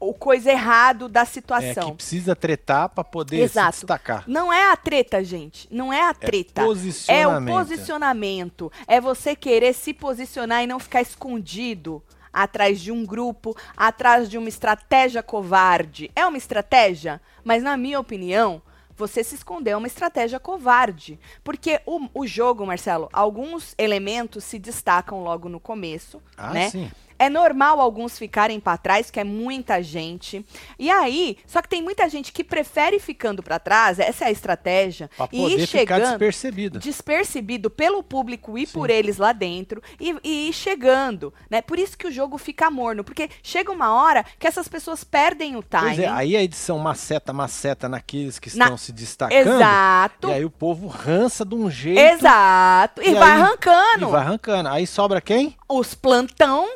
o 0.00 0.14
coisa 0.14 0.50
errado 0.50 1.08
da 1.08 1.20
É 1.20 1.24
situação. 1.26 1.90
que 1.90 1.96
precisa 1.96 2.34
tretar 2.34 2.88
pra 2.88 3.04
poder 3.04 3.40
Exato. 3.40 3.76
se 3.76 3.80
destacar. 3.82 4.24
Não 4.26 4.50
é 4.52 4.72
a 4.72 4.76
treta, 4.76 5.22
gente. 5.22 5.68
Não 5.70 5.92
é 5.92 6.08
a 6.08 6.14
treta. 6.14 6.62
É 6.62 6.64
o 6.64 6.68
posicionamento. 6.68 7.54
posicionamento. 7.54 8.72
É 8.86 9.00
você 9.00 9.36
querer 9.36 9.74
se 9.74 9.92
posicionar 9.92 10.62
e 10.62 10.66
não 10.66 10.78
ficar 10.80 11.02
escondido 11.02 12.02
atrás 12.32 12.80
de 12.80 12.90
um 12.92 13.04
grupo, 13.04 13.56
atrás 13.76 14.28
de 14.30 14.38
uma 14.38 14.48
estratégia 14.48 15.22
covarde. 15.22 16.10
É 16.16 16.24
uma 16.26 16.38
estratégia, 16.38 17.20
mas 17.44 17.62
na 17.62 17.76
minha 17.76 17.98
opinião, 18.00 18.62
você 18.96 19.24
se 19.24 19.34
esconder 19.34 19.70
é 19.72 19.76
uma 19.76 19.86
estratégia 19.86 20.38
covarde. 20.38 21.18
Porque 21.42 21.80
o, 21.86 22.08
o 22.14 22.26
jogo, 22.26 22.64
Marcelo, 22.66 23.08
alguns 23.12 23.74
elementos 23.76 24.44
se 24.44 24.58
destacam 24.58 25.22
logo 25.22 25.48
no 25.48 25.58
começo, 25.60 26.22
Ah, 26.36 26.50
né? 26.52 26.70
sim. 26.70 26.90
É 27.20 27.28
normal 27.28 27.80
alguns 27.80 28.18
ficarem 28.18 28.58
para 28.58 28.78
trás, 28.78 29.10
que 29.10 29.20
é 29.20 29.24
muita 29.24 29.82
gente. 29.82 30.44
E 30.78 30.90
aí, 30.90 31.36
só 31.46 31.60
que 31.60 31.68
tem 31.68 31.82
muita 31.82 32.08
gente 32.08 32.32
que 32.32 32.42
prefere 32.42 32.98
ficando 32.98 33.42
para 33.42 33.58
trás, 33.58 33.98
essa 33.98 34.24
é 34.24 34.28
a 34.28 34.30
estratégia, 34.30 35.10
Pra 35.16 35.28
e 35.30 35.44
ir 35.54 35.66
ficar 35.66 35.66
chegando 35.66 36.08
despercebido. 36.08 36.78
despercebido 36.78 37.68
pelo 37.68 38.02
público 38.02 38.56
e 38.56 38.66
por 38.66 38.88
eles 38.88 39.18
lá 39.18 39.32
dentro 39.32 39.82
e, 40.00 40.16
e 40.24 40.48
ir 40.48 40.52
chegando, 40.54 41.32
né? 41.50 41.60
Por 41.60 41.78
isso 41.78 41.98
que 41.98 42.06
o 42.06 42.10
jogo 42.10 42.38
fica 42.38 42.70
morno, 42.70 43.04
porque 43.04 43.28
chega 43.42 43.70
uma 43.70 43.92
hora 43.92 44.24
que 44.38 44.46
essas 44.46 44.66
pessoas 44.68 45.04
perdem 45.04 45.56
o 45.56 45.62
Pois 45.62 45.82
timing. 45.96 46.02
é, 46.04 46.08
aí 46.08 46.36
a 46.36 46.42
edição 46.42 46.78
maceta, 46.78 47.32
maceta 47.34 47.86
naqueles 47.88 48.38
que 48.38 48.56
Na- 48.56 48.64
estão 48.64 48.78
se 48.78 48.92
destacando. 48.92 49.36
Exato. 49.38 50.28
E 50.28 50.32
aí 50.32 50.44
o 50.44 50.50
povo 50.50 50.86
rança 50.86 51.44
de 51.44 51.54
um 51.54 51.70
jeito. 51.70 52.00
Exato. 52.00 53.02
E, 53.02 53.08
E 53.10 53.14
vai 53.14 53.32
aí- 53.32 53.40
arrancando. 53.42 54.08
E 54.08 54.10
vai 54.10 54.20
arrancando. 54.22 54.68
Aí 54.70 54.86
sobra 54.86 55.20
quem? 55.20 55.54
Os 55.68 55.94
plantão, 55.94 56.66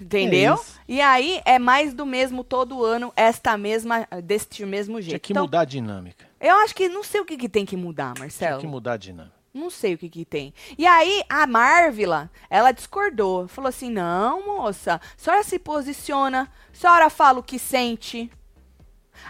entendeu? 0.00 0.54
É 0.54 0.58
e 0.88 1.00
aí 1.00 1.40
é 1.44 1.58
mais 1.58 1.94
do 1.94 2.04
mesmo 2.06 2.42
todo 2.44 2.84
ano, 2.84 3.12
esta 3.16 3.56
mesma, 3.56 4.06
deste 4.22 4.64
mesmo 4.66 5.00
jeito. 5.00 5.10
Tinha 5.10 5.18
que 5.20 5.32
Então, 5.32 5.44
mudar 5.44 5.60
a 5.60 5.64
dinâmica. 5.64 6.26
Eu 6.40 6.56
acho 6.56 6.74
que 6.74 6.88
não 6.88 7.02
sei 7.02 7.20
o 7.20 7.24
que, 7.24 7.36
que 7.36 7.48
tem 7.48 7.64
que 7.64 7.76
mudar, 7.76 8.12
Tinha 8.14 8.24
Marcelo. 8.24 8.60
que 8.60 8.66
mudar 8.66 8.92
a 8.94 8.96
dinâmica. 8.96 9.34
Não 9.52 9.70
sei 9.70 9.94
o 9.94 9.98
que 9.98 10.08
que 10.08 10.24
tem. 10.24 10.52
E 10.76 10.84
aí, 10.84 11.22
a 11.28 11.46
Marvila, 11.46 12.28
ela 12.50 12.72
discordou. 12.72 13.46
Falou 13.46 13.68
assim, 13.68 13.88
não, 13.88 14.44
moça, 14.44 14.94
a 14.96 15.00
senhora 15.16 15.44
se 15.44 15.60
posiciona, 15.60 16.50
a 16.72 16.76
senhora 16.76 17.08
fala 17.08 17.38
o 17.38 17.42
que 17.42 17.56
sente. 17.56 18.28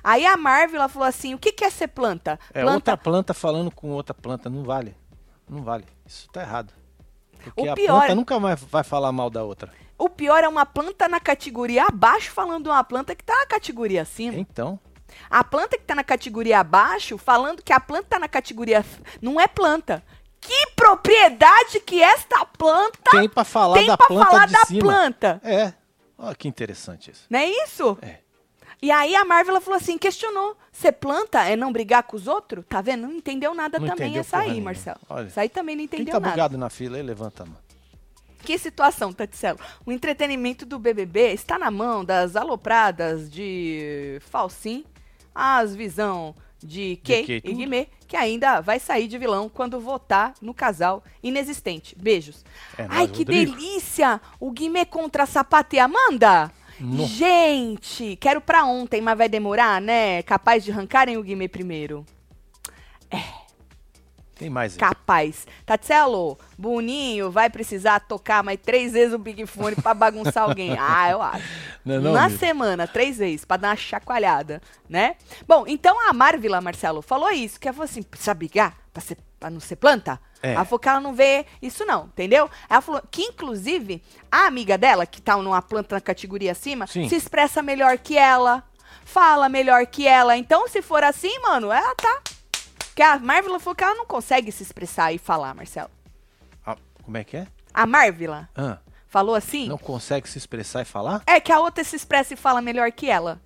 Aí 0.03 0.25
a 0.25 0.35
Marvila 0.37 0.89
falou 0.89 1.07
assim, 1.07 1.35
o 1.35 1.39
que, 1.39 1.53
que 1.53 1.63
é 1.63 1.69
ser 1.69 1.89
planta? 1.89 2.39
É 2.55 2.63
planta 2.63 2.75
outra 2.77 2.97
planta 2.97 3.35
falando 3.35 3.71
com 3.71 3.91
outra 3.91 4.15
planta. 4.15 4.49
Não 4.49 4.65
vale. 4.65 4.97
Não 5.47 5.63
vale. 5.63 5.85
Isso 6.07 6.27
tá 6.33 6.41
errado. 6.41 6.73
Porque 7.45 7.61
O 7.61 7.71
a 7.71 7.75
pior 7.75 7.99
planta 7.99 8.13
é- 8.13 8.15
nunca 8.15 8.41
mais 8.41 8.59
vai 8.63 8.83
falar 8.83 9.13
mal 9.13 9.29
da 9.29 9.45
outra. 9.45 9.71
O 9.99 10.09
pior 10.09 10.43
é 10.43 10.49
uma 10.49 10.67
planta 10.67 11.09
na 11.09 11.21
categoria 11.21 11.85
abaixo 11.87 12.31
falando 12.33 12.65
de 12.65 12.69
uma 12.71 12.83
planta 12.85 13.15
que 13.15 13.23
tá 13.25 13.35
na 13.39 13.47
categoria 13.47 14.03
acima. 14.03 14.37
Então, 14.37 14.79
A 15.31 15.45
planta 15.45 15.79
que 15.79 15.85
tá 15.85 15.95
na 15.95 16.03
categoria 16.05 16.59
abaixo 16.59 17.17
falando 17.17 17.63
que 17.63 17.73
a 17.73 17.79
planta 17.81 18.07
tá 18.11 18.19
na 18.19 18.29
categoria... 18.29 18.85
Não 19.23 19.41
é 19.41 19.47
planta. 19.47 20.03
Que 20.41 20.67
propriedade 20.77 21.81
que 21.81 22.03
esta 22.03 22.45
planta 22.45 23.11
tem 23.13 23.29
pra 23.29 23.45
falar 23.45 23.79
tem 23.79 23.87
da 23.87 23.97
pra 23.97 24.07
planta 24.09 24.27
falar 24.31 24.47
da 24.49 24.65
cima. 24.65 24.81
planta? 24.81 25.41
É. 25.45 25.73
Olha 26.19 26.35
que 26.35 26.49
interessante 26.49 27.11
isso. 27.11 27.27
Não 27.31 27.39
é 27.39 27.47
isso? 27.49 27.97
É. 28.03 28.19
E 28.83 28.91
aí 28.91 29.17
a 29.17 29.25
Marvel 29.25 29.59
falou 29.63 29.79
assim, 29.79 29.97
questionou. 29.97 30.57
Você 30.71 30.93
planta 30.93 31.43
é 31.45 31.57
não 31.57 31.73
brigar 31.73 32.03
com 32.03 32.17
os 32.17 32.27
outros? 32.27 32.65
Tá 32.69 32.83
vendo? 32.83 33.03
Não 33.07 33.13
entendeu 33.13 33.55
nada 33.55 33.79
Não 33.79 33.87
também 33.89 34.09
entendeu 34.09 34.21
essa 34.21 34.33
porra 34.33 34.43
aí, 34.43 34.51
nenhuma. 34.51 34.65
Marcelo. 34.67 34.99
Olha. 35.09 35.27
Isso 35.29 35.41
aí 35.41 35.49
também 35.49 35.77
não 35.77 35.87
Quem 35.87 36.01
entendeu 36.01 36.13
tá 36.13 36.21
nada. 36.21 36.33
bugado 36.33 36.59
na 36.59 36.69
fila 36.69 36.97
aí, 36.99 37.03
levanta 37.03 37.45
a 37.45 37.47
mão. 37.47 37.57
Que 38.45 38.59
situação, 38.59 39.13
Taticelo? 39.13 39.59
O 39.87 39.91
entretenimento 39.91 40.67
do 40.67 40.79
BBB 40.79 41.33
está 41.33 41.59
na 41.59 41.71
mão 41.71 42.05
das 42.05 42.37
alopradas 42.37 43.31
de 43.31 44.19
Falsim, 44.21 44.85
as 45.35 45.75
visão 45.75 46.35
de 46.63 46.97
Kay 47.03 47.41
e. 47.43 47.53
Guimê, 47.55 47.89
que 48.07 48.17
ainda 48.17 48.61
vai 48.61 48.79
sair 48.79 49.09
de 49.09 49.17
vilão 49.17 49.49
quando 49.49 49.81
votar 49.81 50.35
no 50.43 50.53
casal 50.53 51.03
inexistente. 51.23 51.97
Beijos. 51.99 52.45
É 52.77 52.87
Ai, 52.89 53.09
que 53.09 53.21
Rodrigo. 53.21 53.57
delícia! 53.57 54.21
O 54.39 54.51
Guimê 54.51 54.85
contra 54.85 55.23
a 55.23 55.27
Sapata 55.27 55.77
e 55.77 55.79
Amanda? 55.79 56.53
No. 56.79 57.07
Gente, 57.07 58.17
quero 58.17 58.41
pra 58.41 58.65
ontem, 58.65 59.01
mas 59.01 59.17
vai 59.17 59.29
demorar, 59.29 59.81
né? 59.81 60.23
Capaz 60.23 60.65
de 60.65 60.71
arrancarem 60.71 61.17
o 61.17 61.23
Guimê 61.23 61.49
primeiro. 61.49 62.05
Tem 64.35 64.51
mais 64.51 64.73
aí. 64.73 64.79
Capaz. 64.79 65.47
Tatselo, 65.65 66.39
Boninho 66.59 67.31
vai 67.31 67.49
precisar 67.49 68.01
tocar 68.01 68.43
mais 68.43 68.59
três 68.61 68.93
vezes 68.93 69.15
o 69.15 69.19
Big 69.19 69.47
Fone 69.47 69.77
pra 69.77 69.95
bagunçar 69.95 70.45
alguém. 70.45 70.75
Ah, 70.87 71.11
eu 71.11 71.23
acho. 71.23 71.45
Não 71.85 71.95
é 71.95 71.99
não, 71.99 72.13
Na 72.13 72.27
Miro? 72.29 72.39
semana, 72.39 72.87
três 72.87 73.19
vezes, 73.19 73.45
pra 73.45 73.57
dar 73.57 73.69
uma 73.69 73.77
chacoalhada, 73.77 74.61
né? 74.89 75.17
Bom, 75.47 75.65
então 75.67 76.09
a 76.09 76.13
Marvila, 76.13 76.61
Marcelo, 76.61 77.01
falou 77.03 77.31
isso, 77.31 77.59
que 77.61 77.69
ela 77.69 77.75
falou 77.75 77.85
assim, 77.85 78.03
precisa 78.03 78.35
brigar 78.35 78.75
pra, 78.93 79.01
ser, 79.03 79.17
pra 79.39 79.51
não 79.51 79.61
ser 79.61 79.77
planta? 79.77 80.21
É. 80.43 80.53
Ela 80.55 80.65
falou 80.65 80.79
que 80.79 80.89
ela 80.89 81.01
não 81.01 81.15
vê 81.15 81.47
isso 81.63 81.85
não, 81.87 82.07
entendeu? 82.07 82.51
Ela 82.69 82.81
falou 82.81 83.03
que, 83.11 83.23
inclusive, 83.23 84.03
a 84.31 84.47
amiga 84.47 84.77
dela, 84.77 85.07
que 85.07 85.23
tá 85.23 85.37
numa 85.37 85.63
planta 85.63 85.95
na 85.95 86.01
categoria 86.01 86.53
acima, 86.53 86.87
Sim. 86.87 87.09
se 87.09 87.15
expressa 87.17 87.63
melhor 87.63 87.97
que 87.99 88.17
ela, 88.19 88.63
fala 89.05 89.49
melhor 89.49 89.87
que 89.87 90.07
ela. 90.07 90.37
Então, 90.37 90.69
se 90.69 90.83
for 90.83 91.03
assim, 91.05 91.39
mano, 91.41 91.71
ela 91.73 91.95
tá... 91.95 92.21
Porque 92.95 93.03
a 93.03 93.19
Marvila 93.19 93.59
falou 93.59 93.75
que 93.75 93.83
ela 93.83 93.97
não 93.97 94.07
consegue 94.07 94.53
se 94.53 94.63
expressar 94.63 95.13
e 95.13 95.19
falar, 95.19 95.53
Marcelo. 95.53 95.91
Ah, 96.65 96.77
como 97.03 97.17
é 97.17 97.25
que 97.25 97.37
é? 97.39 97.49
A 97.73 97.85
Marvila 97.87 98.49
Ah, 98.57 98.79
falou 99.09 99.35
assim... 99.35 99.67
não 99.69 99.77
consegue 99.77 100.29
se 100.29 100.39
expressar 100.39 100.83
e 100.83 100.85
falar? 100.85 101.21
É 101.27 101.41
que 101.41 101.51
a 101.51 101.59
outra 101.59 101.83
se 101.83 101.97
expressa 101.97 102.35
e 102.35 102.37
fala 102.37 102.63
melhor 102.63 102.93
que 102.93 103.11
ela. 103.11 103.41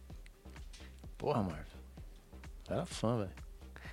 Porra, 1.17 1.43
Marta. 1.43 1.67
Era 2.69 2.85
fã, 2.85 3.17
velho. 3.21 3.31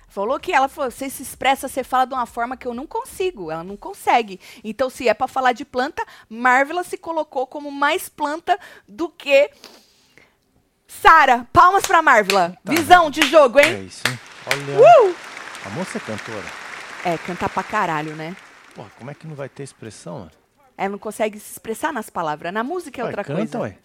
Falou 0.08 0.38
que 0.38 0.52
ela 0.52 0.68
falou, 0.68 0.90
você 0.90 1.08
se 1.08 1.22
expressa, 1.22 1.68
você 1.68 1.82
fala 1.82 2.04
de 2.04 2.12
uma 2.12 2.26
forma 2.26 2.54
que 2.54 2.66
eu 2.66 2.74
não 2.74 2.86
consigo. 2.86 3.50
Ela 3.50 3.64
não 3.64 3.78
consegue. 3.78 4.38
Então, 4.62 4.90
se 4.90 5.08
é 5.08 5.14
pra 5.14 5.26
falar 5.26 5.52
de 5.52 5.64
planta, 5.64 6.04
Marvela 6.28 6.84
se 6.84 6.98
colocou 6.98 7.46
como 7.46 7.70
mais 7.72 8.10
planta 8.10 8.58
do 8.86 9.08
que 9.08 9.50
Sara. 10.86 11.46
Palmas 11.50 11.86
pra 11.86 12.02
Marvela. 12.02 12.56
Visão 12.62 13.10
de 13.10 13.22
jogo, 13.22 13.58
É 13.58 13.72
hein? 13.72 13.86
isso, 13.86 14.02
hein? 14.06 14.18
Olha. 14.52 15.10
Uh! 15.10 15.16
A 15.66 15.70
moça 15.70 15.98
é 15.98 16.00
cantora. 16.00 16.46
É, 17.04 17.18
cantar 17.18 17.48
pra 17.48 17.62
caralho, 17.62 18.14
né? 18.14 18.36
Porra, 18.74 18.90
como 18.98 19.10
é 19.10 19.14
que 19.14 19.26
não 19.26 19.34
vai 19.34 19.48
ter 19.48 19.62
expressão, 19.62 20.18
mano? 20.20 20.30
Ela 20.76 20.90
não 20.90 20.98
consegue 20.98 21.38
se 21.38 21.52
expressar 21.52 21.92
nas 21.92 22.10
palavras. 22.10 22.52
Na 22.52 22.62
música 22.62 23.00
é 23.00 23.04
Ué, 23.04 23.08
outra 23.10 23.24
canta, 23.24 23.38
coisa. 23.38 23.58
ué. 23.60 23.78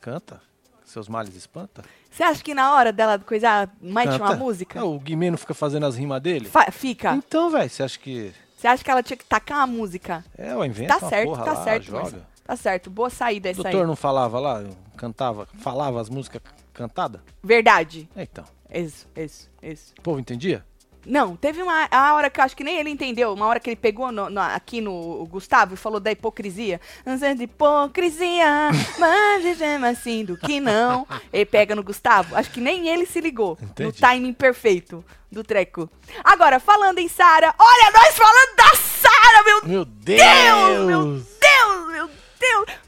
Canta. 0.00 0.40
Seus 0.84 1.08
males 1.08 1.36
espanta. 1.36 1.82
Você 2.10 2.22
acha 2.24 2.42
que 2.42 2.52
na 2.54 2.74
hora 2.74 2.92
dela 2.92 3.18
coisar 3.18 3.70
mais 3.80 4.10
Canta. 4.10 4.24
uma 4.24 4.34
música? 4.34 4.80
Ah, 4.80 4.84
o 4.84 4.98
Guimê 4.98 5.30
não 5.30 5.38
fica 5.38 5.54
fazendo 5.54 5.86
as 5.86 5.94
rimas 5.96 6.20
dele? 6.20 6.48
Fa- 6.48 6.70
fica. 6.72 7.12
Então, 7.14 7.48
velho, 7.50 7.70
você 7.70 7.82
acha 7.84 7.98
que... 7.98 8.32
Você 8.56 8.66
acha 8.66 8.82
que 8.82 8.90
ela 8.90 9.02
tinha 9.02 9.16
que 9.16 9.24
tacar 9.24 9.58
uma 9.58 9.66
música? 9.68 10.24
É, 10.36 10.54
ó, 10.56 10.64
inventa 10.64 10.98
Tá 10.98 11.08
certo, 11.08 11.28
porra 11.28 11.44
tá 11.44 11.52
lá, 11.52 11.64
certo, 11.64 11.84
joga. 11.84 12.26
Tá 12.44 12.56
certo. 12.56 12.90
Boa 12.90 13.08
saída 13.08 13.48
O 13.48 13.52
essa 13.52 13.62
doutor 13.62 13.80
aí. 13.82 13.86
não 13.86 13.94
falava 13.94 14.40
lá, 14.40 14.64
cantava, 14.96 15.46
falava 15.60 16.00
as 16.00 16.08
músicas 16.08 16.42
cantadas? 16.74 17.20
Verdade. 17.42 18.08
É, 18.16 18.22
então. 18.24 18.44
Isso, 18.72 19.06
isso, 19.16 19.48
isso. 19.62 19.94
O 19.98 20.02
povo 20.02 20.18
entendia? 20.18 20.64
Não, 21.06 21.34
teve 21.34 21.62
uma 21.62 21.88
a 21.90 22.14
hora 22.14 22.28
que 22.28 22.38
eu 22.40 22.44
acho 22.44 22.56
que 22.56 22.62
nem 22.62 22.76
ele 22.76 22.90
entendeu, 22.90 23.32
uma 23.32 23.46
hora 23.46 23.58
que 23.58 23.70
ele 23.70 23.76
pegou 23.76 24.12
no- 24.12 24.28
no- 24.28 24.40
aqui 24.40 24.80
no 24.80 25.26
Gustavo 25.30 25.74
e 25.74 25.76
falou 25.76 25.98
da 25.98 26.12
hipocrisia. 26.12 26.80
Antes 27.06 27.36
de 27.38 27.44
hipocrisia, 27.44 28.70
mas 28.98 29.56
gema 29.58 29.88
assim 29.88 30.24
do 30.24 30.36
que 30.36 30.60
não. 30.60 31.06
Ele 31.32 31.46
pega 31.46 31.74
no 31.74 31.82
Gustavo, 31.82 32.36
acho 32.36 32.50
que 32.50 32.60
nem 32.60 32.88
ele 32.88 33.06
se 33.06 33.20
ligou 33.20 33.56
no 33.60 33.66
Entendi. 33.68 33.98
timing 34.00 34.32
perfeito 34.32 35.04
do 35.32 35.42
treco. 35.42 35.88
Agora, 36.22 36.60
falando 36.60 36.98
em 36.98 37.08
Sara, 37.08 37.54
olha 37.58 37.90
nós 37.92 38.16
falando 38.16 38.56
da 38.56 38.76
Sara, 38.76 39.42
meu 39.44 39.60
Meu 39.64 39.84
Deus! 39.84 40.20
Deus, 40.20 40.86
meu 40.86 41.04
Deus, 41.14 41.86
meu 41.92 42.06
Deus! 42.08 42.19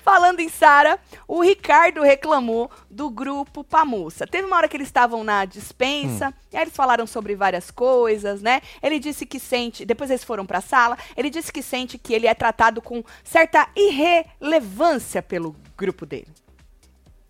Falando 0.03 0.41
em 0.41 0.49
Sara, 0.49 0.99
o 1.29 1.41
Ricardo 1.43 2.03
reclamou 2.03 2.71
do 2.91 3.09
grupo 3.11 3.63
Pamussa. 3.63 4.27
Teve 4.27 4.47
uma 4.47 4.57
hora 4.57 4.69
que 4.69 4.77
eles 4.77 4.89
estavam 4.89 5.23
na 5.23 5.45
dispensa, 5.45 6.35
e 6.53 6.57
aí 6.57 6.63
eles 6.65 6.75
falaram 6.75 7.07
sobre 7.07 7.35
várias 7.37 7.71
coisas, 7.71 8.43
né? 8.43 8.61
Ele 8.83 8.99
disse 8.99 9.25
que 9.25 9.39
sente, 9.39 9.85
depois 9.85 10.11
eles 10.11 10.25
foram 10.25 10.45
pra 10.45 10.61
sala, 10.61 10.99
ele 11.17 11.31
disse 11.31 11.53
que 11.53 11.63
sente 11.63 11.99
que 11.99 12.13
ele 12.13 12.27
é 12.27 12.35
tratado 12.35 12.83
com 12.83 13.03
certa 13.23 13.69
irrelevância 13.77 15.23
pelo 15.23 15.55
grupo 15.77 16.05
dele. 16.07 16.29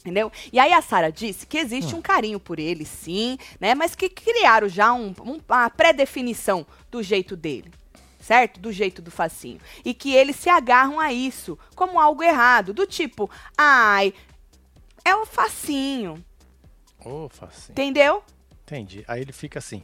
Entendeu? 0.01 0.33
E 0.53 0.59
aí 0.59 0.73
a 0.73 0.83
Sara 0.83 1.13
disse 1.13 1.47
que 1.47 1.59
existe 1.59 1.95
um 1.95 2.03
carinho 2.03 2.41
por 2.41 2.59
ele, 2.59 2.85
sim, 2.85 3.39
né? 3.61 3.75
Mas 3.75 3.95
que 3.95 4.09
criaram 4.09 4.69
já 4.69 4.93
um- 4.93 5.15
um- 5.21 5.41
uma 5.49 5.71
pré-definição 5.71 6.67
do 6.91 7.03
jeito 7.03 7.37
dele. 7.37 7.71
Certo? 8.33 8.59
Do 8.59 8.73
jeito 8.73 9.03
do 9.03 9.11
facinho. 9.11 9.61
E 9.85 9.93
que 9.93 10.15
eles 10.15 10.37
se 10.37 10.49
agarram 10.49 10.99
a 10.99 11.13
isso 11.13 11.59
como 11.77 12.01
algo 12.01 12.23
errado. 12.23 12.73
Do 12.73 12.87
tipo, 12.87 13.31
ai, 13.59 14.15
é 15.05 15.15
o 15.15 15.27
facinho. 15.27 16.25
Ô, 17.05 17.29
facinho. 17.29 17.73
Entendeu? 17.73 18.23
Entendi. 18.63 19.05
Aí 19.07 19.21
ele 19.21 19.35
fica 19.35 19.59
assim. 19.59 19.83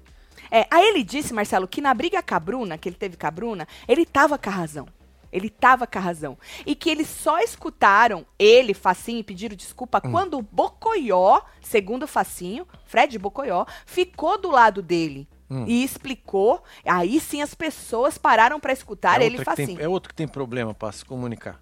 É, 0.50 0.66
aí 0.70 0.88
ele 0.88 1.04
disse, 1.04 1.34
Marcelo, 1.34 1.68
que 1.68 1.82
na 1.82 1.92
briga 1.92 2.22
com 2.22 2.34
a 2.34 2.40
Bruna, 2.40 2.78
que 2.78 2.88
ele 2.88 2.96
teve 2.96 3.18
com 3.18 3.26
a 3.26 3.30
Bruna, 3.30 3.68
ele 3.86 4.06
tava 4.06 4.38
com 4.38 4.48
a 4.48 4.52
razão. 4.52 4.88
Ele 5.30 5.50
tava 5.50 5.86
com 5.86 5.98
a 5.98 6.00
razão. 6.00 6.38
E 6.64 6.74
que 6.74 6.88
eles 6.88 7.06
só 7.06 7.40
escutaram 7.40 8.24
ele, 8.38 8.72
Facinho, 8.72 9.18
e 9.18 9.24
pediram 9.24 9.54
desculpa 9.54 10.00
quando 10.00 10.38
o 10.38 10.42
Bocoió, 10.42 11.42
segundo 11.60 12.04
o 12.04 12.08
Facinho, 12.08 12.66
Fred 12.86 13.18
Bocoió, 13.18 13.66
ficou 13.84 14.40
do 14.40 14.50
lado 14.50 14.80
dele. 14.80 15.28
Hum. 15.50 15.64
E 15.66 15.82
explicou. 15.82 16.62
Aí 16.84 17.18
sim 17.20 17.40
as 17.40 17.54
pessoas 17.54 18.18
pararam 18.18 18.60
pra 18.60 18.72
escutar 18.72 19.20
é, 19.20 19.24
ele, 19.26 19.36
tem- 19.36 19.44
Facinho. 19.44 19.80
é 19.80 19.88
outro 19.88 20.10
que 20.10 20.14
tem 20.14 20.28
problema 20.28 20.74
pra 20.74 20.92
se 20.92 21.04
comunicar. 21.04 21.58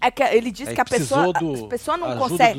É 0.00 0.10
que 0.10 0.22
ele 0.22 0.50
disse 0.50 0.70
Aí 0.70 0.74
que 0.74 0.80
a 0.80 0.84
pessoa, 0.84 1.32
do 1.32 1.66
a 1.66 1.68
pessoa 1.68 1.96
não 1.96 2.08
consegue. 2.18 2.58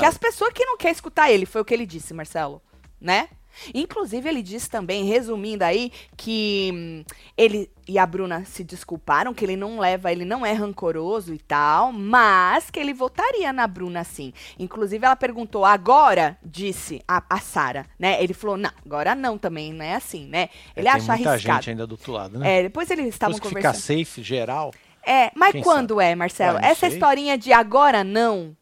Que 0.00 0.06
as 0.06 0.18
pessoas 0.18 0.52
que 0.52 0.64
não 0.64 0.76
querem 0.76 0.92
escutar 0.92 1.30
ele, 1.30 1.46
foi 1.46 1.60
o 1.60 1.64
que 1.64 1.72
ele 1.72 1.86
disse, 1.86 2.12
Marcelo, 2.12 2.60
né? 3.00 3.28
Inclusive, 3.74 4.28
ele 4.28 4.42
disse 4.42 4.68
também, 4.68 5.04
resumindo 5.04 5.64
aí, 5.64 5.92
que 6.16 6.70
hum, 6.74 7.04
ele 7.36 7.70
e 7.86 7.98
a 7.98 8.06
Bruna 8.06 8.44
se 8.44 8.62
desculparam, 8.62 9.34
que 9.34 9.44
ele 9.44 9.56
não 9.56 9.78
leva, 9.80 10.10
ele 10.12 10.24
não 10.24 10.46
é 10.46 10.52
rancoroso 10.52 11.34
e 11.34 11.38
tal, 11.38 11.92
mas 11.92 12.70
que 12.70 12.78
ele 12.78 12.94
votaria 12.94 13.52
na 13.52 13.66
Bruna 13.66 14.04
sim. 14.04 14.32
Inclusive, 14.58 15.04
ela 15.04 15.16
perguntou, 15.16 15.64
agora, 15.64 16.38
disse 16.44 17.02
a, 17.08 17.22
a 17.28 17.38
Sara, 17.40 17.86
né? 17.98 18.22
Ele 18.22 18.32
falou, 18.34 18.56
não, 18.56 18.70
agora 18.86 19.14
não 19.14 19.36
também, 19.36 19.72
não 19.72 19.84
é 19.84 19.94
assim, 19.94 20.26
né? 20.26 20.48
É, 20.76 20.80
Ele 20.80 20.88
tem 20.90 21.00
acha 21.00 21.12
muita 21.12 21.30
arriscado. 21.30 21.62
gente 21.62 21.70
ainda 21.70 21.86
do 21.86 21.92
outro 21.92 22.12
lado, 22.12 22.38
né? 22.38 22.58
É, 22.58 22.62
depois 22.62 22.90
eles 22.90 23.06
estavam 23.06 23.38
que 23.38 23.48
ficar 23.48 23.72
conversando. 23.72 23.98
safe 24.04 24.22
geral. 24.22 24.72
É, 25.04 25.30
mas 25.34 25.50
Quem 25.52 25.62
quando 25.62 26.00
é, 26.00 26.14
Marcelo? 26.14 26.58
Não 26.60 26.64
Essa 26.68 26.88
sei. 26.88 26.90
historinha 26.90 27.36
de 27.36 27.52
agora 27.52 28.04
não, 28.04 28.56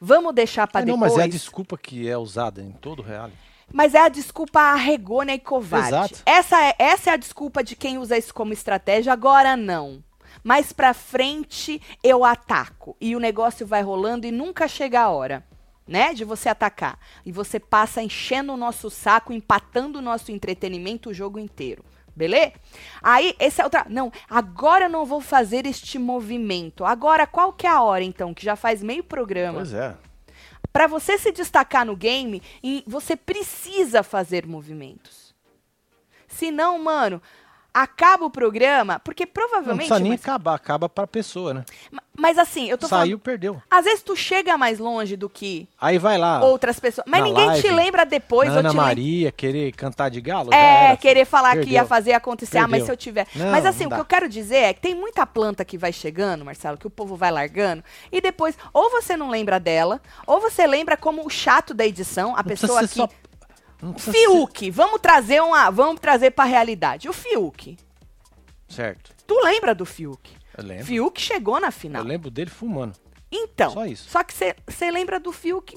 vamos 0.00 0.34
deixar 0.34 0.66
pra 0.66 0.80
É, 0.80 0.84
depois. 0.84 1.00
não, 1.00 1.08
mas 1.08 1.16
é 1.16 1.22
a 1.22 1.26
desculpa 1.28 1.78
que 1.78 2.08
é 2.08 2.18
usada 2.18 2.60
em 2.60 2.72
todo 2.72 3.02
reality. 3.02 3.36
Mas 3.72 3.94
é 3.94 4.00
a 4.00 4.08
desculpa 4.08 4.60
arregona 4.60 5.32
e 5.32 5.38
covarde. 5.38 5.88
Exato. 5.88 6.22
Essa 6.26 6.62
é, 6.64 6.74
essa 6.78 7.10
é 7.10 7.12
a 7.14 7.16
desculpa 7.16 7.62
de 7.62 7.74
quem 7.76 7.98
usa 7.98 8.16
isso 8.16 8.34
como 8.34 8.52
estratégia, 8.52 9.12
agora 9.12 9.56
não. 9.56 10.02
Mais 10.42 10.72
pra 10.72 10.92
frente 10.92 11.80
eu 12.02 12.24
ataco. 12.24 12.96
E 13.00 13.16
o 13.16 13.20
negócio 13.20 13.66
vai 13.66 13.82
rolando 13.82 14.26
e 14.26 14.30
nunca 14.30 14.68
chega 14.68 15.00
a 15.00 15.10
hora, 15.10 15.44
né? 15.86 16.12
De 16.12 16.24
você 16.24 16.48
atacar. 16.48 16.98
E 17.24 17.32
você 17.32 17.58
passa 17.58 18.02
enchendo 18.02 18.52
o 18.52 18.56
nosso 18.56 18.90
saco, 18.90 19.32
empatando 19.32 19.98
o 19.98 20.02
nosso 20.02 20.30
entretenimento 20.30 21.10
o 21.10 21.14
jogo 21.14 21.38
inteiro. 21.38 21.84
Beleza? 22.16 22.52
Aí, 23.02 23.34
esse 23.40 23.60
é 23.60 23.64
outra. 23.64 23.86
Não, 23.88 24.12
agora 24.30 24.84
eu 24.84 24.90
não 24.90 25.04
vou 25.04 25.20
fazer 25.20 25.66
este 25.66 25.98
movimento. 25.98 26.84
Agora, 26.84 27.26
qual 27.26 27.52
que 27.52 27.66
é 27.66 27.70
a 27.70 27.82
hora, 27.82 28.04
então? 28.04 28.32
Que 28.32 28.44
já 28.44 28.54
faz 28.54 28.82
meio 28.82 29.02
programa. 29.02 29.58
Pois 29.58 29.74
é. 29.74 29.96
Pra 30.74 30.88
você 30.88 31.16
se 31.16 31.30
destacar 31.30 31.86
no 31.86 31.94
game, 31.94 32.42
você 32.84 33.14
precisa 33.14 34.02
fazer 34.02 34.44
movimentos. 34.44 35.32
Senão, 36.26 36.82
mano, 36.82 37.22
acaba 37.74 38.24
o 38.24 38.30
programa, 38.30 39.00
porque 39.00 39.24
Não 39.26 39.32
provavelmente. 39.32 39.76
precisa 39.88 39.98
nem 39.98 40.12
mas, 40.12 40.20
acabar, 40.22 40.54
acaba 40.54 40.88
pra 40.88 41.06
pessoa, 41.06 41.52
né? 41.52 41.64
mas 42.16 42.38
assim, 42.38 42.70
eu 42.70 42.78
tô 42.78 42.86
Saiu, 42.86 43.18
falando. 43.18 43.18
perdeu. 43.18 43.62
Às 43.68 43.84
vezes 43.84 44.00
tu 44.02 44.14
chega 44.14 44.56
mais 44.56 44.78
longe 44.78 45.16
do 45.16 45.28
que 45.28 45.68
Aí 45.80 45.98
vai 45.98 46.16
lá, 46.16 46.40
outras 46.44 46.78
pessoas. 46.78 47.04
Mas 47.08 47.24
ninguém 47.24 47.46
te 47.54 47.66
live, 47.66 47.72
lembra 47.72 48.06
depois, 48.06 48.48
Ana 48.50 48.70
te. 48.70 48.76
Maria 48.76 49.32
querer 49.32 49.72
cantar 49.72 50.08
de 50.10 50.20
galo. 50.20 50.54
É, 50.54 50.84
era, 50.90 50.96
querer 50.96 51.24
falar 51.24 51.50
que 51.50 51.56
Perdeu. 51.56 51.72
ia 51.74 51.84
fazer 51.84 52.12
acontecer. 52.12 52.58
Ah, 52.58 52.62
mas 52.68 52.70
Perdeu. 52.70 52.86
se 52.86 52.92
eu 52.92 52.96
tiver. 52.96 53.26
Não, 53.34 53.50
mas 53.50 53.66
assim, 53.66 53.84
não 53.84 53.90
o 53.90 53.94
que 53.96 54.00
eu 54.00 54.04
quero 54.04 54.28
dizer 54.28 54.56
é 54.58 54.72
que 54.72 54.80
tem 54.80 54.94
muita 54.94 55.26
planta 55.26 55.64
que 55.64 55.76
vai 55.76 55.92
chegando, 55.92 56.44
Marcelo, 56.44 56.78
que 56.78 56.86
o 56.86 56.90
povo 56.90 57.16
vai 57.16 57.32
largando. 57.32 57.82
E 58.12 58.20
depois, 58.20 58.56
ou 58.72 58.88
você 58.92 59.16
não 59.16 59.28
lembra 59.28 59.58
dela, 59.58 60.00
ou 60.24 60.40
você 60.40 60.64
lembra 60.68 60.96
como 60.96 61.26
o 61.26 61.30
chato 61.30 61.74
da 61.74 61.84
edição, 61.84 62.32
a 62.34 62.36
Não 62.36 62.44
pessoa 62.44 62.80
que. 62.82 62.86
só- 62.94 63.02
não 63.02 63.08
Fiuk, 63.98 64.70
vamos 64.70 65.00
trazer 65.00 65.42
uma, 65.42 65.70
vamos 65.70 66.00
trazer 66.00 66.30
pra 66.30 66.44
realidade. 66.44 67.08
O 67.08 67.12
Fiuk. 67.12 67.76
Certo. 68.68 69.12
Tu 69.26 69.34
lembra 69.44 69.74
do 69.74 69.84
Fiuk? 69.84 70.30
Eu 70.56 70.64
lembro. 70.64 70.84
Fiuk 70.86 71.20
chegou 71.20 71.60
na 71.60 71.68
Eu 71.68 71.72
final. 71.72 72.02
lembro 72.02 72.30
dele 72.30 72.50
fumando. 72.50 72.94
Então, 73.30 73.70
Só 73.70 73.84
isso. 73.86 74.08
só 74.10 74.22
que 74.22 74.32
você 74.66 74.90
lembra 74.90 75.18
do 75.18 75.32
Fiuk, 75.32 75.76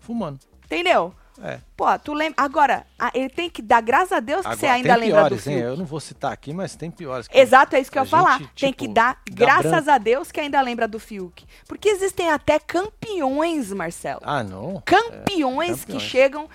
Fumando. 0.00 0.40
entendeu? 0.64 1.14
É. 1.42 1.60
Pô, 1.76 1.84
tu 1.98 2.14
lembra. 2.14 2.42
Agora, 2.42 2.86
a- 2.98 3.10
ele 3.14 3.28
tem 3.28 3.50
que 3.50 3.60
dar 3.60 3.82
graças 3.82 4.10
a 4.12 4.20
Deus 4.20 4.44
que 4.46 4.56
você 4.56 4.64
ainda 4.66 4.94
tem 4.94 5.00
lembra 5.10 5.26
piores, 5.28 5.44
do 5.44 5.50
hein? 5.50 5.56
Fiuk. 5.58 5.68
Eu 5.68 5.76
não 5.76 5.84
vou 5.84 6.00
citar 6.00 6.32
aqui, 6.32 6.50
mas 6.52 6.74
tem 6.74 6.90
piores. 6.90 7.28
que- 7.28 7.38
Exato, 7.38 7.76
é 7.76 7.80
isso 7.80 7.92
que 7.92 7.98
eu 7.98 8.04
ia 8.04 8.08
falar. 8.08 8.38
gente, 8.38 8.50
Tem 8.58 8.70
tipo, 8.72 8.84
que 8.84 8.88
dar 8.88 9.20
graças 9.30 9.70
branco. 9.70 9.90
a 9.90 9.98
Deus 9.98 10.32
que 10.32 10.40
ainda 10.40 10.58
lembra 10.62 10.88
do 10.88 10.98
Fiuk. 10.98 11.44
Porque 11.68 11.90
existem 11.90 12.30
até 12.30 12.58
campeões, 12.58 13.70
Marcelo. 13.70 14.20
Ah, 14.24 14.42
não. 14.42 14.82
campeões 14.86 15.80
que 15.84 15.92
campeões. 15.92 16.02
chegam 16.02 16.48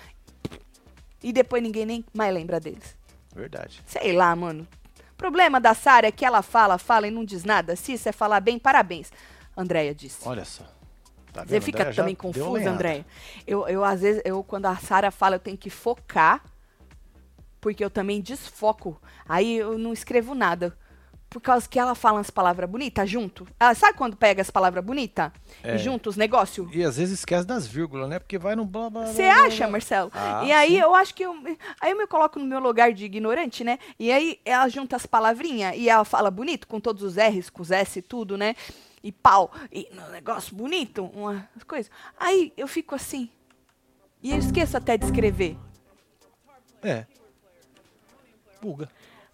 e 1.22 1.32
depois 1.32 1.62
ninguém 1.62 1.86
nem 1.86 2.04
mais 2.12 2.32
lembra 2.34 2.58
deles. 2.58 2.96
Verdade. 3.34 3.82
Sei 3.86 4.12
lá, 4.12 4.34
mano. 4.36 4.66
O 5.12 5.16
problema 5.16 5.60
da 5.60 5.74
Sara 5.74 6.08
é 6.08 6.12
que 6.12 6.24
ela 6.24 6.42
fala, 6.42 6.78
fala 6.78 7.06
e 7.06 7.10
não 7.10 7.24
diz 7.24 7.44
nada. 7.44 7.76
Se 7.76 7.92
isso 7.92 8.08
é 8.08 8.12
falar 8.12 8.40
bem, 8.40 8.58
parabéns. 8.58 9.10
Andréia 9.56 9.94
disse. 9.94 10.26
Olha 10.26 10.44
só. 10.44 10.64
Tá 11.32 11.44
Você 11.44 11.60
fica 11.60 11.78
Andréia 11.78 11.94
também 11.94 12.14
confusa. 12.14 12.70
Andréia? 12.70 13.06
Eu, 13.46 13.66
eu, 13.68 13.84
às 13.84 14.00
vezes, 14.00 14.20
eu, 14.24 14.42
quando 14.42 14.66
a 14.66 14.76
Sara 14.76 15.10
fala, 15.10 15.36
eu 15.36 15.40
tenho 15.40 15.56
que 15.56 15.70
focar, 15.70 16.44
porque 17.60 17.84
eu 17.84 17.90
também 17.90 18.20
desfoco. 18.20 19.00
Aí 19.26 19.58
eu 19.58 19.78
não 19.78 19.92
escrevo 19.92 20.34
nada. 20.34 20.76
Por 21.32 21.40
causa 21.40 21.66
que 21.66 21.78
ela 21.78 21.94
fala 21.94 22.20
as 22.20 22.28
palavras 22.28 22.68
bonitas 22.68 23.08
junto. 23.08 23.46
Ela, 23.58 23.74
sabe 23.74 23.96
quando 23.96 24.16
pega 24.16 24.42
as 24.42 24.50
palavras 24.50 24.84
bonitas? 24.84 25.32
É. 25.62 25.76
E 25.76 25.78
junto 25.78 26.10
os 26.10 26.16
negócios? 26.16 26.68
E 26.74 26.84
às 26.84 26.98
vezes 26.98 27.20
esquece 27.20 27.46
das 27.46 27.66
vírgulas, 27.66 28.08
né? 28.08 28.18
Porque 28.18 28.36
vai 28.36 28.54
no 28.54 28.66
blá 28.66 28.90
blá 28.90 29.04
blá. 29.04 29.12
Você 29.12 29.22
acha. 29.22 29.66
Marcelo? 29.66 30.10
Ah, 30.12 30.44
e 30.44 30.52
aí 30.52 30.72
sim. 30.72 30.78
eu 30.78 30.94
acho 30.94 31.14
que 31.14 31.22
eu. 31.22 31.34
Aí 31.80 31.92
eu 31.92 31.96
me 31.96 32.06
coloco 32.06 32.38
no 32.38 32.44
meu 32.44 32.60
lugar 32.60 32.92
de 32.92 33.06
ignorante, 33.06 33.64
né? 33.64 33.78
E 33.98 34.12
aí 34.12 34.38
ela 34.44 34.68
junta 34.68 34.96
as 34.96 35.06
palavrinhas 35.06 35.74
e 35.76 35.88
ela 35.88 36.04
fala 36.04 36.30
bonito, 36.30 36.68
com 36.68 36.78
todos 36.78 37.02
os 37.02 37.16
R's, 37.16 37.48
com 37.48 37.62
os 37.62 37.70
S 37.70 37.98
e 37.98 38.02
tudo, 38.02 38.36
né? 38.36 38.54
E 39.02 39.10
pau, 39.10 39.50
e 39.72 39.88
um 39.92 40.10
negócio 40.10 40.54
bonito, 40.54 41.04
uma 41.14 41.48
coisa. 41.66 41.88
Aí 42.20 42.52
eu 42.56 42.68
fico 42.68 42.94
assim. 42.94 43.30
E 44.22 44.30
eu 44.30 44.38
esqueço 44.38 44.76
até 44.76 44.96
de 44.96 45.06
escrever. 45.06 45.56
É. 46.82 47.06
Buga. 48.60 48.88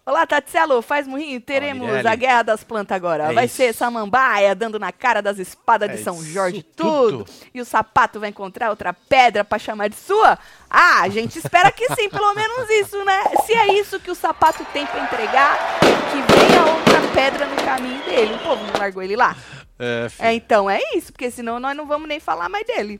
Olá, 0.09 0.25
Tatselo, 0.25 0.81
faz 0.81 1.07
murrinho. 1.07 1.39
Teremos 1.39 1.85
Mirelle. 1.85 2.07
a 2.07 2.15
guerra 2.15 2.41
das 2.41 2.63
plantas 2.63 2.95
agora. 2.95 3.25
É 3.25 3.33
vai 3.33 3.45
isso. 3.45 3.57
ser 3.57 3.73
samambaia 3.75 4.55
dando 4.55 4.79
na 4.79 4.91
cara 4.91 5.21
das 5.21 5.37
espadas 5.37 5.87
de 5.87 5.97
É 5.99 6.03
São 6.03 6.15
isso 6.15 6.31
Jorge, 6.31 6.63
tudo. 6.63 7.25
tudo. 7.25 7.31
E 7.53 7.61
o 7.61 7.65
sapato 7.65 8.19
vai 8.19 8.29
encontrar 8.29 8.71
outra 8.71 8.91
pedra 8.91 9.43
pra 9.45 9.59
chamar 9.59 9.87
de 9.87 9.95
sua? 9.95 10.39
Ah, 10.67 11.01
a 11.01 11.09
gente 11.09 11.37
espera 11.37 11.71
que 11.71 11.87
sim, 11.93 12.09
pelo 12.09 12.33
menos 12.33 12.67
isso, 12.71 13.05
né? 13.05 13.23
Se 13.45 13.53
é 13.53 13.79
isso 13.79 13.99
que 13.99 14.09
o 14.09 14.15
sapato 14.15 14.65
tem 14.73 14.83
pra 14.87 14.99
entregar, 15.03 15.79
que 15.79 16.33
venha 16.33 16.65
outra 16.75 17.01
pedra 17.13 17.45
no 17.45 17.55
caminho 17.57 18.03
dele. 18.03 18.33
O 18.33 18.39
povo 18.39 18.63
não 18.65 18.79
largou 18.79 19.03
ele 19.03 19.15
lá? 19.15 19.35
É. 19.77 20.07
É, 20.19 20.33
então 20.33 20.67
é 20.67 20.79
isso, 20.95 21.11
porque 21.13 21.29
senão 21.29 21.59
nós 21.59 21.77
não 21.77 21.85
vamos 21.85 22.07
nem 22.07 22.19
falar 22.19 22.49
mais 22.49 22.65
dele. 22.65 22.99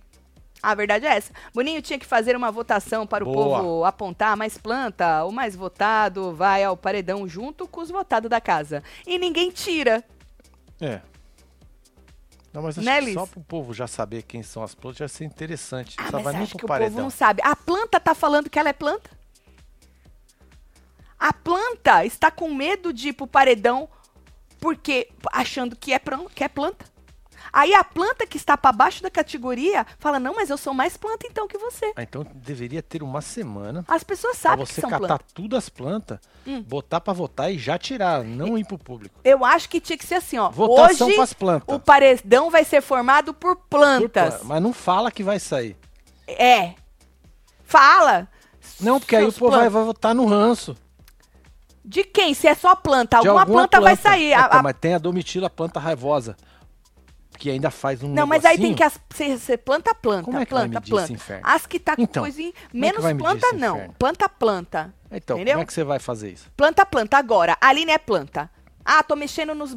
A 0.62 0.76
verdade 0.76 1.06
é 1.06 1.16
essa. 1.16 1.32
Boninho 1.54 1.82
tinha 1.82 1.98
que 1.98 2.06
fazer 2.06 2.36
uma 2.36 2.52
votação 2.52 3.08
para 3.08 3.24
o 3.24 3.32
Boa. 3.32 3.60
povo 3.62 3.86
apontar 3.86 4.36
mais 4.36 4.58
planta. 4.58 5.24
O 5.24 5.32
mais 5.32 5.56
votado 5.56 6.34
vai 6.34 6.64
ao 6.64 6.76
paredão 6.76 7.28
junto 7.28 7.68
com 7.68 7.82
os 7.82 7.90
votados 7.90 8.30
da 8.30 8.42
casa. 8.42 8.84
E 9.08 9.18
ninguém 9.18 9.52
tira. 9.52 10.04
É. 10.82 11.02
Não, 12.52 12.64
mas 12.64 12.78
acho 12.78 12.86
Né, 12.86 13.02
que 13.02 13.14
só 13.14 13.26
pro 13.26 13.42
povo 13.42 13.74
já 13.74 13.88
saber 13.88 14.24
quem 14.24 14.42
são 14.42 14.64
as 14.64 14.74
plantas 14.74 14.98
já 14.98 15.08
ser 15.08 15.24
interessante. 15.24 15.96
Ah, 15.98 16.20
mas 16.24 16.36
acho 16.36 16.58
que 16.58 16.66
o 16.66 16.68
povo 16.68 17.02
não 17.02 17.10
sabe. 17.10 17.42
A 17.44 17.56
planta 17.56 18.00
tá 18.00 18.14
falando 18.16 18.50
que 18.50 18.58
ela 18.58 18.70
é 18.70 18.74
planta? 18.74 19.10
A 21.18 21.34
planta 21.34 22.06
está 22.06 22.32
com 22.32 22.54
medo 22.54 22.92
de 22.92 23.10
ir 23.10 23.14
pro 23.14 23.28
paredão 23.28 23.88
porque 24.60 25.10
achando 25.32 25.76
que 25.76 25.94
é, 25.94 26.02
que 26.34 26.44
é 26.44 26.48
planta. 26.48 26.86
Aí 27.52 27.74
a 27.74 27.84
planta 27.84 28.26
que 28.28 28.38
está 28.38 28.58
para 28.58 28.72
baixo 28.72 29.02
da 29.04 29.10
categoria 29.10 29.86
fala: 30.00 30.20
"Não, 30.20 30.36
mas 30.36 30.50
eu 30.50 30.58
sou 30.58 30.74
mais 30.74 30.96
planta 30.98 31.28
então 31.28 31.48
que 31.48 31.58
você". 31.58 31.92
Ah, 31.96 32.04
então 32.04 32.26
deveria 32.36 32.82
ter 32.84 33.02
uma 33.04 33.22
semana 33.22 33.84
As 33.88 34.04
pessoas 34.04 34.38
pra 34.38 34.52
sabem 34.52 34.66
que 34.66 34.74
você 34.74 34.82
são 34.82 34.90
catar 34.90 35.08
plantas. 35.08 35.28
tudo 35.34 35.56
as 35.58 35.70
plantas, 35.70 36.20
Hum. 36.48 36.62
botar 36.62 37.02
pra 37.02 37.14
votar 37.14 37.52
e 37.52 37.58
já 37.58 37.78
tirar, 37.78 38.24
não 38.24 38.58
ir 38.58 38.66
pro 38.66 38.78
público. 38.78 39.20
Eu 39.24 39.44
acho 39.46 39.68
que 39.70 39.80
tinha 39.80 39.98
que 39.98 40.06
ser 40.06 40.16
assim, 40.16 40.38
ó. 40.38 40.50
Votação 40.50 41.08
Hoje 41.08 41.16
pras 41.16 41.34
plantas. 41.34 41.76
o 41.76 41.80
paredão 41.80 42.50
vai 42.50 42.64
ser 42.64 42.82
formado 42.82 43.34
por 43.34 43.56
Por 43.56 43.66
plantas. 43.70 44.36
plan- 44.36 44.44
Mas 44.46 44.62
não 44.64 44.74
fala 44.74 45.12
que 45.12 45.24
vai 45.24 45.40
sair. 45.40 45.76
É. 46.28 46.74
Fala. 47.66 48.28
Não, 48.80 49.00
porque 49.00 49.16
aí 49.16 49.26
o 49.26 49.34
povo 49.34 49.56
vai, 49.58 49.70
vai 49.70 49.84
votar 49.84 50.14
no 50.16 50.26
ranço. 50.26 50.76
De 51.84 52.04
quem? 52.04 52.34
Se 52.34 52.48
é 52.48 52.54
só 52.54 52.76
planta, 52.76 53.20
de 53.20 53.28
alguma, 53.28 53.46
planta, 53.46 53.82
vai 53.82 53.96
sair. 53.96 54.34
A- 54.34 54.46
Então, 54.46 54.60
a- 54.60 54.64
Mas 54.64 54.76
tem 54.80 54.94
a 54.94 54.98
domitila 55.00 55.50
planta 55.50 55.80
raivosa. 55.80 56.38
Que 57.40 57.50
ainda 57.50 57.72
faz 57.72 58.04
um 58.04 58.10
Não, 58.10 58.28
mas 58.28 58.44
aí 58.44 58.58
tem 58.58 58.76
que 58.76 58.84
as, 58.84 59.00
ser, 59.16 59.38
ser 59.40 59.58
planta, 59.60 59.96
planta, 59.96 60.26
Como 60.26 60.38
é 60.38 60.46
que 60.46 60.54
vai 60.54 60.64
planta, 60.64 60.80
medir 60.82 60.90
planta. 60.92 61.06
esse 61.06 61.14
inferno? 61.14 61.42
As 61.46 61.66
que 61.66 61.80
tá 61.80 61.96
com 61.96 62.02
Então, 62.02 62.24
coisinha, 62.24 62.50
é 62.50 62.54
menos 62.78 63.02
vai 63.02 63.14
medir 63.14 63.26
planta 63.26 63.54
não. 63.54 63.76
inferno? 63.78 63.96
Planta, 63.98 64.28
planta. 64.30 64.94
Então, 65.10 65.38
entendeu? 65.38 65.54
como 65.54 65.64
é 65.64 65.66
que 65.66 65.74
você 65.74 65.84
vai 65.86 66.00
fazer 66.00 66.32
isso? 66.32 66.52
Planta, 66.58 66.86
planta. 66.86 67.18
Agora, 67.18 67.58
a 67.62 67.70
Aline 67.70 67.92
é 67.94 67.98
planta. 67.98 68.52
Ah, 68.84 69.02
tô 69.04 69.16
mexendo 69.16 69.56
nos. 69.56 69.74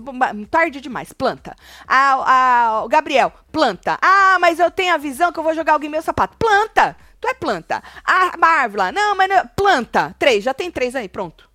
Tarde 0.50 0.80
demais. 0.80 1.12
Planta. 1.12 1.54
Ah, 1.86 2.14
ah, 2.26 2.82
o 2.84 2.88
Gabriel, 2.88 3.32
planta. 3.52 3.96
Ah, 4.02 4.38
mas 4.40 4.58
eu 4.58 4.70
tenho 4.70 4.94
a 4.94 4.98
visão 4.98 5.30
que 5.30 5.38
eu 5.38 5.44
vou 5.44 5.54
jogar 5.54 5.74
alguém 5.74 5.88
meu 5.88 6.02
sapato. 6.02 6.36
Planta. 6.36 6.96
Tu 7.20 7.28
é 7.28 7.34
planta. 7.34 7.80
A 8.04 8.36
Marvela, 8.36 8.90
não, 8.90 9.14
mas 9.14 9.28
não. 9.28 9.46
Planta. 9.48 10.16
Três, 10.18 10.42
já 10.42 10.52
tem 10.52 10.68
três 10.70 10.96
aí. 10.96 11.08
Pronto. 11.08 11.48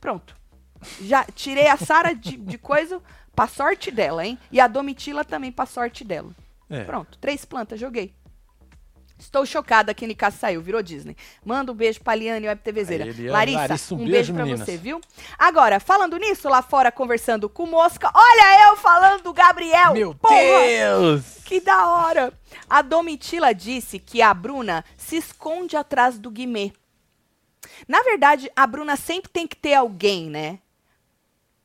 Pronto. 0.00 0.34
Já 1.02 1.24
tirei 1.24 1.66
a 1.66 1.76
Sara 1.76 2.14
de, 2.14 2.36
de 2.36 2.56
coisa 2.56 3.02
pra 3.38 3.46
sorte 3.46 3.92
dela, 3.92 4.26
hein? 4.26 4.36
E 4.50 4.60
a 4.60 4.66
Domitila 4.66 5.24
também 5.24 5.52
pra 5.52 5.64
sorte 5.64 6.02
dela. 6.02 6.30
É. 6.68 6.82
Pronto, 6.82 7.16
três 7.18 7.44
plantas, 7.44 7.78
joguei. 7.78 8.12
Estou 9.16 9.46
chocada 9.46 9.94
que 9.94 10.06
Nicá 10.08 10.30
saiu, 10.30 10.60
virou 10.60 10.82
Disney. 10.82 11.16
Manda 11.44 11.70
um 11.70 11.74
beijo 11.74 12.00
pra 12.00 12.16
Liane 12.16 12.48
Web 12.48 12.60
TVzeira. 12.62 13.04
Aí, 13.04 13.28
Larissa, 13.28 13.58
Larissa, 13.58 13.94
um 13.94 13.96
um, 13.96 14.00
beijo, 14.00 14.12
beijo, 14.12 14.34
pra 14.34 14.44
meninas. 14.44 14.66
você, 14.66 14.76
viu? 14.76 15.00
Agora, 15.38 15.78
falando 15.78 16.16
nisso, 16.16 16.48
lá 16.48 16.62
fora 16.62 16.90
conversando 16.90 17.48
com 17.48 17.64
Mosca, 17.66 18.10
olha 18.12 18.68
eu 18.68 18.76
falando 18.76 19.22
do 19.22 19.32
Gabriel. 19.32 19.92
Meu 19.92 20.14
porra! 20.14 20.34
Deus! 20.34 21.38
Que 21.44 21.60
da 21.60 21.88
hora! 21.88 22.32
A 22.68 22.82
Domitila 22.82 23.54
disse 23.54 24.00
que 24.00 24.20
a 24.20 24.34
Bruna 24.34 24.84
se 24.96 25.16
esconde 25.16 25.76
atrás 25.76 26.18
do 26.18 26.30
Guimê. 26.30 26.72
Na 27.86 28.02
verdade, 28.02 28.50
a 28.54 28.66
Bruna 28.66 28.96
sempre 28.96 29.30
tem 29.30 29.46
que 29.46 29.56
ter 29.56 29.74
alguém, 29.74 30.28
né? 30.28 30.58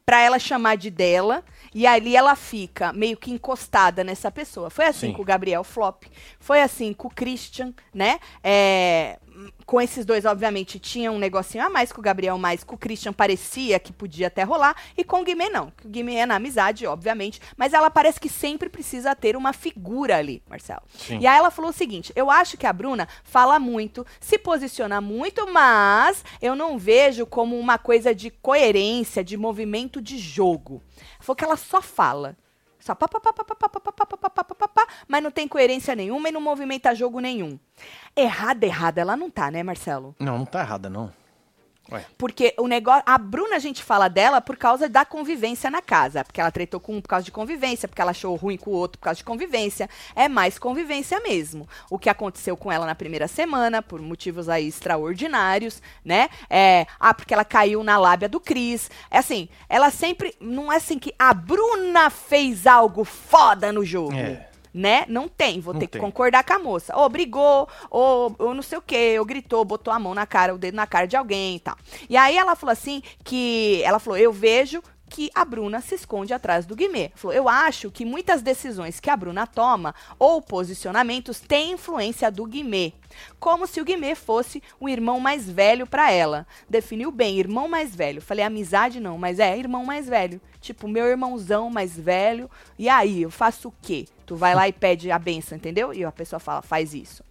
Pra 0.06 0.22
ela 0.22 0.38
chamar 0.38 0.76
de 0.76 0.90
dela. 0.90 1.44
E 1.74 1.88
ali 1.88 2.16
ela 2.16 2.36
fica 2.36 2.94
meio 2.94 3.18
que 3.18 3.32
encostada 3.32 4.04
nessa 4.04 4.32
pessoa. 4.32 4.70
Foi 4.70 4.86
assim 4.86 5.08
Sim. 5.08 5.14
com 5.14 5.22
o 5.22 5.26
Gabriel 5.26 5.64
Flop. 5.64 6.04
Foi 6.40 6.62
assim 6.62 6.94
com 6.94 7.08
o 7.08 7.14
Christian, 7.14 7.74
né? 7.94 8.20
É, 8.44 9.20
com 9.66 9.82
esses 9.82 10.06
dois, 10.06 10.26
obviamente, 10.26 10.80
tinha 10.80 11.12
um 11.12 11.18
negocinho 11.18 11.66
a 11.66 11.70
mais 11.70 11.92
com 11.92 12.00
o 12.00 12.04
Gabriel, 12.04 12.38
mas 12.38 12.64
com 12.64 12.76
o 12.76 12.78
Christian 12.78 13.14
parecia 13.14 13.80
que 13.80 13.92
podia 13.92 14.28
até 14.28 14.44
rolar. 14.44 14.76
E 14.96 15.04
com 15.04 15.22
o 15.22 15.24
Guimê, 15.24 15.50
não. 15.50 15.72
O 15.84 15.88
Guimê 15.88 16.16
é 16.16 16.26
na 16.26 16.36
amizade, 16.36 16.86
obviamente. 16.86 17.42
Mas 17.58 17.74
ela 17.74 17.90
parece 17.90 18.20
que 18.20 18.30
sempre 18.30 18.70
precisa 18.70 19.16
ter 19.16 19.36
uma 19.36 19.54
figura 19.54 20.18
ali, 20.18 20.44
Marcelo. 20.48 20.84
Sim. 20.94 21.20
E 21.20 21.28
aí 21.28 21.38
ela 21.38 21.52
falou 21.52 21.72
o 21.72 21.74
seguinte: 21.74 22.12
eu 22.16 22.30
acho 22.30 22.58
que 22.58 22.68
a 22.68 22.74
Bruna 22.74 23.08
fala 23.24 23.60
muito, 23.60 24.06
se 24.20 24.38
posiciona 24.38 25.02
muito, 25.02 25.52
mas 25.52 26.24
eu 26.42 26.56
não 26.56 26.78
vejo 26.78 27.26
como 27.26 27.58
uma 27.58 27.78
coisa 27.78 28.14
de 28.14 28.30
coerência, 28.30 29.24
de 29.24 29.38
movimento 29.38 30.02
de 30.02 30.18
jogo. 30.18 30.82
Falou 31.24 31.38
que 31.38 31.46
ela 31.46 31.56
só 31.56 31.82
fala. 31.82 32.36
Só 32.78 32.94
pá, 32.94 33.08
pá, 33.08 33.18
pá, 33.18 33.32
pá, 33.32 33.46
pá, 33.46 34.68
pá, 34.68 34.88
mas 35.08 35.24
não 35.24 35.32
tem 35.32 35.48
coerência 35.48 35.96
nenhuma 35.96 36.28
e 36.28 36.34
não 36.34 36.42
movimenta 36.42 36.94
jogo 36.94 37.22
nenhum. 37.22 37.58
Errada, 38.14 38.66
errada, 38.66 39.00
ela 39.00 39.16
não 39.16 39.30
tá, 39.30 39.50
né, 39.50 39.64
Marcelo? 39.64 40.14
Não, 40.20 40.40
não 40.40 40.46
tá 40.46 40.60
errada, 40.60 40.90
não. 40.90 41.10
Ué, 41.92 42.06
Porque 42.18 42.54
o 42.58 42.68
negócio. 42.68 43.04
A 43.06 43.18
Bruna, 43.18 43.58
a 43.58 43.60
gente 43.60 43.84
fala 43.84 44.08
dela 44.08 44.40
por 44.40 44.56
causa 44.56 44.88
da 44.88 45.04
convivência 45.04 45.70
na 45.70 45.82
casa. 45.82 46.24
Porque 46.24 46.40
ela 46.40 46.52
tretou 46.52 46.80
com 46.80 46.96
um 46.96 47.02
por 47.02 47.10
causa 47.10 47.26
de 47.26 47.32
convivência, 47.32 47.88
porque 47.88 48.02
ela 48.02 48.12
achou 48.12 48.36
ruim 48.36 48.58
com 48.58 48.72
o 48.72 48.74
outro 48.74 49.00
por 49.00 49.06
causa 49.06 49.18
de 49.18 49.24
convivência. 49.24 49.90
É 50.16 50.30
mais 50.30 50.58
convivência 50.58 51.20
mesmo. 51.20 51.68
O 51.90 52.00
que 52.00 52.10
aconteceu 52.10 52.56
com 52.56 52.72
ela 52.72 52.86
na 52.86 52.96
primeira 52.96 53.28
semana, 53.28 53.82
por 53.82 54.02
motivos 54.02 54.48
aí 54.48 54.68
extraordinários, 54.68 55.82
né? 56.06 56.30
É, 56.50 56.88
ah, 57.00 57.14
porque 57.14 57.34
ela 57.34 57.46
caiu 57.46 57.84
na 57.84 57.98
lábia 57.98 58.30
do 58.30 58.40
Cris. 58.40 58.90
É 59.12 59.18
assim, 59.18 59.50
ela 59.68 59.92
sempre. 59.92 60.34
Não 60.40 60.72
é 60.72 60.78
assim 60.78 60.98
que 60.98 61.14
a 61.20 61.34
Bruna 61.34 62.10
fez 62.10 62.66
algo 62.66 63.04
foda 63.04 63.72
no 63.72 63.84
jogo. 63.84 64.14
É. 64.14 64.53
Né? 64.74 65.06
Não 65.08 65.28
tem, 65.28 65.60
vou 65.60 65.74
Não 65.74 65.80
ter 65.80 65.88
tem. 65.88 66.00
que 66.02 66.06
concordar 66.06 66.44
com 66.44 66.54
a 66.54 66.60
moça. 66.60 66.96
Ou 66.98 67.08
brigou, 67.08 67.68
ou, 67.92 68.36
ou 68.40 68.54
não 68.54 68.64
sei 68.64 68.78
o 68.78 68.82
quê, 68.82 69.18
ou 69.20 69.26
gritou, 69.26 69.64
botou 69.64 69.94
a 69.94 70.00
mão 70.00 70.16
na 70.16 70.26
cara, 70.26 70.56
o 70.56 70.58
dedo 70.58 70.76
na 70.76 70.88
cara 70.88 71.06
de 71.06 71.16
alguém 71.16 71.58
e 71.58 71.60
tal. 71.60 71.78
E 72.10 72.18
aí 72.18 72.36
ela 72.38 72.56
falou 72.56 72.74
assim 72.74 73.04
que. 73.24 73.82
Ela 73.84 74.00
falou: 74.00 74.18
eu 74.18 74.34
vejo 74.34 74.82
que 75.14 75.30
a 75.36 75.46
Bruna 75.46 75.80
se 75.80 75.94
esconde 75.94 76.34
atrás 76.34 76.66
do 76.66 76.76
Guimê. 76.76 77.12
Falou, 77.14 77.38
eu 77.38 77.48
acho 77.48 77.92
que 77.92 78.04
muitas 78.04 78.42
decisões 78.42 79.00
que 79.00 79.12
a 79.12 79.16
Bruna 79.16 79.46
toma 79.46 79.94
ou 80.18 80.42
posicionamentos 80.42 81.40
têm 81.40 81.74
influência 81.74 82.32
do 82.32 82.46
Guimê. 82.48 82.94
Como 83.40 83.68
se 83.68 83.80
o 83.80 83.86
Guimê 83.86 84.16
fosse 84.16 84.64
o 84.80 84.90
irmão 84.90 85.20
mais 85.20 85.48
velho 85.48 85.86
pra 85.86 86.12
ela. 86.12 86.48
Definiu 86.68 87.12
bem, 87.12 87.38
irmão 87.38 87.68
mais 87.68 87.96
velho. 87.96 88.24
Falei, 88.24 88.44
amizade 88.44 89.00
não, 89.00 89.20
mas 89.20 89.38
é 89.38 89.56
irmão 89.56 89.86
mais 89.86 90.10
velho. 90.10 90.42
Tipo, 90.60 90.88
meu 90.88 91.06
irmãozão 91.06 91.70
mais 91.70 91.96
velho. 91.96 92.50
E 92.80 92.90
aí, 92.90 93.22
eu 93.22 93.30
faço 93.30 93.68
o 93.68 93.74
quê? 93.84 94.08
Tu 94.34 94.38
vai 94.38 94.56
lá 94.56 94.68
e 94.68 94.74
pede 94.74 95.12
a 95.12 95.20
benção, 95.20 95.56
entendeu? 95.56 95.94
E 95.94 96.04
a 96.04 96.12
pessoa 96.12 96.40
fala, 96.40 96.64
faz 96.64 96.92
isso. 96.92 97.24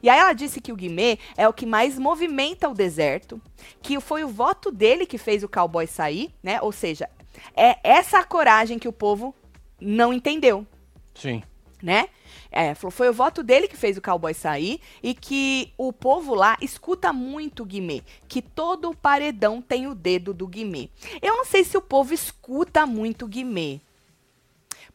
E 0.00 0.08
aí 0.08 0.16
ela 0.16 0.32
disse 0.32 0.60
que 0.60 0.70
o 0.70 0.76
Guimê 0.76 1.18
é 1.36 1.48
o 1.48 1.52
que 1.52 1.66
mais 1.66 1.98
movimenta 1.98 2.68
o 2.68 2.72
deserto, 2.72 3.42
que 3.82 3.98
foi 3.98 4.22
o 4.22 4.28
voto 4.28 4.70
dele 4.70 5.06
que 5.06 5.18
fez 5.18 5.42
o 5.42 5.48
cowboy 5.48 5.88
sair, 5.88 6.32
né? 6.40 6.62
Ou 6.62 6.70
seja, 6.70 7.10
é 7.56 7.76
essa 7.82 8.20
a 8.20 8.24
coragem 8.24 8.78
que 8.78 8.86
o 8.86 8.92
povo 8.92 9.34
não 9.80 10.12
entendeu, 10.12 10.64
sim. 11.12 11.42
né? 11.82 12.10
É, 12.48 12.76
foi 12.76 13.08
o 13.08 13.12
voto 13.12 13.42
dele 13.42 13.66
que 13.66 13.76
fez 13.76 13.96
o 13.96 14.00
cowboy 14.00 14.32
sair 14.32 14.80
e 15.02 15.14
que 15.14 15.72
o 15.76 15.92
povo 15.92 16.32
lá 16.32 16.56
escuta 16.60 17.12
muito 17.12 17.64
o 17.64 17.66
Guimê, 17.66 18.04
que 18.28 18.40
todo 18.40 18.90
o 18.90 18.96
paredão 18.96 19.60
tem 19.60 19.88
o 19.88 19.96
dedo 19.96 20.32
do 20.32 20.46
Guimê. 20.46 20.90
Eu 21.20 21.38
não 21.38 21.44
sei 21.44 21.64
se 21.64 21.76
o 21.76 21.82
povo 21.82 22.14
escuta 22.14 22.86
muito 22.86 23.24
o 23.24 23.28
Guimê. 23.28 23.80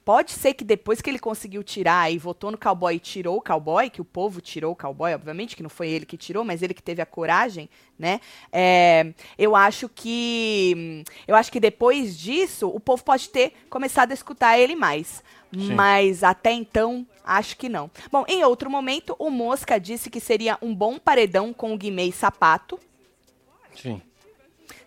Pode 0.03 0.31
ser 0.31 0.55
que 0.55 0.63
depois 0.63 0.99
que 0.99 1.09
ele 1.09 1.19
conseguiu 1.19 1.63
tirar 1.63 2.11
e 2.11 2.17
votou 2.17 2.49
no 2.49 2.57
cowboy 2.57 2.95
e 2.95 2.99
tirou 2.99 3.37
o 3.37 3.41
cowboy, 3.41 3.89
que 3.89 4.01
o 4.01 4.05
povo 4.05 4.41
tirou 4.41 4.71
o 4.71 4.75
cowboy, 4.75 5.13
obviamente, 5.13 5.55
que 5.55 5.61
não 5.61 5.69
foi 5.69 5.89
ele 5.89 6.05
que 6.05 6.17
tirou, 6.17 6.43
mas 6.43 6.63
ele 6.63 6.73
que 6.73 6.81
teve 6.81 7.01
a 7.01 7.05
coragem, 7.05 7.69
né? 7.99 8.19
É, 8.51 9.13
eu 9.37 9.55
acho 9.55 9.87
que. 9.87 11.03
Eu 11.27 11.35
acho 11.35 11.51
que 11.51 11.59
depois 11.59 12.17
disso, 12.17 12.67
o 12.67 12.79
povo 12.79 13.03
pode 13.03 13.29
ter 13.29 13.53
começado 13.69 14.11
a 14.11 14.15
escutar 14.15 14.57
ele 14.57 14.75
mais. 14.75 15.23
Sim. 15.53 15.75
Mas 15.75 16.23
até 16.23 16.51
então, 16.51 17.05
acho 17.23 17.57
que 17.57 17.69
não. 17.69 17.91
Bom, 18.11 18.25
em 18.27 18.43
outro 18.43 18.69
momento, 18.69 19.15
o 19.19 19.29
Mosca 19.29 19.79
disse 19.79 20.09
que 20.09 20.19
seria 20.19 20.57
um 20.61 20.73
bom 20.73 20.97
paredão 20.97 21.53
com 21.53 21.73
o 21.73 21.77
Guimê 21.77 22.05
e 22.05 22.11
Sapato. 22.11 22.79
Sim. 23.75 24.01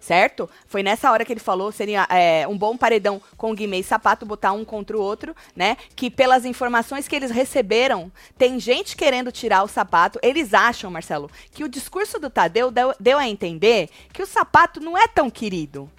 Certo? 0.05 0.51
Foi 0.67 0.83
nessa 0.83 1.11
hora 1.11 1.25
que 1.25 1.33
ele 1.33 1.41
falou, 1.41 1.73
seria 1.73 2.07
é, 2.11 2.47
um 2.47 2.59
bom 2.59 2.77
paredão 2.77 3.23
com 3.39 3.55
Guimê 3.55 3.79
e 3.79 3.83
Sapato, 3.83 4.27
botar 4.27 4.53
um 4.53 4.63
contra 4.65 4.97
o 4.97 5.01
outro, 5.01 5.35
né? 5.57 5.79
Que 5.97 6.11
pelas 6.11 6.45
informações 6.45 7.09
que 7.09 7.17
eles 7.17 7.31
receberam, 7.31 8.13
tem 8.37 8.61
gente 8.61 8.97
querendo 8.97 9.33
tirar 9.33 9.63
o 9.63 9.69
Sapato. 9.69 10.19
Eles 10.23 10.53
acham, 10.53 10.91
Marcelo, 10.91 11.31
que 11.53 11.65
o 11.65 11.69
discurso 11.69 12.19
do 12.19 12.29
Tadeu 12.29 12.71
deu, 12.71 12.95
deu 13.01 13.19
a 13.19 13.27
entender 13.27 13.89
que 14.13 14.23
o 14.23 14.27
Sapato 14.27 14.79
não 14.79 14.97
é 14.97 15.09
tão 15.09 15.31
querido. 15.31 15.91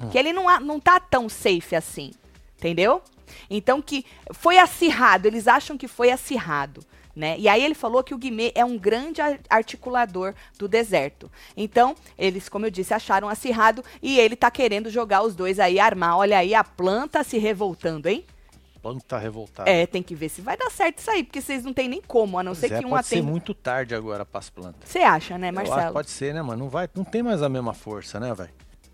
Hum. 0.00 0.08
Que 0.08 0.18
ele 0.18 0.32
não, 0.32 0.58
não 0.60 0.80
tá 0.80 0.98
tão 0.98 1.28
safe 1.28 1.76
assim, 1.76 2.12
entendeu? 2.56 3.02
Então 3.50 3.82
que 3.82 4.06
foi 4.32 4.56
acirrado, 4.56 5.26
eles 5.26 5.46
acham 5.46 5.76
que 5.76 5.86
foi 5.86 6.10
acirrado. 6.10 6.80
Né? 7.14 7.36
E 7.38 7.48
aí 7.48 7.62
ele 7.64 7.74
falou 7.74 8.04
que 8.04 8.14
o 8.14 8.18
Guimê 8.18 8.52
é 8.54 8.64
um 8.64 8.78
grande 8.78 9.20
articulador 9.48 10.34
do 10.58 10.68
deserto. 10.68 11.30
Então, 11.56 11.94
eles, 12.16 12.48
como 12.48 12.66
eu 12.66 12.70
disse, 12.70 12.94
acharam 12.94 13.28
acirrado 13.28 13.84
e 14.00 14.18
ele 14.18 14.36
tá 14.36 14.50
querendo 14.50 14.88
jogar 14.88 15.22
os 15.22 15.34
dois 15.34 15.58
aí, 15.58 15.80
armar. 15.80 16.16
Olha 16.16 16.38
aí 16.38 16.54
a 16.54 16.62
planta 16.62 17.24
se 17.24 17.36
revoltando, 17.36 18.08
hein? 18.08 18.24
Planta 18.80 19.18
revoltada. 19.18 19.68
É, 19.68 19.86
tem 19.86 20.02
que 20.02 20.14
ver 20.14 20.30
se 20.30 20.40
vai 20.40 20.56
dar 20.56 20.70
certo 20.70 20.98
isso 20.98 21.10
aí, 21.10 21.22
porque 21.22 21.40
vocês 21.42 21.62
não 21.62 21.72
tem 21.72 21.86
nem 21.86 22.00
como, 22.00 22.38
a 22.38 22.42
não 22.42 22.52
pois 22.52 22.60
ser 22.60 22.72
é, 22.72 22.78
que 22.78 22.86
um 22.86 22.90
pode 22.90 23.06
ser 23.06 23.22
muito 23.22 23.52
tarde 23.52 23.94
agora 23.94 24.24
para 24.24 24.38
as 24.38 24.48
plantas. 24.48 24.88
Você 24.88 25.00
acha, 25.00 25.36
né, 25.36 25.50
Marcelo? 25.50 25.92
pode 25.92 26.10
ser, 26.10 26.32
né, 26.32 26.40
mano? 26.40 26.64
Não 26.64 26.70
vai, 26.70 26.88
não 26.94 27.04
tem 27.04 27.22
mais 27.22 27.42
a 27.42 27.48
mesma 27.48 27.74
força, 27.74 28.18
né, 28.18 28.32
velho? 28.32 28.50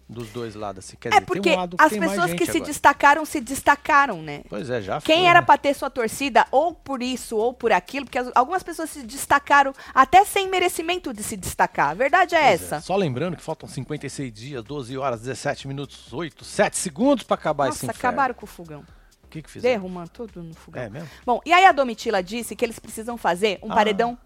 Dos 0.08 0.28
dois 0.30 0.54
lados. 0.54 0.84
Assim. 0.84 0.96
Quer 0.98 1.08
é 1.08 1.10
dizer, 1.12 1.26
porque 1.26 1.50
um 1.50 1.68
as 1.78 1.92
pessoas 1.92 2.34
que 2.34 2.46
se 2.46 2.60
destacaram, 2.60 3.24
se 3.24 3.40
destacaram, 3.40 4.22
né? 4.22 4.42
Pois 4.48 4.70
é, 4.70 4.80
já 4.80 5.00
Quem 5.00 5.18
foi, 5.18 5.26
era 5.26 5.40
né? 5.40 5.46
pra 5.46 5.58
ter 5.58 5.74
sua 5.74 5.90
torcida, 5.90 6.46
ou 6.50 6.74
por 6.74 7.02
isso, 7.02 7.36
ou 7.36 7.52
por 7.52 7.72
aquilo, 7.72 8.06
porque 8.06 8.18
algumas 8.34 8.62
pessoas 8.62 8.90
se 8.90 9.02
destacaram 9.02 9.74
até 9.94 10.24
sem 10.24 10.48
merecimento 10.48 11.12
de 11.12 11.22
se 11.22 11.36
destacar. 11.36 11.90
A 11.90 11.94
verdade 11.94 12.34
é 12.34 12.38
pois 12.38 12.50
é. 12.50 12.54
essa. 12.54 12.76
É. 12.76 12.80
Só 12.80 12.96
lembrando 12.96 13.36
que 13.36 13.42
faltam 13.42 13.68
56 13.68 14.32
dias, 14.32 14.64
12 14.64 14.96
horas, 14.96 15.20
17 15.20 15.68
minutos, 15.68 16.12
8, 16.12 16.44
7 16.44 16.76
segundos 16.76 17.24
para 17.24 17.34
acabar 17.34 17.66
Nossa, 17.66 17.78
esse 17.78 17.86
inferno. 17.86 17.98
acabaram 17.98 18.34
com 18.34 18.44
o 18.44 18.48
fogão. 18.48 18.84
O 19.24 19.28
que 19.28 19.42
que 19.42 19.50
fizeram? 19.50 19.74
Derrumando 19.74 20.10
tudo 20.10 20.42
no 20.42 20.54
fogão. 20.54 20.82
É 20.82 20.88
mesmo? 20.88 21.08
Bom, 21.24 21.40
e 21.44 21.52
aí 21.52 21.64
a 21.64 21.72
Domitila 21.72 22.22
disse 22.22 22.54
que 22.54 22.64
eles 22.64 22.78
precisam 22.78 23.16
fazer 23.16 23.58
um 23.62 23.72
ah. 23.72 23.74
paredão 23.74 24.16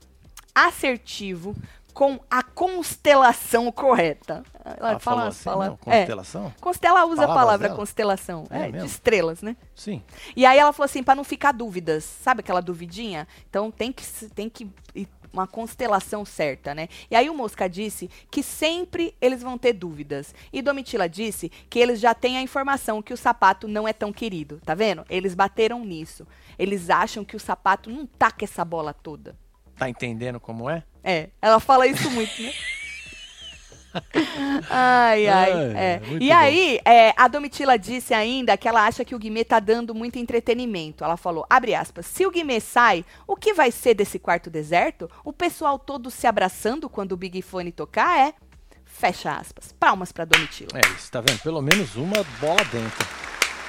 assertivo 0.55 1.57
com 1.93 2.21
a 2.31 2.43
constelação 2.43 3.71
correta. 3.71 4.43
Ela, 4.65 4.99
fala, 4.99 5.29
assim, 5.29 5.43
fala 5.43 5.69
não, 5.69 5.77
constelação? 5.77 6.47
É. 6.47 6.61
Constela 6.61 7.05
usa 7.05 7.17
Palavras 7.17 7.31
a 7.31 7.35
palavra 7.35 7.69
dela? 7.69 7.79
constelação, 7.79 8.45
é, 8.51 8.69
é 8.69 8.71
de 8.73 8.87
estrelas, 8.87 9.43
né? 9.43 9.57
Sim. 9.75 10.03
E 10.37 10.47
aí 10.47 10.59
ela 10.59 10.73
falou 10.73 10.85
assim, 10.85 11.03
para 11.03 11.15
não 11.15 11.25
ficar 11.25 11.53
dúvidas, 11.53 12.05
sabe 12.05 12.41
aquela 12.41 12.61
duvidinha? 12.61 13.27
Então 13.49 13.71
tem 13.71 13.93
que 13.93 14.05
tem 14.31 14.49
que 14.49 14.71
uma 15.33 15.47
constelação 15.47 16.25
certa, 16.25 16.75
né? 16.75 16.89
E 17.11 17.17
aí 17.17 17.31
o 17.31 17.35
Mosca 17.35 17.69
disse 17.69 18.11
que 18.31 18.43
sempre 18.43 19.15
eles 19.21 19.43
vão 19.43 19.57
ter 19.57 19.73
dúvidas. 19.73 20.35
E 20.53 20.61
Domitila 20.61 21.09
disse 21.09 21.49
que 21.69 21.79
eles 21.79 22.01
já 22.01 22.15
têm 22.15 22.37
a 22.37 22.43
informação 22.43 23.03
que 23.03 23.15
o 23.15 23.17
sapato 23.17 23.69
não 23.69 23.87
é 23.87 23.93
tão 23.93 24.13
querido, 24.13 24.61
tá 24.65 24.75
vendo? 24.75 25.05
Eles 25.09 25.35
bateram 25.35 25.85
nisso. 25.85 26.27
Eles 26.59 26.91
acham 26.91 27.25
que 27.25 27.37
o 27.37 27.41
sapato 27.41 27.91
não 27.91 28.07
tá 28.07 28.31
com 28.31 28.45
essa 28.45 28.65
bola 28.65 28.93
toda. 28.93 29.37
Tá 29.77 29.89
entendendo 29.89 30.39
como 30.39 30.69
é? 30.69 30.83
É, 31.03 31.29
ela 31.41 31.61
fala 31.61 31.87
isso 31.87 32.11
muito, 32.11 32.43
né? 32.43 32.53
ai, 34.71 35.27
ai. 35.27 35.51
é. 35.77 36.01
E 36.21 36.31
aí, 36.31 36.81
é, 36.85 37.13
a 37.17 37.27
Domitila 37.27 37.79
disse 37.79 38.15
ainda 38.15 38.57
que 38.57 38.69
ela 38.69 38.87
acha 38.87 39.05
que 39.05 39.15
o 39.15 39.19
Guimê 39.19 39.45
tá 39.45 39.59
dando 39.59 39.95
muito 39.95 40.19
entretenimento. 40.19 41.03
Ela 41.03 41.17
falou, 41.17 41.45
abre 41.51 41.75
aspas, 41.75 42.07
se 42.07 42.25
o 42.25 42.31
Guimê 42.31 42.61
sai, 42.61 43.05
o 43.27 43.35
que 43.35 43.53
vai 43.53 43.71
ser 43.71 43.95
desse 43.95 44.19
quarto 44.19 44.49
deserto? 44.49 45.11
O 45.25 45.33
pessoal 45.33 45.79
todo 45.79 46.11
se 46.11 46.27
abraçando 46.27 46.89
quando 46.89 47.13
o 47.13 47.17
Big 47.17 47.43
Fone 47.43 47.73
tocar 47.73 48.19
é? 48.19 48.35
Fecha 48.85 49.33
aspas. 49.33 49.73
Palmas 49.79 50.13
pra 50.13 50.25
Domitila. 50.25 50.71
É 50.75 50.87
isso, 50.95 51.11
tá 51.11 51.21
vendo? 51.21 51.41
Pelo 51.41 51.63
menos 51.63 51.97
uma 51.97 52.23
bola 52.41 52.65
dentro. 52.65 53.07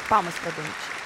Palmas 0.10 0.36
pra 0.36 0.52
Domitila. 0.52 1.02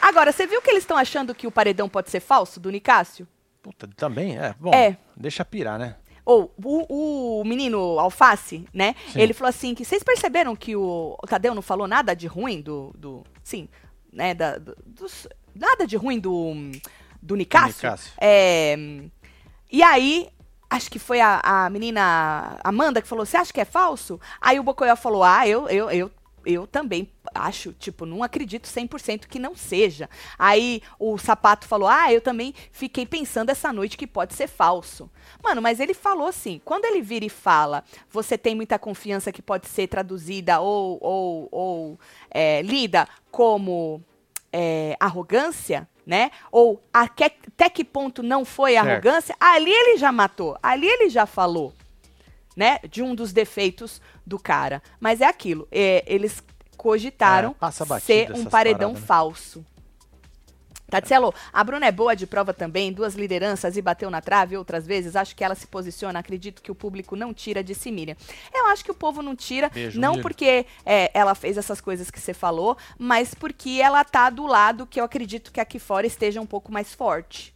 Agora, 0.00 0.30
você 0.30 0.46
viu 0.46 0.62
que 0.62 0.70
eles 0.70 0.84
estão 0.84 0.96
achando 0.96 1.34
que 1.34 1.46
o 1.46 1.50
paredão 1.50 1.88
pode 1.88 2.10
ser 2.10 2.20
falso, 2.20 2.60
do 2.60 2.70
Nicásio? 2.70 3.26
Puta, 3.62 3.88
também, 3.96 4.38
é. 4.38 4.54
Bom, 4.58 4.72
é. 4.72 4.96
deixa 5.16 5.44
pirar, 5.44 5.78
né? 5.78 5.96
Ou 6.24 6.54
o, 6.62 7.40
o, 7.40 7.44
menino 7.44 7.98
Alface, 7.98 8.66
né? 8.72 8.94
Sim. 9.12 9.20
Ele 9.20 9.32
falou 9.32 9.48
assim 9.48 9.74
que 9.74 9.84
vocês 9.84 10.02
perceberam 10.02 10.54
que 10.54 10.76
o, 10.76 11.16
Tadeu 11.26 11.54
não 11.54 11.62
falou 11.62 11.88
nada 11.88 12.14
de 12.14 12.26
ruim 12.26 12.60
do, 12.60 12.92
do 12.96 13.24
sim, 13.42 13.66
né? 14.12 14.34
Da, 14.34 14.58
do, 14.58 14.76
dos, 14.84 15.26
nada 15.54 15.86
de 15.86 15.96
ruim 15.96 16.20
do 16.20 16.54
do 17.20 17.34
Nicásio. 17.34 17.76
Nicásio. 17.76 18.12
É, 18.20 18.76
e 19.70 19.82
aí 19.82 20.28
acho 20.70 20.90
que 20.90 20.98
foi 20.98 21.20
a, 21.20 21.40
a 21.42 21.70
menina 21.70 22.58
Amanda 22.62 23.00
que 23.00 23.08
falou: 23.08 23.24
Você 23.24 23.36
acha 23.36 23.52
que 23.52 23.60
é 23.60 23.64
falso? 23.64 24.20
Aí 24.40 24.58
o 24.58 24.62
Bocoyó 24.62 24.96
falou: 24.96 25.22
Ah, 25.22 25.46
eu, 25.46 25.68
eu, 25.68 25.90
eu 25.90 26.10
eu 26.48 26.66
também 26.66 27.10
acho, 27.34 27.74
tipo, 27.74 28.06
não 28.06 28.22
acredito 28.22 28.66
100% 28.66 29.26
que 29.26 29.38
não 29.38 29.54
seja. 29.54 30.08
Aí 30.38 30.80
o 30.98 31.18
sapato 31.18 31.68
falou: 31.68 31.86
Ah, 31.86 32.10
eu 32.10 32.22
também 32.22 32.54
fiquei 32.72 33.04
pensando 33.04 33.50
essa 33.50 33.70
noite 33.70 33.98
que 33.98 34.06
pode 34.06 34.34
ser 34.34 34.48
falso. 34.48 35.10
Mano, 35.44 35.60
mas 35.60 35.78
ele 35.78 35.92
falou 35.92 36.26
assim: 36.26 36.58
quando 36.64 36.86
ele 36.86 37.02
vira 37.02 37.26
e 37.26 37.28
fala, 37.28 37.84
você 38.10 38.38
tem 38.38 38.54
muita 38.54 38.78
confiança 38.78 39.30
que 39.30 39.42
pode 39.42 39.68
ser 39.68 39.88
traduzida 39.88 40.58
ou, 40.60 40.98
ou, 41.02 41.48
ou 41.52 42.00
é, 42.30 42.62
lida 42.62 43.06
como 43.30 44.02
é, 44.50 44.96
arrogância, 44.98 45.86
né? 46.06 46.30
Ou 46.50 46.82
até 46.90 47.28
que 47.68 47.84
ponto 47.84 48.22
não 48.22 48.42
foi 48.46 48.72
certo. 48.72 48.88
arrogância, 48.88 49.36
ali 49.38 49.70
ele 49.70 49.98
já 49.98 50.10
matou, 50.10 50.56
ali 50.62 50.86
ele 50.86 51.10
já 51.10 51.26
falou 51.26 51.74
né, 52.58 52.80
de 52.90 53.04
um 53.04 53.14
dos 53.14 53.32
defeitos 53.32 54.02
do 54.26 54.36
cara. 54.36 54.82
Mas 54.98 55.20
é 55.20 55.26
aquilo, 55.26 55.68
é, 55.70 56.02
eles 56.08 56.42
cogitaram 56.76 57.54
é, 57.62 58.00
ser 58.00 58.32
um 58.34 58.44
paredão 58.44 58.90
paradas, 58.90 59.00
né? 59.00 59.06
falso. 59.06 59.64
Tatielo, 60.90 61.32
a 61.52 61.62
Bruna 61.62 61.86
é 61.86 61.92
boa 61.92 62.16
de 62.16 62.26
prova 62.26 62.52
também, 62.52 62.92
duas 62.92 63.14
lideranças 63.14 63.76
e 63.76 63.82
bateu 63.82 64.10
na 64.10 64.20
trave 64.20 64.56
outras 64.56 64.86
vezes. 64.86 65.14
Acho 65.14 65.36
que 65.36 65.44
ela 65.44 65.54
se 65.54 65.68
posiciona, 65.68 66.18
acredito 66.18 66.60
que 66.60 66.72
o 66.72 66.74
público 66.74 67.14
não 67.14 67.32
tira, 67.32 67.62
de 67.62 67.76
Miriam. 67.92 68.16
Eu 68.52 68.66
acho 68.66 68.82
que 68.82 68.90
o 68.90 68.94
povo 68.94 69.22
não 69.22 69.36
tira, 69.36 69.68
Beijo, 69.68 70.00
não 70.00 70.20
porque 70.20 70.66
é, 70.84 71.12
ela 71.14 71.36
fez 71.36 71.58
essas 71.58 71.80
coisas 71.80 72.10
que 72.10 72.18
você 72.18 72.34
falou, 72.34 72.76
mas 72.98 73.34
porque 73.34 73.78
ela 73.80 74.02
tá 74.02 74.30
do 74.30 74.46
lado 74.46 74.84
que 74.84 74.98
eu 74.98 75.04
acredito 75.04 75.52
que 75.52 75.60
aqui 75.60 75.78
fora 75.78 76.08
esteja 76.08 76.40
um 76.40 76.46
pouco 76.46 76.72
mais 76.72 76.92
forte, 76.92 77.54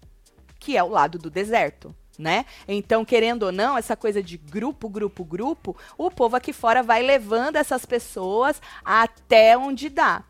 que 0.60 0.76
é 0.76 0.82
o 0.82 0.88
lado 0.88 1.18
do 1.18 1.28
deserto 1.28 1.92
né? 2.18 2.44
Então, 2.66 3.04
querendo 3.04 3.44
ou 3.44 3.52
não, 3.52 3.76
essa 3.76 3.96
coisa 3.96 4.22
de 4.22 4.36
grupo, 4.36 4.88
grupo, 4.88 5.24
grupo, 5.24 5.76
o 5.96 6.10
povo 6.10 6.36
aqui 6.36 6.52
fora 6.52 6.82
vai 6.82 7.02
levando 7.02 7.56
essas 7.56 7.86
pessoas 7.86 8.60
até 8.84 9.56
onde 9.56 9.88
dá. 9.88 10.22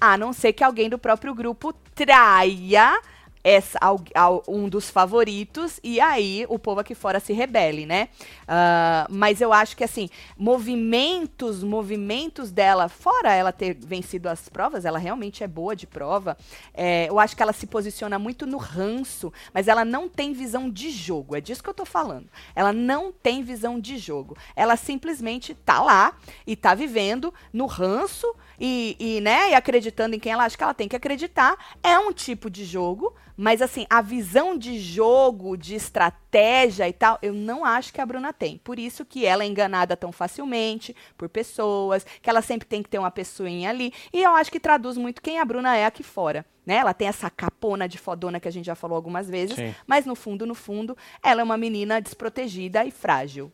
A 0.00 0.16
não 0.16 0.32
ser 0.32 0.52
que 0.52 0.64
alguém 0.64 0.88
do 0.88 0.98
próprio 0.98 1.34
grupo 1.34 1.72
traia 1.94 2.98
essa, 3.42 3.78
ao, 3.80 4.00
ao, 4.14 4.42
um 4.46 4.68
dos 4.68 4.90
favoritos 4.90 5.80
e 5.82 6.00
aí 6.00 6.44
o 6.48 6.58
povo 6.58 6.80
aqui 6.80 6.94
fora 6.94 7.20
se 7.20 7.32
rebele, 7.32 7.86
né? 7.86 8.08
Uh, 8.42 9.06
mas 9.10 9.40
eu 9.40 9.52
acho 9.52 9.76
que 9.76 9.84
assim, 9.84 10.08
movimentos, 10.36 11.62
movimentos 11.62 12.50
dela, 12.50 12.88
fora 12.88 13.32
ela 13.32 13.52
ter 13.52 13.74
vencido 13.74 14.28
as 14.28 14.48
provas, 14.48 14.84
ela 14.84 14.98
realmente 14.98 15.42
é 15.42 15.48
boa 15.48 15.74
de 15.74 15.86
prova. 15.86 16.36
É, 16.74 17.08
eu 17.08 17.18
acho 17.18 17.36
que 17.36 17.42
ela 17.42 17.52
se 17.52 17.66
posiciona 17.66 18.18
muito 18.18 18.46
no 18.46 18.58
ranço, 18.58 19.32
mas 19.52 19.68
ela 19.68 19.84
não 19.84 20.08
tem 20.08 20.32
visão 20.32 20.68
de 20.68 20.90
jogo. 20.90 21.34
É 21.36 21.40
disso 21.40 21.62
que 21.62 21.68
eu 21.68 21.74
tô 21.74 21.84
falando. 21.84 22.28
Ela 22.54 22.72
não 22.72 23.12
tem 23.12 23.42
visão 23.42 23.80
de 23.80 23.98
jogo. 23.98 24.36
Ela 24.54 24.76
simplesmente 24.76 25.54
tá 25.54 25.80
lá 25.82 26.14
e 26.46 26.54
tá 26.56 26.74
vivendo 26.74 27.32
no 27.52 27.66
ranço 27.66 28.26
e, 28.58 28.96
e, 28.98 29.20
né, 29.20 29.50
e 29.50 29.54
acreditando 29.54 30.14
em 30.14 30.18
quem 30.18 30.32
ela 30.32 30.44
acha 30.44 30.56
que 30.56 30.62
ela 30.62 30.74
tem 30.74 30.88
que 30.88 30.96
acreditar. 30.96 31.56
É 31.82 31.98
um 31.98 32.12
tipo 32.12 32.50
de 32.50 32.64
jogo, 32.64 33.14
mas 33.40 33.62
assim, 33.62 33.86
a 33.88 34.02
visão 34.02 34.56
de 34.56 34.78
jogo, 34.78 35.56
de 35.56 35.74
estratégia 35.74 36.86
e 36.86 36.92
tal, 36.92 37.18
eu 37.22 37.32
não 37.32 37.64
acho 37.64 37.90
que 37.90 37.98
a 37.98 38.04
Bruna 38.04 38.34
tem. 38.34 38.58
Por 38.58 38.78
isso 38.78 39.02
que 39.02 39.24
ela 39.24 39.42
é 39.42 39.46
enganada 39.46 39.96
tão 39.96 40.12
facilmente 40.12 40.94
por 41.16 41.26
pessoas, 41.26 42.04
que 42.20 42.28
ela 42.28 42.42
sempre 42.42 42.68
tem 42.68 42.82
que 42.82 42.90
ter 42.90 42.98
uma 42.98 43.10
pessoinha 43.10 43.70
ali. 43.70 43.94
E 44.12 44.22
eu 44.22 44.32
acho 44.32 44.52
que 44.52 44.60
traduz 44.60 44.98
muito 44.98 45.22
quem 45.22 45.38
a 45.38 45.44
Bruna 45.46 45.74
é 45.74 45.86
aqui 45.86 46.02
fora. 46.02 46.44
Né? 46.66 46.74
Ela 46.74 46.92
tem 46.92 47.08
essa 47.08 47.30
capona 47.30 47.88
de 47.88 47.96
fodona 47.96 48.38
que 48.38 48.46
a 48.46 48.52
gente 48.52 48.66
já 48.66 48.74
falou 48.74 48.94
algumas 48.94 49.26
vezes, 49.26 49.56
Sim. 49.56 49.74
mas 49.86 50.04
no 50.04 50.14
fundo, 50.14 50.44
no 50.44 50.54
fundo, 50.54 50.94
ela 51.22 51.40
é 51.40 51.44
uma 51.44 51.56
menina 51.56 51.98
desprotegida 51.98 52.84
e 52.84 52.90
frágil. 52.90 53.50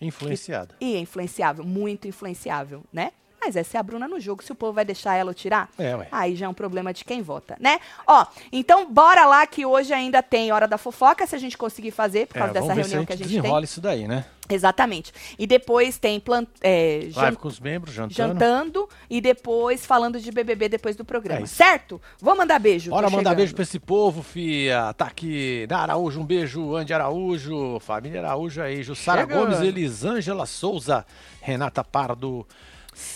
Influenciada. 0.00 0.74
E, 0.80 0.94
e 0.94 0.98
influenciável, 0.98 1.66
muito 1.66 2.08
influenciável, 2.08 2.82
né? 2.90 3.12
Mas 3.46 3.54
essa 3.54 3.76
é 3.76 3.80
a 3.80 3.82
Bruna 3.82 4.08
no 4.08 4.18
jogo. 4.18 4.42
Se 4.42 4.50
o 4.50 4.56
povo 4.56 4.72
vai 4.72 4.84
deixar 4.84 5.14
ela 5.14 5.32
tirar, 5.32 5.68
é, 5.78 5.94
ué. 5.94 6.08
aí 6.10 6.34
já 6.34 6.46
é 6.46 6.48
um 6.48 6.54
problema 6.54 6.92
de 6.92 7.04
quem 7.04 7.22
vota, 7.22 7.56
né? 7.60 7.78
Ó, 8.04 8.26
então 8.50 8.90
bora 8.92 9.24
lá 9.24 9.46
que 9.46 9.64
hoje 9.64 9.92
ainda 9.94 10.20
tem 10.20 10.50
Hora 10.50 10.66
da 10.66 10.76
Fofoca, 10.76 11.24
se 11.28 11.36
a 11.36 11.38
gente 11.38 11.56
conseguir 11.56 11.92
fazer, 11.92 12.26
por 12.26 12.36
é, 12.36 12.40
causa 12.40 12.54
dessa 12.54 12.72
reunião 12.74 13.06
que 13.06 13.12
a 13.12 13.16
gente 13.16 13.28
desenrola 13.28 13.60
tem. 13.60 13.64
isso 13.64 13.80
daí, 13.80 14.08
né? 14.08 14.24
Exatamente. 14.48 15.12
E 15.38 15.46
depois 15.46 15.96
tem 15.98 16.18
plant, 16.20 16.48
é, 16.60 17.06
jan- 17.10 17.20
Live 17.22 17.36
com 17.36 17.48
os 17.48 17.58
membros, 17.60 17.94
jantando. 17.94 18.14
jantando 18.14 18.88
e 19.10 19.20
depois 19.20 19.84
falando 19.86 20.20
de 20.20 20.30
BBB 20.32 20.68
depois 20.68 20.96
do 20.96 21.04
programa, 21.04 21.42
É 21.42 21.46
certo? 21.46 22.00
Vou 22.20 22.34
mandar 22.36 22.58
beijo. 22.58 22.90
Bora 22.90 23.08
mandar 23.08 23.30
chegando. 23.30 23.36
beijo 23.36 23.54
pra 23.54 23.62
esse 23.62 23.78
povo, 23.78 24.22
fia. 24.24 24.92
Tá 24.96 25.06
aqui, 25.06 25.66
Na 25.70 25.78
Araújo, 25.80 26.20
um 26.20 26.24
beijo. 26.24 26.74
Andy 26.76 26.92
Araújo, 26.92 27.78
família 27.80 28.20
Araújo 28.20 28.60
aí. 28.62 28.82
Jussara 28.82 29.20
Chegando. 29.22 29.46
Gomes, 29.50 29.60
Elisângela 29.60 30.46
Souza, 30.46 31.04
Renata 31.40 31.82
Pardo, 31.82 32.46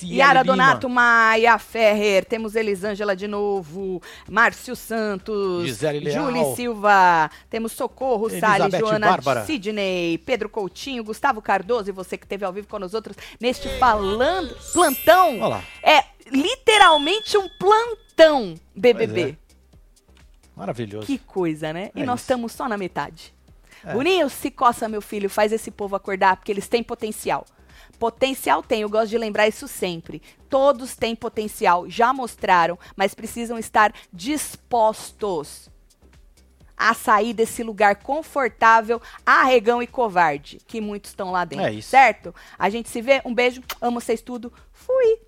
Yara. 0.03 0.45
Donato, 0.45 0.89
Maia 0.89 1.59
Ferrer, 1.59 2.25
temos 2.25 2.55
Elisângela 2.55 3.15
de 3.17 3.27
novo, 3.27 4.03
Márcio 4.29 4.77
Santos. 4.77 5.69
Júlia 5.79 6.55
Silva, 6.55 7.31
temos 7.49 7.73
Socorro, 7.73 8.29
Salles, 8.31 8.67
Elizabeth 8.67 8.79
Joana 8.79 9.07
Bárbara. 9.09 9.45
Sidney, 9.45 10.19
Pedro 10.19 10.49
Coutinho, 10.49 11.05
Gustavo 11.05 11.41
Cardoso 11.41 11.89
e 11.91 11.93
você 11.93 12.17
que 12.19 12.25
esteve 12.25 12.45
ao 12.45 12.53
vivo 12.53 12.67
com 12.69 12.79
nós 12.79 12.95
outros 12.95 13.17
neste 13.41 13.69
falando 13.79 14.55
plantão. 14.73 15.37
Olha 15.41 15.47
lá. 15.49 15.65
É 15.83 16.05
literalmente 16.31 17.37
um 17.37 17.49
plantão 17.59 18.55
BBB. 18.75 19.37
É. 19.47 19.51
Maravilhoso. 20.55 21.07
Que 21.07 21.19
coisa, 21.19 21.73
né? 21.73 21.91
e 21.95 22.03
É 22.03 22.05
nós 22.05 22.21
isso. 22.21 22.25
estamos 22.25 22.53
só 22.53 22.69
na 22.69 22.77
metade. 22.77 23.33
É. 23.85 23.93
Boninho, 23.95 24.29
se 24.29 24.51
coça, 24.51 24.89
meu 24.89 25.01
filho, 25.01 25.31
faz 25.31 25.53
esse 25.53 25.71
povo 25.71 25.97
acordar, 25.97 26.37
porque 26.37 26.53
eles 26.53 26.69
têm 26.69 26.83
potencial. 26.83 27.47
Potencial 28.01 28.63
tem, 28.63 28.81
eu 28.81 28.89
gosto 28.89 29.11
de 29.11 29.19
lembrar 29.19 29.47
isso 29.47 29.69
sempre. 29.69 30.23
Todos 30.49 30.97
têm 30.97 31.15
potencial, 31.15 31.89
já 31.89 32.15
mostraram, 32.15 32.79
mas 32.97 33.15
precisam 33.15 33.59
estar 33.59 33.93
dispostos 34.11 35.69
a 36.75 36.95
sair 36.95 37.35
desse 37.35 37.63
lugar 37.63 37.97
confortável, 37.97 39.03
arregão 39.25 39.83
e 39.83 39.87
covarde, 39.87 40.59
que 40.67 40.81
muitos 40.81 41.11
estão 41.11 41.31
lá 41.31 41.45
dentro. 41.45 41.67
É 41.67 41.73
isso. 41.75 41.91
Certo? 41.91 42.35
A 42.59 42.71
gente 42.71 42.89
se 42.89 43.03
vê, 43.03 43.21
um 43.23 43.35
beijo, 43.35 43.63
amo 43.83 44.01
vocês 44.01 44.23
tudo. 44.23 44.51
Fui! 44.73 45.19